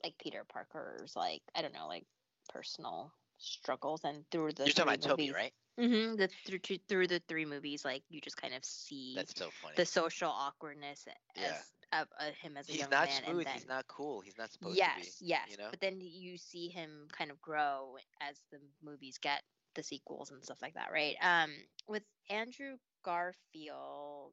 like 0.02 0.14
Peter 0.18 0.44
Parker's 0.48 1.14
like 1.16 1.42
I 1.54 1.62
don't 1.62 1.74
know 1.74 1.86
like 1.88 2.04
personal 2.48 3.12
struggles 3.38 4.02
and 4.04 4.24
through 4.30 4.52
the 4.52 4.64
You're 4.64 4.74
talking 4.74 4.94
about 4.94 5.02
three 5.02 5.10
Tobey, 5.10 5.22
movies, 5.28 5.34
right? 5.34 5.52
Mm-hmm. 5.80 6.16
The 6.16 6.28
through 6.46 6.58
through- 6.58 6.78
through 6.88 7.06
the 7.08 7.22
three 7.28 7.44
movies, 7.44 7.84
like 7.84 8.02
you 8.08 8.20
just 8.20 8.36
kind 8.36 8.54
of 8.54 8.64
see 8.64 9.14
That's 9.16 9.34
so 9.36 9.50
funny. 9.62 9.74
the 9.76 9.86
social 9.86 10.30
awkwardness 10.30 11.06
as 11.36 11.42
Yeah. 11.42 11.62
Of 12.00 12.08
uh, 12.18 12.30
him 12.40 12.56
as 12.56 12.68
a 12.68 12.72
he's 12.72 12.80
young 12.82 12.90
not 12.90 13.08
man, 13.08 13.22
smooth. 13.24 13.36
and 13.38 13.46
then 13.46 13.54
He's 13.54 13.68
not 13.68 13.86
cool. 13.88 14.20
He's 14.20 14.38
not 14.38 14.50
supposed 14.52 14.76
yes, 14.76 15.18
to 15.18 15.24
be. 15.24 15.28
yes. 15.28 15.48
You 15.50 15.56
know. 15.58 15.68
But 15.70 15.80
then 15.80 16.00
you 16.00 16.36
see 16.36 16.68
him 16.68 17.08
kind 17.12 17.30
of 17.30 17.40
grow 17.40 17.96
as 18.20 18.42
the 18.50 18.58
movies 18.82 19.18
get 19.18 19.42
the 19.74 19.82
sequels 19.82 20.30
and 20.30 20.42
stuff 20.42 20.62
like 20.62 20.74
that, 20.74 20.90
right? 20.92 21.16
Um, 21.22 21.50
with 21.88 22.02
Andrew 22.30 22.76
Garfield, 23.04 24.32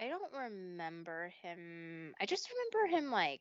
I 0.00 0.08
don't 0.08 0.32
remember 0.32 1.32
him. 1.42 2.14
I 2.20 2.26
just 2.26 2.48
remember 2.50 2.96
him 2.96 3.10
like, 3.10 3.40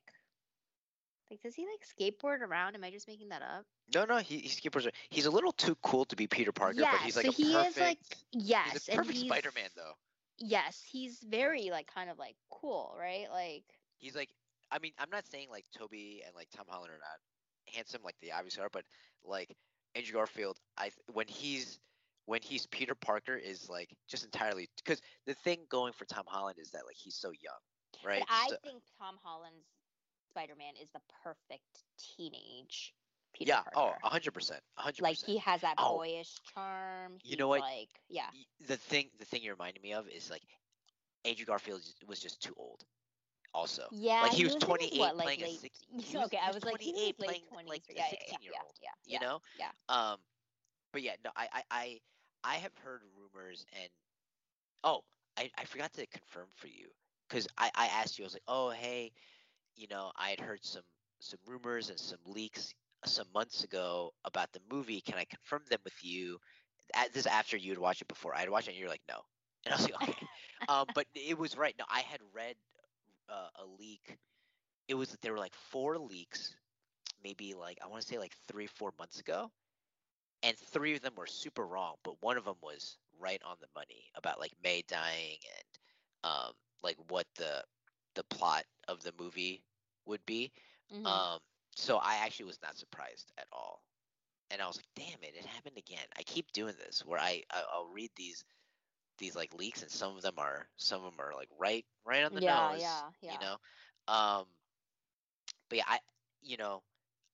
like 1.29 1.41
does 1.41 1.55
he 1.55 1.65
like 1.65 1.85
skateboard 1.85 2.41
around? 2.41 2.75
Am 2.75 2.83
I 2.83 2.91
just 2.91 3.07
making 3.07 3.29
that 3.29 3.41
up? 3.41 3.65
No, 3.93 4.05
no. 4.05 4.17
He, 4.17 4.39
he 4.39 4.47
he's 4.47 4.87
he's 5.09 5.25
a 5.25 5.31
little 5.31 5.51
too 5.51 5.75
cool 5.83 6.05
to 6.05 6.15
be 6.15 6.27
Peter 6.27 6.51
Parker, 6.51 6.87
but 6.89 7.01
he's 7.01 7.15
like 7.15 7.25
so 7.25 7.29
a 7.29 7.33
he 7.33 7.53
perfect. 7.53 7.69
is 7.69 7.77
like 7.77 7.99
yes, 8.31 8.71
he's 8.71 8.87
a 8.89 8.91
and 8.91 8.97
perfect 8.99 9.17
he's 9.17 9.27
Spider-Man 9.27 9.69
though. 9.75 9.93
Yes, 10.39 10.83
he's 10.85 11.19
very 11.23 11.69
like 11.71 11.87
kind 11.93 12.09
of 12.09 12.17
like 12.17 12.35
cool, 12.49 12.95
right? 12.99 13.27
Like 13.31 13.63
He's 13.97 14.15
like. 14.15 14.29
I 14.69 14.79
mean, 14.79 14.91
I'm 14.99 15.09
not 15.09 15.25
saying 15.25 15.47
like 15.49 15.63
Tobey 15.71 16.23
and 16.25 16.35
like 16.35 16.49
Tom 16.53 16.65
Holland 16.67 16.91
are 16.91 16.97
not 16.99 17.73
handsome 17.73 18.01
like 18.03 18.15
they 18.21 18.31
obviously 18.31 18.61
are, 18.63 18.69
but 18.69 18.83
like 19.23 19.55
Andrew 19.95 20.13
Garfield, 20.13 20.57
I 20.77 20.91
when 21.13 21.25
he's 21.27 21.79
when 22.25 22.41
he's 22.41 22.65
Peter 22.67 22.93
Parker 22.93 23.37
is 23.37 23.69
like 23.69 23.95
just 24.09 24.25
entirely 24.25 24.67
because 24.75 25.01
the 25.25 25.33
thing 25.33 25.59
going 25.69 25.93
for 25.93 26.03
Tom 26.03 26.25
Holland 26.27 26.57
is 26.59 26.71
that 26.71 26.85
like 26.85 26.97
he's 26.97 27.15
so 27.15 27.29
young, 27.31 27.61
right? 28.05 28.19
But 28.19 28.27
I 28.29 28.47
So- 28.49 28.57
think 28.63 28.83
Tom 28.99 29.15
Holland's 29.23 29.65
Spider-Man 30.29 30.73
is 30.81 30.89
the 30.91 30.99
perfect 31.23 31.83
teenage 31.97 32.93
Peter 33.33 33.53
yeah. 33.53 33.63
Oh, 33.75 33.97
Parker. 33.99 33.99
hundred 34.03 34.33
percent, 34.33 34.61
100%. 34.77 35.01
like 35.01 35.17
he 35.17 35.37
has 35.37 35.61
that 35.61 35.75
Oh. 35.77 35.97
boyish 35.97 36.39
charm. 36.53 37.19
You 37.23 37.35
He's 37.35 37.37
know 37.37 37.47
what? 37.47 37.61
Like 37.61 37.89
yeah, 38.09 38.29
the 38.67 38.77
thing 38.77 39.09
the 39.19 39.25
thing 39.25 39.41
you're 39.43 39.55
reminding 39.55 39.81
me 39.81 39.93
of 39.93 40.07
is 40.09 40.29
like 40.29 40.43
Andrew 41.25 41.45
Garfield 41.45 41.81
was 42.07 42.19
just 42.19 42.41
too 42.41 42.53
old. 42.57 42.83
Also, 43.53 43.83
yeah. 43.91 44.21
like 44.21 44.31
he 44.31 44.43
was 44.43 44.55
in 44.55 44.61
his, 44.61 44.63
28 44.65 44.99
what, 44.99 45.15
like, 45.15 45.25
playing 45.25 45.41
a 45.41 45.45
late, 45.45 45.59
six- 45.59 45.81
he 45.99 46.17
was- 46.17 46.27
okay, 46.27 46.39
I 46.41 46.47
was 46.47 46.55
was 46.55 46.63
like 46.63 46.79
he 46.79 46.91
28 46.93 47.15
was 47.17 47.25
playing, 47.25 47.41
twenties. 47.49 47.69
like, 47.69 47.83
a 47.89 47.93
yeah, 47.95 48.05
yeah, 48.09 48.09
16 48.09 48.39
year 48.41 48.51
yeah, 48.53 48.59
old, 48.63 48.73
Yeah, 48.81 48.89
you 49.05 49.19
know. 49.19 49.41
Yeah. 49.57 49.71
Um, 49.89 50.17
but 50.91 51.01
yeah, 51.01 51.15
no, 51.23 51.31
I 51.35 51.47
I 51.51 51.63
I, 51.71 51.99
I 52.43 52.55
have 52.55 52.75
heard 52.77 53.01
rumors 53.17 53.65
and 53.73 53.89
oh, 54.83 55.03
I 55.37 55.49
I 55.57 55.65
forgot 55.65 55.93
to 55.93 56.05
confirm 56.07 56.47
for 56.55 56.67
you 56.67 56.87
because 57.27 57.47
I 57.57 57.71
I 57.75 57.87
asked 57.87 58.17
you 58.17 58.25
I 58.25 58.27
was 58.27 58.33
like 58.33 58.43
oh 58.47 58.69
hey, 58.69 59.11
you 59.75 59.87
know 59.89 60.11
I 60.15 60.29
had 60.29 60.39
heard 60.39 60.63
some 60.63 60.83
some 61.19 61.39
rumors 61.47 61.89
and 61.89 61.99
some 61.99 62.19
leaks 62.25 62.73
some 63.05 63.27
months 63.33 63.63
ago 63.63 64.11
about 64.25 64.51
the 64.53 64.59
movie. 64.71 65.01
Can 65.01 65.15
I 65.17 65.25
confirm 65.25 65.63
them 65.69 65.79
with 65.83 66.03
you? 66.03 66.39
This 67.13 67.21
is 67.21 67.27
after 67.27 67.57
you 67.57 67.71
had 67.71 67.79
watched 67.79 68.01
it 68.01 68.07
before. 68.07 68.35
I 68.35 68.39
had 68.39 68.49
watched 68.49 68.67
it 68.67 68.71
and 68.71 68.79
you're 68.79 68.89
like 68.89 69.01
no, 69.09 69.21
and 69.65 69.73
I 69.73 69.77
was 69.77 69.89
like 69.89 69.95
okay. 70.03 70.27
um, 70.67 70.87
but 70.93 71.05
it 71.15 71.37
was 71.37 71.57
right. 71.57 71.75
No, 71.77 71.85
I 71.89 72.01
had 72.01 72.19
read 72.33 72.55
uh, 73.29 73.49
a 73.61 73.65
leak. 73.65 74.17
It 74.87 74.95
was 74.95 75.09
that 75.11 75.21
there 75.21 75.31
were 75.33 75.39
like 75.39 75.55
four 75.55 75.97
leaks, 75.97 76.55
maybe 77.23 77.53
like 77.53 77.77
I 77.83 77.87
want 77.87 78.01
to 78.01 78.07
say 78.07 78.17
like 78.19 78.33
three 78.47 78.67
four 78.67 78.91
months 78.99 79.19
ago, 79.19 79.51
and 80.43 80.57
three 80.57 80.93
of 80.95 81.01
them 81.01 81.13
were 81.15 81.27
super 81.27 81.65
wrong, 81.65 81.95
but 82.03 82.21
one 82.21 82.37
of 82.37 82.45
them 82.45 82.57
was 82.61 82.97
right 83.19 83.41
on 83.43 83.57
the 83.59 83.67
money 83.75 84.11
about 84.15 84.39
like 84.39 84.53
May 84.63 84.81
dying 84.87 85.37
and 85.57 86.31
um 86.31 86.51
like 86.83 86.97
what 87.09 87.25
the 87.37 87.63
the 88.15 88.23
plot 88.23 88.63
of 88.87 89.01
the 89.03 89.13
movie 89.19 89.63
would 90.05 90.25
be. 90.25 90.51
Mhm. 90.91 91.19
Um, 91.19 91.39
so 91.77 91.97
I 91.97 92.17
actually 92.25 92.47
was 92.47 92.61
not 92.63 92.77
surprised 92.77 93.33
at 93.39 93.47
all, 93.53 93.83
and 94.51 94.61
I 94.61 94.67
was 94.67 94.77
like, 94.77 94.87
damn 94.95 95.23
it, 95.23 95.35
it 95.37 95.45
happened 95.45 95.77
again. 95.77 96.05
I 96.17 96.23
keep 96.23 96.51
doing 96.53 96.75
this 96.77 97.05
where 97.05 97.19
I, 97.19 97.43
I 97.51 97.63
I'll 97.73 97.89
read 97.93 98.11
these 98.17 98.45
these 99.19 99.35
like 99.35 99.53
leaks 99.53 99.83
and 99.83 99.91
some 99.91 100.15
of 100.17 100.23
them 100.23 100.35
are 100.39 100.69
some 100.77 101.03
of 101.05 101.11
them 101.15 101.21
are 101.25 101.35
like 101.35 101.49
right 101.59 101.85
right 102.05 102.23
on 102.23 102.33
the 102.33 102.41
Yeah, 102.41 102.63
nose 102.63 103.03
yeah, 103.03 103.11
yeah. 103.21 103.33
you 103.33 103.37
know? 103.39 103.57
Um 104.07 104.45
but 105.69 105.77
yeah 105.77 105.83
i 105.87 105.99
you 106.41 106.57
know 106.57 106.83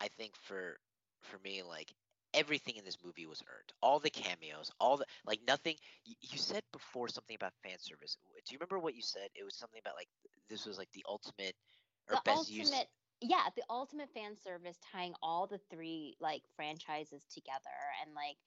i 0.02 0.08
think 0.08 0.36
for 0.36 0.78
for 1.22 1.38
me 1.44 1.64
like 1.64 1.94
everything 2.34 2.76
in 2.78 2.86
this 2.86 2.98
movie 3.04 3.26
was 3.28 3.44
earned. 3.48 3.74
All 3.82 4.00
the 4.00 4.10
cameos 4.10 4.72
all 4.80 4.98
the 4.98 5.06
like 5.26 5.42
nothing 5.48 5.76
you, 6.06 6.16
you 6.22 6.38
said 6.38 6.64
before 6.72 7.08
something 7.08 7.36
about 7.36 7.54
fan 7.64 7.80
service. 7.80 8.18
Do 8.46 8.54
you 8.54 8.60
remember 8.60 8.80
what 8.80 8.96
you 8.96 9.02
said? 9.02 9.30
It 9.36 9.44
was 9.44 9.56
something 9.56 9.80
about 9.84 9.96
like 9.96 10.10
this 10.50 10.66
was 10.66 10.78
like 10.78 10.92
the 10.94 11.06
ultimate 11.10 11.56
or 12.10 12.18
the 12.18 12.22
best 12.24 12.50
ultimate 12.52 12.88
use 12.88 12.88
yeah 13.24 13.48
the 13.56 13.64
ultimate 13.70 14.10
fan 14.14 14.36
service 14.38 14.78
tying 14.92 15.14
all 15.24 15.48
the 15.48 15.60
three 15.72 16.16
like 16.20 16.44
franchises 16.56 17.26
together 17.26 17.64
and 18.02 18.14
like 18.16 18.38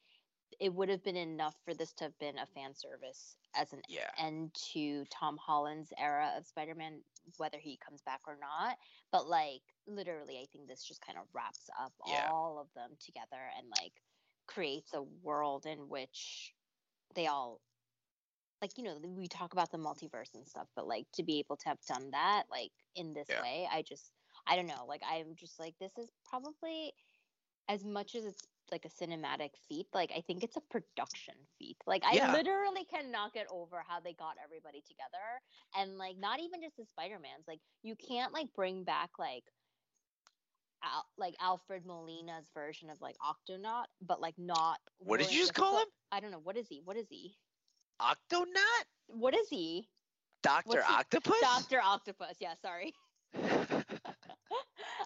it 0.61 0.73
would 0.73 0.89
have 0.89 1.03
been 1.03 1.17
enough 1.17 1.57
for 1.65 1.75
this 1.75 1.93
to 1.95 2.05
have 2.05 2.19
been 2.19 2.39
a 2.39 2.47
fan 2.47 2.75
service 2.75 3.37
as 3.57 3.73
an 3.73 3.83
yeah 3.89 4.11
end 4.19 4.55
to 4.55 5.05
tom 5.07 5.37
holland's 5.39 5.93
era 5.99 6.33
of 6.37 6.47
spider-man 6.47 7.03
whether 7.39 7.59
he 7.59 7.77
comes 7.79 8.03
back 8.03 8.21
or 8.27 8.37
not 8.41 8.79
but 9.13 9.27
like 9.29 9.63
literally 9.87 10.39
i 10.39 10.47
think 10.53 10.69
this 10.69 10.85
just 10.85 11.01
kind 11.03 11.19
of 11.19 11.27
wraps 11.35 11.71
up 11.81 11.95
Yeah. 12.07 12.29
all 12.31 12.59
of 12.61 12.73
them 12.75 12.97
together 13.01 13.51
and 13.59 13.69
like 13.71 14.03
creates 14.47 14.95
a 14.95 15.03
world 15.03 15.67
in 15.67 15.89
which 15.89 16.55
they 17.15 17.27
all 17.27 17.63
like 18.63 18.79
you 18.79 18.85
know 18.85 18.99
we 18.99 19.29
talk 19.29 19.53
about 19.53 19.71
the 19.71 19.79
multiverse 19.79 20.35
and 20.35 20.47
stuff 20.47 20.69
but 20.77 20.87
like 20.87 21.07
to 21.13 21.23
be 21.23 21.39
able 21.39 21.57
to 21.57 21.69
have 21.69 21.79
done 21.87 22.11
that 22.13 22.45
like 22.51 22.73
in 22.95 23.13
this 23.13 23.29
Yeah. 23.29 23.43
way 23.43 23.69
i 23.71 23.83
just 23.83 24.13
i 24.47 24.57
don't 24.57 24.67
know 24.67 24.85
like 24.87 25.03
i'm 25.09 25.35
just 25.35 25.59
like 25.59 25.75
this 25.81 25.97
is 25.99 26.11
probably 26.29 26.93
as 27.69 27.85
much 27.85 28.15
as 28.15 28.25
it's 28.25 28.43
like 28.73 28.85
a 28.85 28.89
cinematic 28.89 29.51
feat 29.69 29.87
like 29.95 30.11
i 30.17 30.21
think 30.21 30.43
it's 30.43 30.57
a 30.57 30.61
production 30.61 31.35
feat 31.59 31.77
like 31.87 32.05
i 32.05 32.15
Yeah. 32.15 32.33
literally 32.33 32.85
cannot 32.85 33.33
get 33.33 33.47
over 33.51 33.83
how 33.87 34.01
they 34.01 34.13
got 34.15 34.37
everybody 34.43 34.83
together 34.87 35.41
and 35.77 35.99
like 35.99 36.17
not 36.19 36.41
even 36.41 36.61
just 36.63 36.77
the 36.77 36.85
spider-mans 36.85 37.45
like 37.47 37.61
you 37.83 37.95
can't 37.97 38.33
like 38.33 38.53
bring 38.55 38.85
back 38.85 39.11
like 39.19 39.45
Al- 40.85 41.07
like 41.17 41.35
Alfred 41.41 41.87
Molina's 41.87 42.51
version 42.55 42.91
of 42.91 43.01
like 43.01 43.17
Octonaut, 43.19 43.87
but 44.03 44.21
like 44.21 44.35
not. 44.39 44.79
what 44.99 45.19
did 45.19 45.33
you 45.33 45.41
just 45.41 45.55
call 45.55 45.79
him 45.79 45.87
I 46.13 46.21
don't 46.21 46.31
know. 46.31 46.39
What 46.39 46.57
is 46.57 46.69
he? 46.69 46.81
What 46.85 46.97
is 46.97 47.09
he? 47.09 47.35
octonaut 48.01 48.85
What 49.09 49.35
is 49.35 49.49
he? 49.49 49.89
he- 50.45 50.79
octopus 50.79 51.41
Doctor 51.41 51.81
Octopus. 51.83 52.37
Yeah, 52.41 52.55
sorry. 52.61 52.93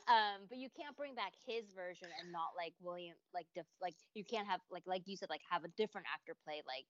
um, 0.08 0.46
but 0.48 0.58
you 0.58 0.68
can't 0.70 0.96
bring 0.96 1.14
back 1.14 1.32
his 1.46 1.72
version 1.72 2.08
and 2.20 2.32
not 2.32 2.50
like 2.56 2.74
William, 2.80 3.16
like 3.34 3.46
def- 3.54 3.66
like 3.80 3.94
you 4.14 4.24
can't 4.24 4.46
have 4.46 4.60
like 4.70 4.86
like 4.86 5.02
you 5.06 5.16
said 5.16 5.30
like 5.30 5.42
have 5.50 5.64
a 5.64 5.68
different 5.68 6.06
actor 6.12 6.34
play 6.44 6.62
like 6.66 6.86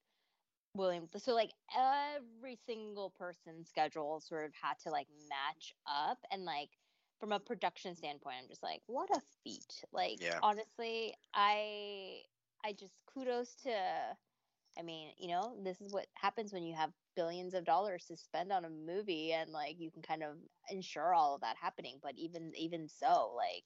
William. 0.74 1.08
So 1.16 1.34
like 1.34 1.52
every 1.76 2.56
single 2.66 3.10
person's 3.10 3.68
schedule 3.68 4.20
sort 4.20 4.46
of 4.46 4.52
had 4.60 4.78
to 4.84 4.90
like 4.90 5.08
match 5.28 5.74
up 5.86 6.18
and 6.30 6.44
like 6.44 6.70
from 7.18 7.32
a 7.32 7.40
production 7.40 7.94
standpoint, 7.96 8.36
I'm 8.42 8.48
just 8.48 8.62
like 8.62 8.82
what 8.86 9.10
a 9.10 9.20
feat. 9.44 9.84
Like 9.92 10.20
Yeah. 10.20 10.40
honestly, 10.42 11.14
I 11.34 12.22
I 12.64 12.72
just 12.72 12.94
kudos 13.06 13.54
to 13.64 14.16
I 14.78 14.82
mean, 14.82 15.12
you 15.18 15.28
know, 15.28 15.56
this 15.62 15.80
is 15.80 15.92
what 15.92 16.06
happens 16.14 16.52
when 16.52 16.62
you 16.64 16.74
have 16.74 16.92
billions 17.16 17.54
of 17.54 17.64
dollars 17.64 18.06
to 18.06 18.16
spend 18.16 18.52
on 18.52 18.64
a 18.64 18.70
movie 18.70 19.32
and 19.32 19.50
like 19.50 19.78
you 19.78 19.90
can 19.90 20.02
kind 20.02 20.22
of 20.22 20.38
ensure 20.70 21.14
all 21.14 21.34
of 21.34 21.42
that 21.42 21.56
happening. 21.56 21.98
But 22.02 22.14
even 22.16 22.52
even 22.56 22.88
so, 22.88 23.34
like 23.36 23.64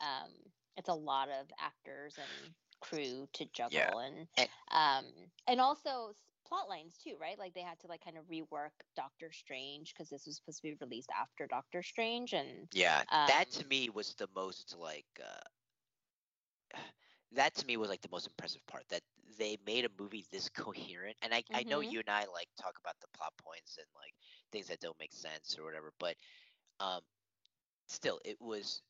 um 0.00 0.32
it's 0.76 0.88
a 0.88 0.94
lot 0.94 1.28
of 1.30 1.48
actors 1.58 2.18
and 2.18 2.54
crew 2.80 3.26
to 3.34 3.46
juggle 3.46 3.98
Yeah. 3.98 4.00
and 4.00 4.28
um 4.70 5.06
and 5.46 5.60
also 5.60 6.12
plot 6.46 6.68
lines 6.68 6.98
too, 7.02 7.16
right? 7.20 7.38
Like 7.38 7.54
they 7.54 7.62
had 7.62 7.80
to 7.80 7.88
like 7.88 8.04
kind 8.04 8.18
of 8.18 8.26
rework 8.26 8.70
Doctor 8.96 9.32
Strange 9.32 9.94
because 9.94 10.10
this 10.10 10.26
was 10.26 10.36
supposed 10.36 10.58
to 10.58 10.62
be 10.70 10.76
released 10.80 11.10
after 11.16 11.46
Doctor 11.46 11.82
Strange 11.82 12.32
and 12.34 12.68
Yeah, 12.72 13.04
that 13.24 13.50
to 13.52 13.64
Um, 13.64 13.66
me 13.66 13.88
was 13.88 14.14
the 14.14 14.28
most 14.28 14.76
like 14.76 15.06
uh 15.22 15.40
that 17.32 17.54
to 17.54 17.66
me 17.66 17.76
was 17.76 17.88
like 17.88 18.00
the 18.02 18.08
most 18.10 18.26
impressive 18.26 18.64
part 18.66 18.88
that 18.88 19.02
they 19.38 19.56
made 19.66 19.84
a 19.84 19.90
movie 19.98 20.24
this 20.30 20.48
coherent 20.48 21.16
and 21.22 21.34
I 21.34 21.42
I 21.54 21.64
know 21.70 21.80
Mhm. 21.80 21.92
you 21.92 22.00
and 22.00 22.08
I 22.08 22.24
like 22.32 22.48
talk 22.60 22.78
about 22.78 22.94
the 23.00 23.08
plot 23.16 23.32
points 23.38 23.76
and 23.78 23.86
like 23.96 24.14
things 24.52 24.68
that 24.68 24.80
don't 24.80 24.98
make 24.98 25.12
sense 25.12 25.58
or 25.58 25.64
whatever, 25.64 25.92
but 25.98 26.16
um 26.80 27.00
still 27.86 28.20
it 28.24 28.40
was 28.40 28.82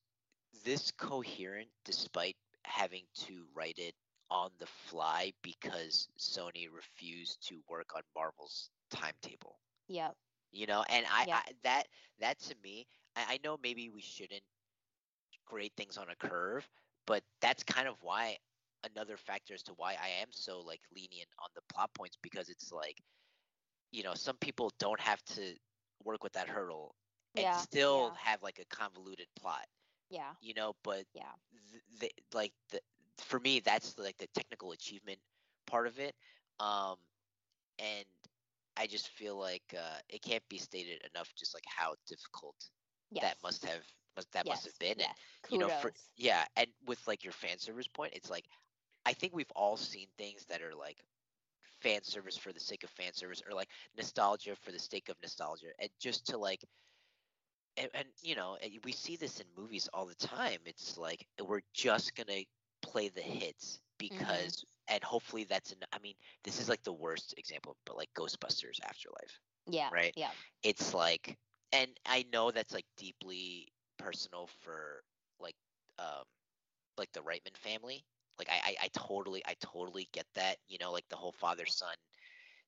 this 0.65 0.91
coherent 0.93 1.69
despite 1.85 2.37
having 2.65 3.05
to 3.15 3.47
write 3.55 3.79
it 3.79 3.95
on 4.31 4.51
the 4.59 4.67
fly 4.67 5.33
because 5.43 6.09
Sony 6.19 6.67
refused 6.73 7.47
to 7.49 7.61
work 7.69 7.91
on 7.97 8.03
Marvel's 8.15 8.71
timetable 8.91 9.59
Yeah. 9.89 10.13
you 10.53 10.67
know 10.67 10.85
and 10.89 11.07
I, 11.11 11.27
Yeah. 11.27 11.33
I 11.33 11.43
that 11.65 11.85
that 12.21 12.39
to 12.41 12.55
me 12.63 12.87
I, 13.17 13.35
I 13.35 13.39
know 13.45 13.59
maybe 13.63 13.89
we 13.91 14.01
shouldn't 14.03 14.43
grade 15.47 15.73
things 15.77 15.97
on 15.97 16.09
a 16.11 16.17
curve 16.17 16.69
but 17.07 17.23
that's 17.41 17.63
kind 17.65 17.89
of 17.89 17.97
why 18.03 18.37
another 18.85 19.17
factor 19.17 19.55
as 19.55 19.63
to 19.63 19.73
why 19.77 19.97
i 20.03 20.09
am 20.23 20.29
so 20.31 20.61
like 20.61 20.81
lenient 20.95 21.29
on 21.43 21.49
the 21.55 21.63
plot 21.73 21.91
points 21.95 22.17
because 22.23 22.49
it's 22.49 22.73
like 22.73 23.01
you 23.93 24.03
know 24.03 24.15
some 24.15 24.37
people 24.39 24.71
don't 24.79 25.01
have 25.01 25.23
to 25.25 25.55
work 26.05 26.23
with 26.23 26.33
that 26.33 26.49
hurdle 26.49 26.95
and 27.37 27.47
Yeah, 27.47 27.55
still 27.55 28.13
yeah. 28.13 28.17
have 28.17 28.43
like 28.43 28.59
a 28.59 28.75
convoluted 28.75 29.27
plot 29.39 29.65
Yeah. 30.11 30.35
you 30.41 30.55
know 30.55 30.75
but 30.83 31.05
Yeah. 31.15 31.33
th- 31.71 31.83
th- 32.01 32.13
like 32.35 32.53
the 32.71 32.81
for 33.19 33.39
me 33.41 33.61
that's 33.61 33.99
like 33.99 34.17
the 34.19 34.27
technical 34.35 34.73
achievement 34.73 35.19
part 35.67 35.87
of 35.87 35.99
it 35.99 36.15
um 36.61 36.97
and 37.79 38.05
i 38.77 38.87
just 38.87 39.09
feel 39.09 39.37
like 39.39 39.63
uh 39.77 39.99
it 40.09 40.23
can't 40.23 40.47
be 40.49 40.59
stated 40.59 41.01
enough 41.15 41.33
just 41.37 41.55
like 41.55 41.65
how 41.67 41.95
difficult 42.07 42.57
Yes. 43.11 43.21
that 43.21 43.37
must 43.43 43.65
have 43.65 43.83
must 44.17 44.31
that 44.33 44.49
must 44.49 44.65
have 44.65 44.77
Yes, 44.77 44.79
been 44.79 45.01
and 45.01 45.11
Yes. 45.11 45.49
you 45.49 45.59
know 45.59 45.69
for 45.69 45.93
yeah 46.17 46.45
and 46.57 46.69
with 46.87 47.07
like 47.07 47.25
your 47.25 47.33
fan 47.33 47.59
service 47.59 47.89
point 47.89 48.13
it's 48.15 48.31
like 48.31 48.45
i 49.07 49.15
think 49.15 49.35
we've 49.35 49.53
all 49.57 49.77
seen 49.77 50.09
things 50.19 50.47
that 50.47 50.63
are 50.63 50.75
like 50.75 50.99
fan 51.83 52.03
service 52.05 52.37
for 52.39 52.53
the 52.53 52.61
sake 52.61 52.85
of 52.85 52.91
fan 52.91 53.13
service 53.15 53.43
or 53.49 53.55
like 53.57 53.69
nostalgia 53.97 54.57
for 54.57 54.73
the 54.73 54.81
sake 54.81 55.09
of 55.11 55.17
nostalgia 55.23 55.69
and 55.81 55.91
just 56.01 56.27
to 56.29 56.39
like 56.39 56.65
and, 57.79 57.91
and 57.95 58.09
you 58.23 58.37
know 58.37 58.59
we 58.85 58.93
see 58.93 59.17
this 59.17 59.41
in 59.41 59.47
movies 59.59 59.89
all 59.95 60.07
the 60.07 60.15
time 60.17 60.59
it's 60.67 60.99
like 60.99 61.27
we're 61.47 61.63
just 61.75 62.15
gonna 62.17 62.43
play 62.83 63.09
the 63.09 63.23
hits 63.23 63.81
Mm-hmm. 64.13 64.49
because 64.49 64.65
and 64.89 65.03
hopefully 65.05 65.45
that's 65.45 65.73
an 65.73 65.79
i 65.93 65.99
mean 66.01 66.15
this 66.45 66.61
is 66.61 66.69
like 66.69 66.83
the 66.85 66.93
worst 66.93 67.35
example 67.39 67.77
but 67.87 67.97
like 67.97 68.11
ghostbusters 68.19 68.81
afterlife 68.85 69.41
yeah. 69.67 69.91
right? 69.91 70.15
Yeah. 70.17 70.33
it's 70.63 70.95
like 70.95 71.37
and 71.73 71.91
i 72.07 72.25
know 72.33 72.51
that's 72.51 72.75
like 72.75 72.87
deeply 72.97 73.69
personal 73.99 74.49
for 74.63 75.03
like 75.41 75.57
um 75.99 76.25
like 76.99 77.13
the 77.13 77.21
reitman 77.21 77.57
family 77.57 78.05
like 78.39 78.49
I, 78.51 78.71
I 78.71 78.77
i 78.85 78.89
totally 78.93 79.43
i 79.47 79.55
totally 79.61 80.09
get 80.13 80.27
that 80.35 80.57
you 80.69 80.79
know 80.81 80.93
like 80.93 81.09
the 81.11 81.17
whole 81.17 81.33
father 81.33 81.67
son 81.67 81.95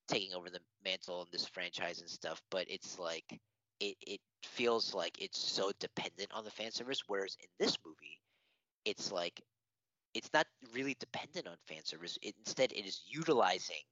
taking 0.09 0.35
over 0.35 0.51
the 0.51 0.61
mantle 0.85 1.23
in 1.23 1.29
this 1.33 1.47
franchise 1.47 2.01
and 2.01 2.11
stuff 2.11 2.43
but 2.51 2.67
it's 2.71 2.99
like 2.99 3.25
it 3.81 3.97
it 4.07 4.21
feels 4.45 4.95
like 4.95 5.21
it's 5.21 5.39
so 5.39 5.71
dependent 5.81 6.31
on 6.33 6.45
the 6.45 6.51
fan 6.51 6.71
service 6.73 7.03
whereas 7.09 7.37
in 7.43 7.49
this 7.59 7.79
movie 7.85 8.21
it's 8.85 9.13
like 9.13 9.41
it's 10.15 10.31
not 10.35 10.47
really 10.75 10.97
dependent 11.01 11.47
on 11.47 11.57
fan 11.67 11.85
service 11.85 12.19
it, 12.23 12.35
instead 12.39 12.73
it 12.73 12.87
is 12.87 13.03
utilizing 13.09 13.83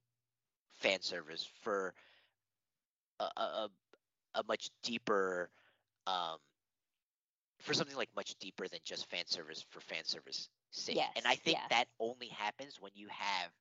fan 0.79 1.01
service 1.01 1.47
for 1.61 1.93
a, 3.19 3.23
a, 3.37 3.69
a 4.35 4.43
much 4.47 4.69
deeper 4.83 5.49
um 6.07 6.37
for 7.59 7.73
something 7.73 7.95
like 7.97 8.09
much 8.15 8.35
deeper 8.39 8.67
than 8.67 8.79
just 8.83 9.09
fan 9.09 9.25
service 9.27 9.65
for 9.69 9.81
fan 9.81 10.03
service 10.03 10.49
sake 10.77 11.09
and 11.15 11.25
i 11.27 11.35
think 11.35 11.57
yes. 11.57 11.67
that 11.69 11.87
only 11.99 12.27
happens 12.27 12.81
when 12.81 12.91
you 12.95 13.07
have 13.09 13.51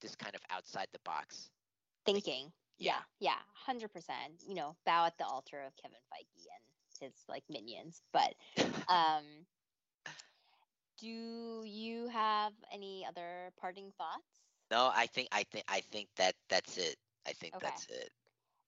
this 0.00 0.14
kind 0.16 0.34
of 0.34 0.42
outside 0.50 0.88
the 0.92 1.00
box 1.04 1.50
Thinking. 2.04 2.52
Yeah. 2.78 3.02
Yeah. 3.20 3.30
Yeah. 3.30 3.38
Hundred 3.54 3.92
percent. 3.92 4.42
You 4.46 4.54
know, 4.54 4.76
bow 4.86 5.06
at 5.06 5.18
the 5.18 5.26
altar 5.26 5.62
of 5.62 5.76
Kevin 5.76 5.98
Feige 6.12 6.46
and 6.46 7.00
his 7.00 7.24
like 7.28 7.44
minions. 7.50 8.02
But 8.12 8.34
um, 8.88 9.24
do 10.98 11.62
you 11.64 12.08
have 12.08 12.52
any 12.72 13.04
other 13.06 13.52
parting 13.58 13.92
thoughts? 13.98 14.42
no 14.70 14.90
i 14.94 15.06
think 15.06 15.28
i 15.32 15.42
think 15.44 15.64
i 15.68 15.80
think 15.80 16.08
that 16.16 16.34
that's 16.48 16.76
it 16.78 16.96
i 17.26 17.32
think 17.32 17.54
Okay. 17.54 17.66
that's 17.66 17.86
it 17.86 18.10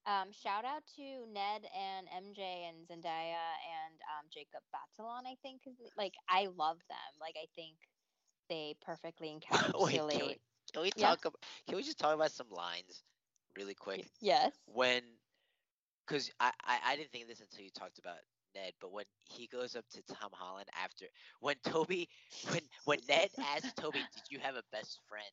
Um, 0.09 0.33
shout 0.33 0.65
out 0.65 0.85
to 0.97 1.27
Ned 1.33 1.67
and 1.77 2.09
MJ 2.09 2.65
and 2.69 2.87
Zendaya 2.89 3.61
and 3.63 4.01
um, 4.17 4.27
Jacob 4.33 4.63
Batalon. 4.75 5.27
I 5.27 5.37
think 5.43 5.63
like 5.97 6.15
I 6.29 6.47
love 6.57 6.79
them. 6.89 7.13
Like 7.21 7.37
I 7.43 7.47
think 7.55 7.77
they 8.49 8.77
perfectly 8.83 9.29
Wait, 9.79 10.03
can 10.11 10.21
encapsulate. 10.21 10.21
we, 10.27 10.39
can 10.73 10.83
we 10.83 10.91
Yeah. 10.95 11.15
talk 11.15 11.25
about 11.25 11.43
can 11.67 11.77
we 11.77 11.83
just 11.83 11.99
talk 11.99 12.15
about 12.15 12.33
some 12.33 12.49
lines 12.51 13.05
really 13.57 13.75
quick 13.75 14.11
yes. 14.21 14.53
when 14.67 15.03
because 16.07 16.31
I, 16.41 16.53
I 16.65 16.79
I 16.87 16.97
didn't 16.97 17.11
think 17.13 17.25
of 17.25 17.29
this 17.29 17.41
until 17.41 17.65
you 17.65 17.71
talked 17.71 17.99
about 17.99 18.19
Ned, 18.55 18.73
but 18.81 18.93
when 18.93 19.05
he 19.25 19.47
goes 19.47 19.77
up 19.77 19.85
to 19.91 20.03
Tom 20.03 20.31
Holland 20.33 20.69
after 20.83 21.07
when 21.41 21.57
Tobey 21.65 22.09
when 22.51 22.63
when 22.85 22.99
Ned 23.09 23.31
asks 23.43 23.73
Tobey, 23.75 24.09
"Did 24.13 24.25
you 24.31 24.39
have 24.41 24.57
a 24.57 24.63
best 24.73 25.01
friend?" 25.09 25.33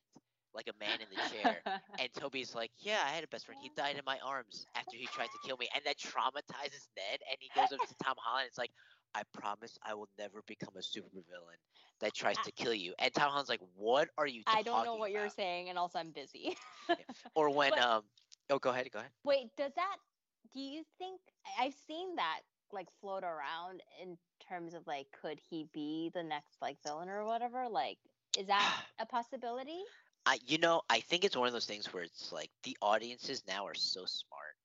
Like 0.56 0.70
a 0.70 0.78
man 0.80 1.02
in 1.02 1.10
the 1.12 1.18
chair, 1.18 1.64
and 2.00 2.10
Tobey's 2.14 2.56
like, 2.56 2.72
"Yeah, 2.80 3.04
I 3.06 3.12
had 3.12 3.24
a 3.24 3.28
best 3.28 3.46
friend. 3.46 3.60
He 3.62 3.70
died 3.76 3.98
in 3.98 4.04
my 4.06 4.20
arms 4.26 4.68
after 4.76 4.98
he 4.98 5.08
tried 5.08 5.32
to 5.34 5.40
kill 5.40 5.58
me," 5.58 5.70
and 5.76 5.84
that 5.86 5.98
traumatizes 6.00 6.90
Ned, 6.98 7.22
and 7.30 7.38
he 7.40 7.52
goes 7.54 7.72
up 7.74 7.82
to 7.84 7.96
Tom 8.04 8.16
Holland. 8.18 8.48
It's 8.48 8.58
like, 8.58 8.72
"I 9.14 9.24
promise 9.34 9.78
I 9.84 9.96
will 9.96 10.10
never 10.18 10.42
become 10.48 10.76
a 10.78 10.80
supervillain 10.82 11.60
that 12.02 12.16
tries 12.16 12.40
to 12.42 12.52
kill 12.52 12.74
you." 12.74 12.96
And 13.00 13.14
Tom 13.14 13.30
Holland's 13.32 13.50
like, 13.50 13.62
"What 13.76 14.10
are 14.18 14.28
you?" 14.28 14.44
I 14.48 14.64
don't 14.64 14.84
know 14.86 14.96
what 14.96 15.12
you're 15.12 15.30
saying, 15.30 15.70
and 15.70 15.78
also 15.78 16.00
I'm 16.00 16.12
busy. 16.12 16.58
Or 17.36 17.50
when 17.50 17.72
But- 17.76 17.84
um, 17.84 18.04
oh, 18.50 18.60
go 18.60 18.72
ahead, 18.72 18.90
go 18.92 19.00
ahead. 19.00 19.12
Wait, 19.24 19.56
does 19.58 19.74
that? 19.76 19.98
Do 20.54 20.60
you 20.62 20.84
think 20.98 21.22
I've 21.60 21.74
seen 21.74 22.16
that 22.16 22.42
like 22.72 22.90
float 23.02 23.24
around 23.24 23.82
in 24.02 24.18
terms 24.40 24.74
of 24.74 24.88
like, 24.88 25.08
could 25.12 25.40
he 25.50 25.66
be 25.74 26.12
the 26.14 26.24
next 26.24 26.62
like 26.62 26.82
villain 26.84 27.10
or 27.10 27.26
whatever? 27.26 27.68
Like, 27.70 27.98
is 28.38 28.48
that 28.48 28.86
a 29.00 29.06
possibility? 29.06 29.82
I, 30.26 30.40
you 30.46 30.58
know, 30.58 30.82
I 30.90 31.00
think 31.02 31.24
it's 31.24 31.36
one 31.38 31.48
of 31.48 31.54
those 31.54 31.66
things 31.66 31.94
where 31.94 32.04
it's 32.04 32.32
like 32.32 32.52
the 32.64 32.78
audiences 32.82 33.44
now 33.48 33.66
are 33.68 33.76
so 33.76 34.06
smart. 34.06 34.56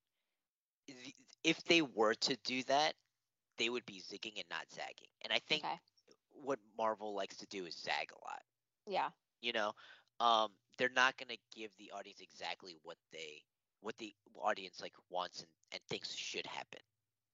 If 1.44 1.62
they 1.64 1.82
were 1.82 2.14
to 2.14 2.36
do 2.44 2.62
that, 2.64 2.94
they 3.58 3.68
would 3.68 3.84
be 3.86 4.00
zigging 4.00 4.36
and 4.36 4.48
not 4.50 4.70
zagging. 4.70 5.08
And 5.22 5.32
I 5.32 5.38
think 5.38 5.64
Okay. 5.64 5.80
what 6.30 6.58
Marvel 6.76 7.14
likes 7.14 7.36
to 7.38 7.46
do 7.46 7.66
is 7.66 7.76
zag 7.76 8.11
a 8.12 8.24
lot. 8.24 8.42
Yeah. 8.86 9.11
You 9.40 9.52
know, 9.52 9.72
um, 10.20 10.52
they're 10.78 10.90
not 10.90 11.16
gonna 11.16 11.36
give 11.54 11.76
the 11.76 11.90
audience 11.92 12.20
exactly 12.20 12.76
what 12.82 12.96
they 13.12 13.42
what 13.80 13.96
the 13.98 14.14
audience 14.36 14.80
like 14.80 14.94
wants 15.08 15.40
and, 15.40 15.50
and 15.72 15.82
thinks 15.88 16.14
should 16.14 16.46
happen. 16.46 16.80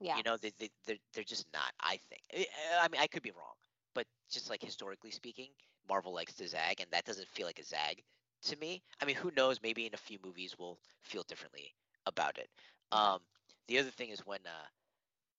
Yeah. 0.00 0.16
You 0.16 0.22
know, 0.24 0.36
they, 0.36 0.52
they 0.58 0.70
they're 0.86 0.98
they're 1.14 1.24
just 1.24 1.46
not. 1.52 1.72
I 1.80 1.96
think. 2.08 2.22
I, 2.34 2.46
I 2.84 2.88
mean, 2.88 3.00
I 3.00 3.06
could 3.06 3.22
be 3.22 3.32
wrong, 3.32 3.54
but 3.94 4.06
just 4.30 4.50
like 4.50 4.62
historically 4.62 5.10
speaking, 5.10 5.50
Marvel 5.88 6.12
likes 6.14 6.34
to 6.36 6.48
zag, 6.48 6.80
and 6.80 6.90
that 6.92 7.04
doesn't 7.04 7.28
feel 7.28 7.46
like 7.46 7.58
a 7.58 7.64
zag 7.64 8.02
to 8.46 8.56
me. 8.56 8.82
I 9.00 9.06
mean, 9.06 9.16
who 9.16 9.30
knows? 9.36 9.60
Maybe 9.62 9.86
in 9.86 9.94
a 9.94 9.98
few 9.98 10.18
movies 10.24 10.56
we'll 10.58 10.78
feel 11.02 11.22
differently 11.24 11.74
about 12.06 12.38
it. 12.38 12.48
Um, 12.92 13.20
the 13.68 13.78
other 13.78 13.90
thing 13.90 14.10
is 14.10 14.26
when 14.26 14.40
uh, 14.46 14.66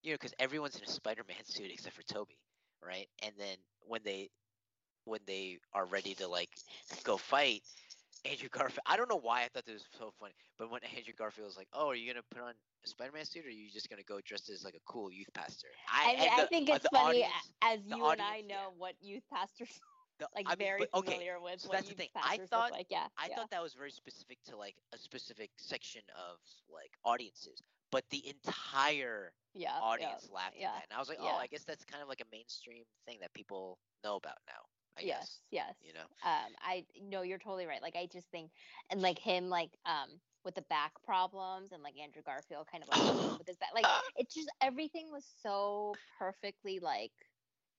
you 0.03 0.11
know, 0.11 0.15
because 0.15 0.33
everyone's 0.39 0.75
in 0.77 0.83
a 0.83 0.87
Spider-Man 0.87 1.43
suit 1.45 1.71
except 1.71 1.95
for 1.95 2.03
Tobey, 2.03 2.39
right? 2.83 3.07
And 3.23 3.33
then 3.37 3.57
when 3.81 4.01
they 4.03 4.29
when 5.05 5.21
they 5.25 5.59
are 5.73 5.85
ready 5.85 6.13
to 6.15 6.27
like 6.27 6.49
go 7.03 7.17
fight. 7.17 7.63
Andrew 8.25 8.49
Garfield. 8.51 8.79
I 8.85 8.97
don't 8.97 9.09
know 9.09 9.17
why 9.19 9.43
I 9.43 9.47
thought 9.49 9.65
this 9.65 9.75
was 9.75 9.85
so 9.97 10.11
funny, 10.19 10.33
but 10.57 10.69
when 10.71 10.81
Andrew 10.95 11.13
Garfield 11.17 11.45
was 11.47 11.57
like, 11.57 11.67
"Oh, 11.73 11.87
are 11.89 11.95
you 11.95 12.11
gonna 12.11 12.23
put 12.31 12.41
on 12.41 12.53
a 12.83 12.87
Spider-Man 12.87 13.25
suit, 13.25 13.45
or 13.45 13.49
are 13.49 13.51
you 13.51 13.69
just 13.71 13.89
gonna 13.89 14.03
go 14.03 14.19
dressed 14.25 14.49
as 14.49 14.63
like 14.63 14.75
a 14.75 14.83
cool 14.85 15.11
youth 15.11 15.29
pastor?" 15.33 15.67
I, 15.87 16.09
and 16.17 16.19
mean, 16.19 16.29
I 16.29 16.41
think 16.43 16.69
uh, 16.69 16.77
it's 16.77 16.83
the 16.83 16.89
funny 16.91 17.25
audience- 17.25 17.51
as 17.61 17.85
the 17.89 17.95
you 17.95 18.07
and 18.07 18.21
I 18.21 18.39
audience, 18.39 18.43
yeah. 18.49 18.57
know 18.57 18.73
what 18.77 18.95
youth 19.01 19.23
pastors 19.31 19.79
the- 20.19 20.29
like 20.35 20.45
I 20.47 20.51
mean, 20.51 20.57
very 20.57 20.79
but- 20.91 20.99
okay, 20.99 21.11
familiar 21.13 21.39
with 21.39 21.61
so 21.61 21.69
what 21.69 21.77
that's 21.77 21.89
the 21.89 21.95
thing. 21.95 22.09
I 22.15 22.37
thought- 22.37 22.71
like. 22.71 22.87
Yeah. 22.89 23.07
I 23.17 23.27
yeah. 23.27 23.35
thought 23.35 23.49
that 23.51 23.61
was 23.61 23.73
very 23.73 23.91
specific 23.91 24.37
to 24.45 24.57
like 24.57 24.75
a 24.93 24.97
specific 24.97 25.51
section 25.57 26.01
of 26.15 26.39
like 26.69 26.91
audiences, 27.03 27.61
but 27.91 28.03
the 28.09 28.27
entire 28.27 29.33
yeah, 29.53 29.73
yeah. 29.75 29.79
audience 29.81 30.29
laughed 30.31 30.55
yeah, 30.57 30.67
at 30.67 30.73
that, 30.73 30.83
and 30.89 30.95
I 30.95 30.99
was 30.99 31.09
like, 31.09 31.19
yeah. 31.21 31.31
"Oh, 31.33 31.37
I 31.37 31.47
guess 31.47 31.63
that's 31.63 31.85
kind 31.85 32.01
of 32.01 32.09
like 32.09 32.21
a 32.21 32.29
mainstream 32.31 32.83
thing 33.05 33.19
that 33.21 33.33
people 33.33 33.79
know 34.03 34.15
about 34.15 34.37
now." 34.47 34.63
I 34.97 35.01
yes, 35.01 35.19
guess. 35.19 35.39
yes. 35.51 35.75
You 35.85 35.93
know. 35.93 36.07
Um, 36.23 36.53
I 36.61 36.85
no, 37.01 37.21
you're 37.21 37.37
totally 37.37 37.65
right. 37.67 37.81
Like 37.81 37.95
I 37.95 38.07
just 38.11 38.29
think, 38.31 38.51
and 38.89 39.01
like 39.01 39.19
him, 39.19 39.49
like 39.49 39.77
um, 39.85 40.19
with 40.43 40.55
the 40.55 40.63
back 40.63 40.93
problems, 41.05 41.71
and 41.71 41.83
like 41.83 41.93
Andrew 42.01 42.23
Garfield, 42.25 42.67
kind 42.71 42.83
of 42.83 42.89
like 42.89 43.37
with 43.37 43.47
his 43.47 43.57
back, 43.57 43.69
like 43.75 43.85
it 44.17 44.29
just 44.33 44.49
everything 44.61 45.11
was 45.11 45.25
so 45.43 45.93
perfectly 46.17 46.79
like 46.79 47.11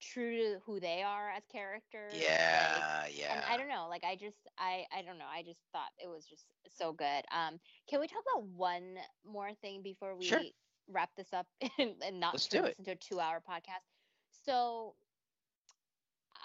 true 0.00 0.36
to 0.36 0.60
who 0.64 0.80
they 0.80 1.02
are 1.02 1.30
as 1.30 1.46
characters. 1.46 2.28
like, 2.52 2.84
Yeah, 2.84 3.06
yeah. 3.06 3.28
and 3.28 3.42
I 3.48 3.56
don't 3.56 3.68
know, 3.68 3.86
like 3.88 4.04
I 4.04 4.16
just 4.16 4.48
I 4.58 4.84
I 4.96 5.02
don't 5.02 5.18
know, 5.18 5.26
I 5.30 5.42
just 5.42 5.60
thought 5.72 5.90
it 6.02 6.08
was 6.08 6.26
just 6.26 6.46
so 6.68 6.92
good. 6.92 7.24
Um, 7.32 7.58
can 7.88 8.00
we 8.00 8.06
talk 8.06 8.22
about 8.32 8.44
one 8.46 8.96
more 9.24 9.52
thing 9.54 9.82
before 9.82 10.16
we 10.16 10.26
Sure. 10.26 10.42
wrap 10.88 11.10
this 11.16 11.32
up 11.32 11.46
and, 11.78 11.96
and 12.04 12.20
not 12.20 12.40
turn 12.42 12.64
this 12.64 12.78
into 12.78 12.92
a 12.92 12.96
two-hour 12.96 13.42
podcast? 13.48 13.86
So, 14.30 14.96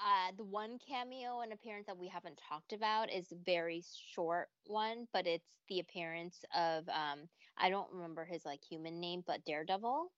uh, 0.05 0.31
the 0.37 0.43
one 0.43 0.77
cameo 0.79 1.41
and 1.41 1.51
appearance 1.53 1.85
that 1.87 1.97
we 1.97 2.07
haven't 2.07 2.37
talked 2.37 2.73
about 2.73 3.11
is 3.11 3.31
a 3.31 3.35
very 3.35 3.81
short 3.83 4.49
one, 4.65 5.07
but 5.13 5.27
it's 5.27 5.63
the 5.69 5.79
appearance 5.79 6.43
of 6.55 6.87
um 6.89 7.29
I 7.57 7.69
don't 7.69 7.91
remember 7.91 8.25
his 8.25 8.45
like 8.45 8.63
human 8.63 8.99
name, 8.99 9.23
but 9.25 9.45
Daredevil. 9.45 10.11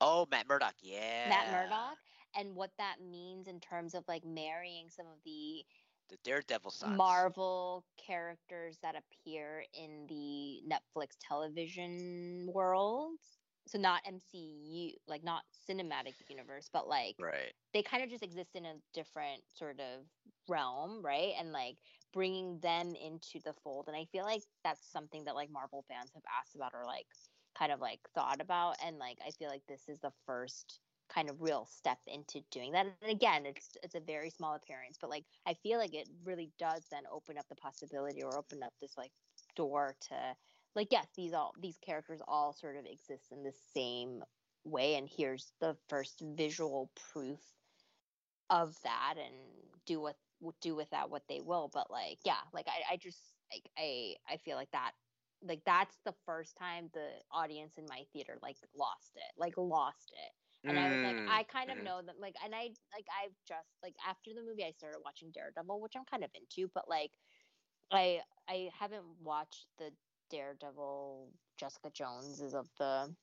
Oh, 0.00 0.26
Matt 0.30 0.48
Murdock. 0.48 0.74
Yeah. 0.80 1.22
Matt 1.24 1.48
Murdock 1.50 1.98
and 2.34 2.54
what 2.56 2.72
that 2.78 3.00
means 3.00 3.48
in 3.48 3.60
terms 3.60 3.94
of 3.94 4.04
like 4.08 4.24
marrying 4.24 4.90
some 4.90 5.06
of 5.06 5.22
the 5.24 5.64
The 6.08 6.16
Daredevil 6.18 6.70
sons. 6.70 6.98
Marvel 6.98 7.86
characters 7.96 8.78
that 8.82 8.96
appear 8.96 9.64
in 9.72 10.06
the 10.08 10.62
Netflix 10.68 11.16
television 11.20 12.48
world. 12.52 13.20
So 13.68 13.78
not 13.78 14.02
MCU, 14.04 14.98
like 15.06 15.22
not 15.22 15.44
cinematic 15.68 16.16
universe, 16.28 16.68
but 16.72 16.88
like 16.88 17.16
Right. 17.18 17.54
they 17.72 17.82
kind 17.82 18.02
of 18.02 18.10
just 18.10 18.24
exist 18.24 18.56
in 18.56 18.66
a 18.66 18.80
different 18.92 19.44
sort 19.48 19.78
of 19.80 20.06
realm, 20.48 21.02
right? 21.04 21.34
And 21.38 21.52
like 21.52 21.78
bringing 22.12 22.58
them 22.60 22.94
into 22.96 23.38
the 23.40 23.52
fold. 23.52 23.86
And 23.88 23.96
I 23.96 24.06
feel 24.06 24.24
like 24.24 24.42
that's 24.64 24.90
something 24.90 25.24
that 25.24 25.36
like 25.36 25.50
Marvel 25.50 25.84
fans 25.88 26.12
have 26.14 26.24
asked 26.40 26.56
about 26.56 26.74
or 26.74 26.84
like 26.84 27.06
kind 27.56 27.70
of 27.72 27.80
like 27.80 28.00
thought 28.14 28.40
about. 28.40 28.76
And 28.82 28.98
like 28.98 29.18
I 29.24 29.30
feel 29.30 29.48
like 29.48 29.66
this 29.68 29.88
is 29.88 30.00
the 30.00 30.12
first 30.26 30.80
kind 31.12 31.28
of 31.30 31.40
real 31.40 31.66
step 31.70 31.98
into 32.06 32.40
doing 32.50 32.72
that. 32.72 32.86
And 33.02 33.10
again, 33.10 33.46
it's 33.46 33.70
it's 33.82 33.94
a 33.94 34.00
very 34.00 34.30
small 34.30 34.54
appearance, 34.54 34.98
but 35.00 35.10
like 35.10 35.24
I 35.46 35.54
feel 35.54 35.78
like 35.78 35.94
it 35.94 36.08
really 36.24 36.50
does 36.58 36.86
then 36.90 37.02
open 37.12 37.38
up 37.38 37.48
the 37.48 37.56
possibility 37.56 38.22
or 38.22 38.36
open 38.36 38.62
up 38.62 38.72
this 38.80 38.96
like 38.96 39.12
door 39.56 39.96
to 40.08 40.14
like 40.74 40.88
yes, 40.90 41.06
these 41.16 41.32
all 41.32 41.52
these 41.60 41.78
characters 41.84 42.20
all 42.26 42.52
sort 42.52 42.76
of 42.76 42.86
exist 42.86 43.32
in 43.32 43.42
the 43.42 43.52
same 43.74 44.22
way 44.64 44.94
and 44.94 45.08
here's 45.08 45.52
the 45.60 45.76
first 45.88 46.22
visual 46.36 46.90
proof 47.12 47.40
of 48.50 48.76
that 48.84 49.14
and 49.16 49.34
do 49.86 50.00
what 50.00 50.16
do 50.60 50.74
with 50.74 50.90
that 50.90 51.08
what 51.10 51.22
they 51.28 51.40
will 51.40 51.70
but 51.72 51.90
like 51.90 52.18
yeah 52.24 52.40
like 52.52 52.66
i, 52.68 52.94
I 52.94 52.96
just 52.96 53.18
like 53.52 53.62
i 53.78 54.14
i 54.28 54.36
feel 54.38 54.56
like 54.56 54.70
that 54.72 54.90
like 55.44 55.62
that's 55.64 55.96
the 56.04 56.14
first 56.26 56.56
time 56.56 56.90
the 56.94 57.08
audience 57.30 57.78
in 57.78 57.86
my 57.88 58.02
theater 58.12 58.38
like 58.42 58.56
lost 58.76 59.12
it 59.14 59.38
like 59.38 59.54
lost 59.56 60.12
it 60.12 60.41
and 60.68 60.78
i 60.78 60.88
was 60.88 61.02
like 61.02 61.20
Mm, 61.20 61.28
i 61.28 61.42
kind 61.44 61.70
of 61.70 61.78
mhm. 61.78 61.82
know 61.82 62.02
that 62.02 62.18
like 62.18 62.34
and 62.44 62.54
i 62.54 62.70
like 62.94 63.06
i've 63.22 63.34
just 63.46 63.70
like 63.82 63.94
after 64.06 64.32
the 64.34 64.42
movie 64.42 64.64
i 64.64 64.70
started 64.72 65.00
watching 65.04 65.30
daredevil 65.32 65.80
which 65.80 65.94
i'm 65.96 66.04
kind 66.04 66.24
of 66.24 66.30
into 66.34 66.68
but 66.74 66.88
like 66.88 67.12
i 67.92 68.20
i 68.48 68.70
haven't 68.78 69.04
watched 69.20 69.66
the 69.78 69.92
daredevil 70.30 71.32
jessica 71.58 71.90
Jones 71.90 72.40
is 72.40 72.54
of 72.54 72.68
the 72.78 73.14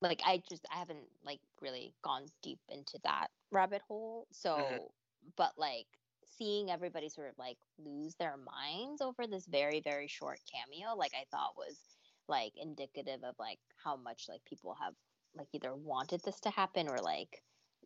like 0.00 0.20
i 0.24 0.38
just 0.48 0.66
i 0.72 0.78
haven't 0.78 1.08
like 1.24 1.40
really 1.60 1.94
gone 2.02 2.26
deep 2.42 2.60
into 2.68 2.98
that 3.04 3.28
rabbit 3.50 3.82
hole. 3.82 4.26
So 4.32 4.92
but 5.36 5.52
like 5.58 5.86
seeing 6.24 6.70
everybody 6.70 7.08
sort 7.08 7.30
of 7.30 7.38
like 7.38 7.58
lose 7.78 8.16
their 8.16 8.36
minds 8.36 9.00
over 9.00 9.26
this 9.26 9.46
very 9.46 9.80
very 9.80 10.08
short 10.08 10.40
cameo 10.50 10.94
like 10.96 11.12
i 11.14 11.24
thought 11.30 11.56
was 11.56 11.96
like 12.28 12.52
indicative 12.56 13.22
of 13.24 13.34
like 13.38 13.58
how 13.82 13.96
much 13.96 14.26
like 14.28 14.44
people 14.44 14.74
have 14.74 14.94
like 15.36 15.48
either 15.52 15.74
wanted 15.74 16.20
this 16.24 16.40
to 16.40 16.50
happen 16.50 16.88
or 16.88 16.98
like 16.98 17.42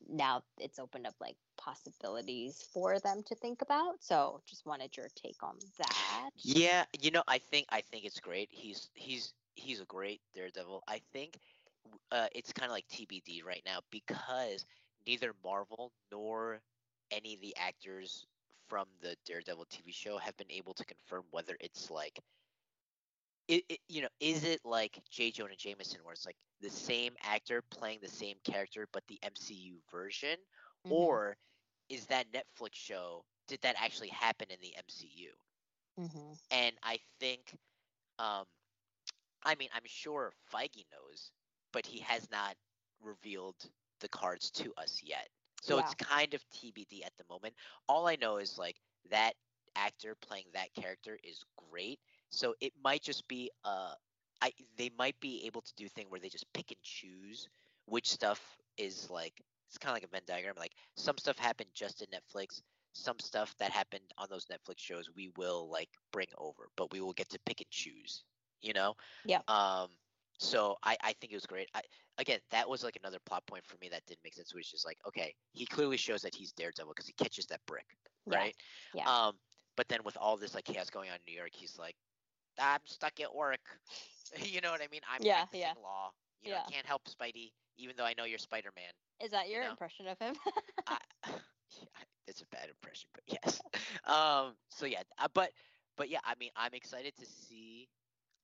now 0.09 0.43
it's 0.59 0.79
opened 0.79 1.07
up 1.07 1.15
like 1.21 1.37
possibilities 1.57 2.69
for 2.73 2.99
them 3.01 3.23
to 3.27 3.35
think 3.37 3.63
about 3.63 3.95
so 4.01 4.41
just 4.47 4.67
wanted 4.67 4.97
your 4.97 5.09
take 5.17 5.43
on 5.43 5.55
that 5.79 6.31
Yeah, 6.43 6.85
you 7.01 7.11
know, 7.11 7.23
I 7.29 7.39
think 7.39 7.67
I 7.71 7.81
think 7.81 8.05
it's 8.05 8.21
great. 8.21 8.49
He's 8.51 8.91
he's 8.95 9.33
he's 9.55 9.81
a 9.81 9.85
great 9.87 10.21
Daredevil. 10.35 10.83
I 10.89 11.01
think 11.13 11.39
uh, 12.13 12.29
it's 12.35 12.53
kind 12.53 12.71
of 12.71 12.73
like 12.73 12.87
TBD 12.89 13.45
right 13.45 13.63
now 13.67 13.81
because 13.91 14.65
neither 15.07 15.33
Marvel 15.45 15.93
nor 16.13 16.61
any 17.11 17.35
of 17.35 17.41
the 17.41 17.55
actors 17.57 18.27
from 18.69 18.87
the 19.01 19.17
Daredevil 19.27 19.67
TV 19.67 19.93
show 19.93 20.19
have 20.19 20.37
been 20.37 20.51
able 20.51 20.75
to 20.75 20.85
confirm 20.85 21.25
whether 21.31 21.57
it's 21.61 21.91
like 21.91 22.19
it, 23.49 23.65
it 23.69 23.79
you 23.89 24.03
know 24.03 24.09
is 24.21 24.45
it 24.45 24.61
like 24.65 24.99
J. 25.11 25.31
Jonah 25.31 25.57
Jameson 25.57 26.01
where 26.05 26.13
it's 26.13 26.27
like 26.27 26.37
the 26.61 26.71
same 26.71 27.15
actor 27.23 27.63
playing 27.71 28.01
the 28.03 28.09
same 28.09 28.37
character 28.45 28.89
but 28.93 29.05
the 29.09 29.19
MCU 29.23 29.79
version 29.91 30.37
Mhm. 30.85 31.19
or 31.19 31.37
is 31.89 32.07
that 32.07 32.27
Netflix 32.33 32.75
show 32.75 33.25
did 33.49 33.61
that 33.63 33.77
actually 33.79 34.09
happen 34.09 34.49
in 34.51 34.59
the 34.61 34.75
MCU? 34.77 35.33
Mhm. 35.97 36.39
and 36.51 36.77
I 36.83 36.99
think, 37.21 37.57
um, 38.19 38.45
I 39.45 39.55
mean, 39.57 39.69
I'm 39.75 39.85
sure 39.87 40.33
Feige 40.53 40.85
knows, 40.93 41.31
but 41.73 41.87
he 41.87 41.99
has 42.01 42.31
not 42.31 42.57
revealed 43.01 43.57
the 44.01 44.09
cards 44.09 44.51
to 44.53 44.73
us 44.77 45.01
yet. 45.03 45.29
So 45.63 45.79
it's 45.79 45.95
kind 45.95 46.35
of 46.35 46.49
TBD 46.51 47.05
at 47.05 47.17
the 47.17 47.25
moment. 47.29 47.55
All 47.89 48.07
I 48.07 48.17
know 48.17 48.37
is 48.39 48.59
like 48.59 48.81
that 49.11 49.35
actor 49.77 50.15
playing 50.17 50.47
that 50.53 50.73
character 50.75 51.19
is 51.23 51.45
great. 51.71 52.01
So 52.35 52.55
it 52.61 52.73
might 52.83 53.03
just 53.03 53.27
be 53.29 53.51
uh, 53.65 53.95
I 54.43 54.53
they 54.77 54.91
might 54.99 55.19
be 55.21 55.47
able 55.47 55.63
to 55.63 55.75
do 55.77 55.89
thing 55.89 56.07
where 56.09 56.21
they 56.21 56.29
just 56.29 56.53
pick 56.53 56.71
and 56.71 56.83
choose 56.83 57.49
which 57.87 58.11
stuff 58.11 58.41
is 58.77 59.11
like 59.11 59.43
it's 59.69 59.79
kind 59.79 59.91
of 59.91 59.97
like 59.97 60.05
a 60.05 60.09
Venn 60.09 60.23
diagram. 60.27 60.55
Like 60.59 60.73
some 60.97 61.19
stuff 61.19 61.39
happened 61.39 61.71
just 61.75 62.03
in 62.03 62.09
Netflix, 62.09 62.63
some 62.93 63.19
stuff 63.19 63.55
that 63.59 63.71
happened 63.71 64.05
on 64.19 64.29
those 64.31 64.47
Netflix 64.47 64.79
shows 64.79 65.11
we 65.17 65.31
will 65.37 65.69
like 65.71 65.89
bring 66.13 66.29
over, 66.39 66.69
but 66.77 66.93
we 66.93 67.01
will 67.01 67.13
get 67.13 67.29
to 67.31 67.39
pick 67.47 67.61
and 67.61 67.71
choose. 67.71 68.25
You 68.63 68.73
know? 68.73 68.95
Yeah. 69.25 69.41
Um. 69.49 69.89
So 70.39 70.77
I 70.83 70.97
I 71.03 71.13
think 71.21 71.33
it 71.33 71.37
was 71.37 71.47
great. 71.47 71.69
I 71.75 71.83
again 72.19 72.41
that 72.51 72.69
was 72.69 72.83
like 72.83 72.97
another 72.97 73.19
plot 73.27 73.47
point 73.47 73.65
for 73.65 73.77
me 73.81 73.89
that 73.91 74.05
didn't 74.07 74.25
make 74.25 74.35
sense. 74.35 74.55
Which 74.55 74.75
is 74.75 74.85
like 74.85 74.99
okay, 75.07 75.35
he 75.53 75.67
clearly 75.67 75.97
shows 75.97 76.23
that 76.23 76.35
he's 76.35 76.53
Daredevil 76.53 76.93
because 76.93 77.07
he 77.07 77.13
catches 77.15 77.47
that 77.47 77.61
brick, 77.67 77.87
Yeah, 78.27 78.39
right? 78.39 78.57
yeah. 78.95 79.09
Um. 79.09 79.35
But 79.77 79.89
then 79.89 80.01
with 80.05 80.17
all 80.17 80.37
this 80.37 80.55
like 80.55 80.65
chaos 80.65 80.89
going 80.91 81.11
on 81.11 81.17
in 81.17 81.23
New 81.27 81.37
York, 81.37 81.51
he's 81.53 81.77
like, 81.79 81.97
I'm 82.61 82.81
stuck 82.85 83.21
at 83.21 83.35
work. 83.35 83.61
you 84.43 84.61
know 84.61 84.71
what 84.71 84.81
I 84.83 84.89
mean? 84.91 85.01
I'm 85.09 85.21
Yeah, 85.21 85.33
practicing 85.33 85.73
yeah. 85.73 85.75
law. 85.83 86.11
You 86.43 86.51
know, 86.51 86.57
I 86.57 86.61
Yeah. 86.61 86.71
can't 86.71 86.87
help 86.87 87.03
Spidey, 87.09 87.53
even 87.77 87.95
though 87.97 88.05
I 88.05 88.15
know 88.17 88.25
you're 88.25 88.39
Spider 88.39 88.71
Man. 88.77 88.93
is 89.21 89.31
that 89.31 89.49
your 89.49 89.65
know? 89.65 89.75
impression 89.75 90.07
of 90.07 90.19
him 90.19 90.35
I, 90.87 90.99
it's 92.27 92.43
a 92.43 92.47
bad 92.47 92.69
impression, 92.69 93.09
but 93.13 93.23
yes. 93.27 93.63
Um. 94.07 94.55
So 94.71 94.87
yeah, 94.87 95.03
uh, 95.19 95.29
but 95.35 95.51
but 95.97 96.09
yeah, 96.09 96.21
I 96.25 96.35
mean, 96.39 96.51
I'm 96.57 96.75
excited 96.75 97.15
to 97.17 97.27
see 97.27 97.89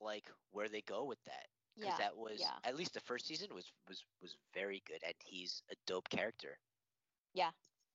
like 0.00 0.24
where 0.50 0.68
they 0.68 0.82
go 0.82 1.04
with 1.04 1.22
that 1.26 1.46
because 1.78 1.94
yeah 1.94 1.96
that 1.96 2.16
was 2.16 2.50
yeah. 2.50 2.58
at 2.64 2.76
least 2.76 2.94
the 2.94 3.00
first 3.00 3.26
season 3.26 3.48
was 3.54 3.72
was 3.88 4.04
was 4.20 4.36
very 4.54 4.82
good, 4.86 5.02
and 5.04 5.14
he's 5.24 5.62
a 5.70 5.74
dope 5.86 6.08
character. 6.08 6.58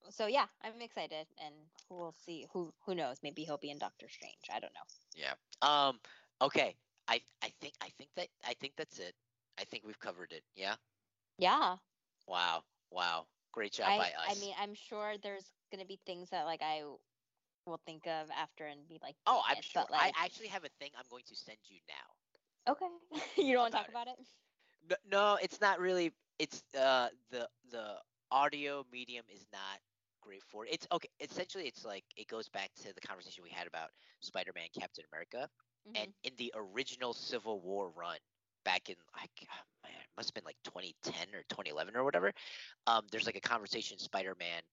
So 0.10 0.28
yeah, 0.28 0.46
I'm 0.64 0.82
excited, 0.82 1.28
and 1.44 1.54
we'll 1.90 2.14
see. 2.26 2.46
Who 2.54 2.74
who 2.86 2.96
knows? 2.96 3.18
Maybe 3.24 3.44
he'll 3.44 3.58
be 3.58 3.70
in 3.72 3.78
Doctor 3.78 4.08
Strange. 4.10 4.50
I 4.54 4.60
don't 4.60 4.74
know. 4.74 4.88
Yeah. 5.16 5.34
Um. 5.62 6.00
Okay. 6.42 6.76
I 7.08 7.22
I 7.42 7.50
think 7.62 7.74
I 7.82 7.90
think 7.90 8.10
that 8.16 8.28
I 8.46 8.54
think 8.54 8.74
that's 8.78 9.00
it. 9.00 9.14
I 9.60 9.64
think 9.66 9.84
we've 9.86 10.00
covered 10.00 10.32
it. 10.32 10.44
Yeah. 10.56 10.76
Yeah, 11.38 11.78
Wow. 12.28 12.64
Wow. 12.92 13.28
Great 13.52 13.74
job 13.74 13.88
I 13.90 13.98
by 13.98 14.10
us. 14.10 14.38
I 14.38 14.40
mean, 14.40 14.54
I'm 14.60 14.74
sure 14.74 15.16
there's 15.22 15.52
gonna 15.72 15.86
be 15.86 16.00
things 16.06 16.30
that 16.30 16.46
like 16.46 16.62
I 16.62 16.84
will 17.66 17.80
think 17.86 18.08
of 18.08 18.30
after 18.32 18.66
and 18.66 18.88
be 18.88 19.00
like, 19.02 19.16
oh, 19.26 19.42
I'm 19.48 19.58
it," 19.58 19.64
sure. 19.64 19.84
But 19.84 19.92
like, 19.92 20.14
I 20.18 20.26
actually 20.26 20.48
have 20.48 20.64
a 20.66 20.70
thing 20.80 20.92
I'm 20.98 21.06
going 21.10 21.24
to 21.28 21.36
send 21.36 21.58
you 21.68 21.80
now. 21.88 22.74
okay, 22.74 22.88
you 23.38 23.54
don't 23.54 23.62
want 23.64 23.74
to 23.74 23.80
talk 23.80 23.90
about 23.90 24.08
about 24.08 24.20
it? 24.20 24.26
No, 24.90 24.96
no, 25.10 25.38
it's 25.42 25.62
not 25.62 25.80
really. 25.80 26.12
It's 26.40 26.64
uh 26.78 27.10
the 27.32 27.48
the 27.72 27.96
audio 28.32 28.86
medium 28.92 29.26
is 29.34 29.46
not 29.52 29.80
great 30.26 30.44
for. 30.44 30.66
It's 30.66 30.88
okay. 30.92 31.10
Essentially, 31.20 31.68
it's 31.68 31.86
like 31.86 32.04
it 32.18 32.28
goes 32.28 32.50
back 32.50 32.74
to 32.84 32.94
the 32.94 33.02
conversation 33.02 33.44
we 33.44 33.52
had 33.52 33.68
about 33.68 33.92
Spider-Man, 34.22 34.68
Captain 34.78 35.06
America, 35.12 35.50
and 35.96 36.12
Mhm. 36.12 36.16
in 36.24 36.36
the 36.38 36.52
original 36.56 37.14
Civil 37.14 37.62
War 37.62 37.90
run 37.92 38.18
back 38.64 38.90
in 38.90 38.96
like 39.16 39.32
oh, 39.52 39.64
man, 39.84 40.02
it 40.02 40.08
must 40.18 40.30
have 40.30 40.34
been 40.34 40.44
like 40.46 40.58
2010 40.64 41.36
or 41.36 41.44
2011 41.44 41.96
or 41.96 42.04
whatever. 42.04 42.34
Um, 42.88 43.08
there's 43.12 43.28
like 43.28 43.36
a 43.38 43.42
conversation 43.42 44.00
Spider-Man 44.00 44.64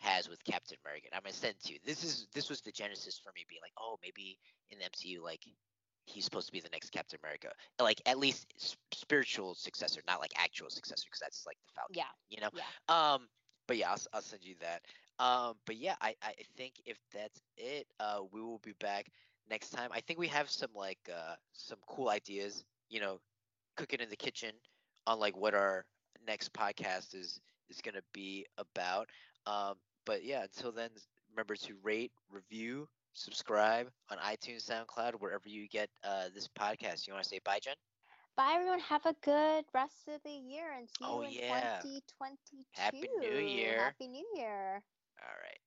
has 0.00 0.28
with 0.28 0.42
Captain 0.44 0.76
America. 0.84 1.06
And 1.10 1.16
I'm 1.16 1.22
gonna 1.22 1.32
send 1.32 1.58
to 1.60 1.72
you. 1.72 1.78
This 1.84 2.04
is 2.04 2.26
this 2.32 2.50
was 2.50 2.60
the 2.60 2.72
genesis 2.72 3.18
for 3.18 3.32
me 3.32 3.44
being 3.48 3.62
like, 3.62 3.72
oh, 3.78 3.98
maybe 4.02 4.38
in 4.70 4.78
the 4.78 4.84
MCU, 4.84 5.22
like 5.22 5.46
he's 6.06 6.24
supposed 6.24 6.46
to 6.46 6.52
be 6.52 6.60
the 6.60 6.68
next 6.70 6.90
Captain 6.90 7.18
America, 7.22 7.52
like 7.78 8.00
at 8.06 8.18
least 8.18 8.46
spiritual 8.92 9.54
successor, 9.54 10.02
not 10.06 10.20
like 10.20 10.32
actual 10.36 10.70
successor, 10.70 11.06
because 11.06 11.20
that's 11.20 11.46
like 11.46 11.58
the 11.66 11.72
Falcon. 11.74 11.96
Yeah, 11.96 12.10
You 12.28 12.40
know. 12.40 12.50
yeah. 12.52 13.14
Um. 13.14 13.28
But 13.66 13.78
yeah, 13.78 13.90
I'll, 13.90 14.02
I'll 14.14 14.22
send 14.22 14.44
you 14.44 14.54
that. 14.60 14.82
Um, 15.18 15.54
but 15.66 15.76
yeah, 15.76 15.94
I, 16.00 16.14
I 16.22 16.34
think 16.56 16.74
if 16.84 16.98
that's 17.12 17.40
it, 17.56 17.86
uh, 18.00 18.20
we 18.32 18.40
will 18.40 18.60
be 18.62 18.74
back 18.80 19.06
next 19.50 19.70
time. 19.70 19.90
I 19.92 20.00
think 20.00 20.18
we 20.18 20.28
have 20.28 20.50
some 20.50 20.70
like 20.74 20.98
uh 21.14 21.34
some 21.52 21.78
cool 21.86 22.08
ideas, 22.10 22.64
you 22.90 23.00
know, 23.00 23.20
cooking 23.76 24.00
in 24.00 24.10
the 24.10 24.16
kitchen 24.16 24.52
on 25.06 25.18
like 25.18 25.36
what 25.36 25.54
our 25.54 25.84
next 26.26 26.52
podcast 26.52 27.14
is 27.14 27.40
is 27.68 27.80
gonna 27.82 28.02
be 28.12 28.46
about. 28.58 29.08
Um, 29.46 29.74
but 30.04 30.24
yeah, 30.24 30.42
until 30.44 30.72
then, 30.72 30.90
remember 31.30 31.56
to 31.56 31.74
rate, 31.82 32.12
review, 32.30 32.88
subscribe 33.14 33.88
on 34.10 34.18
iTunes, 34.18 34.68
SoundCloud, 34.70 35.14
wherever 35.20 35.48
you 35.48 35.68
get 35.68 35.90
uh 36.04 36.28
this 36.34 36.48
podcast. 36.48 37.06
You 37.06 37.14
want 37.14 37.24
to 37.24 37.28
say 37.30 37.40
bye, 37.44 37.60
Jen? 37.62 37.76
Bye, 38.36 38.54
everyone. 38.54 38.80
Have 38.80 39.06
a 39.06 39.14
good 39.14 39.66
rest 39.74 40.08
of 40.08 40.22
the 40.22 40.30
year 40.30 40.72
and 40.72 40.88
see 40.88 41.04
Oh, 41.04 41.22
you 41.22 41.28
in 41.28 41.36
yeah. 41.38 41.80
2022. 41.80 42.64
Happy 42.72 43.08
New 43.18 43.38
Year. 43.38 43.76
Happy 43.76 44.08
New 44.08 44.26
Year. 44.36 44.84
All 45.20 45.36
right. 45.42 45.60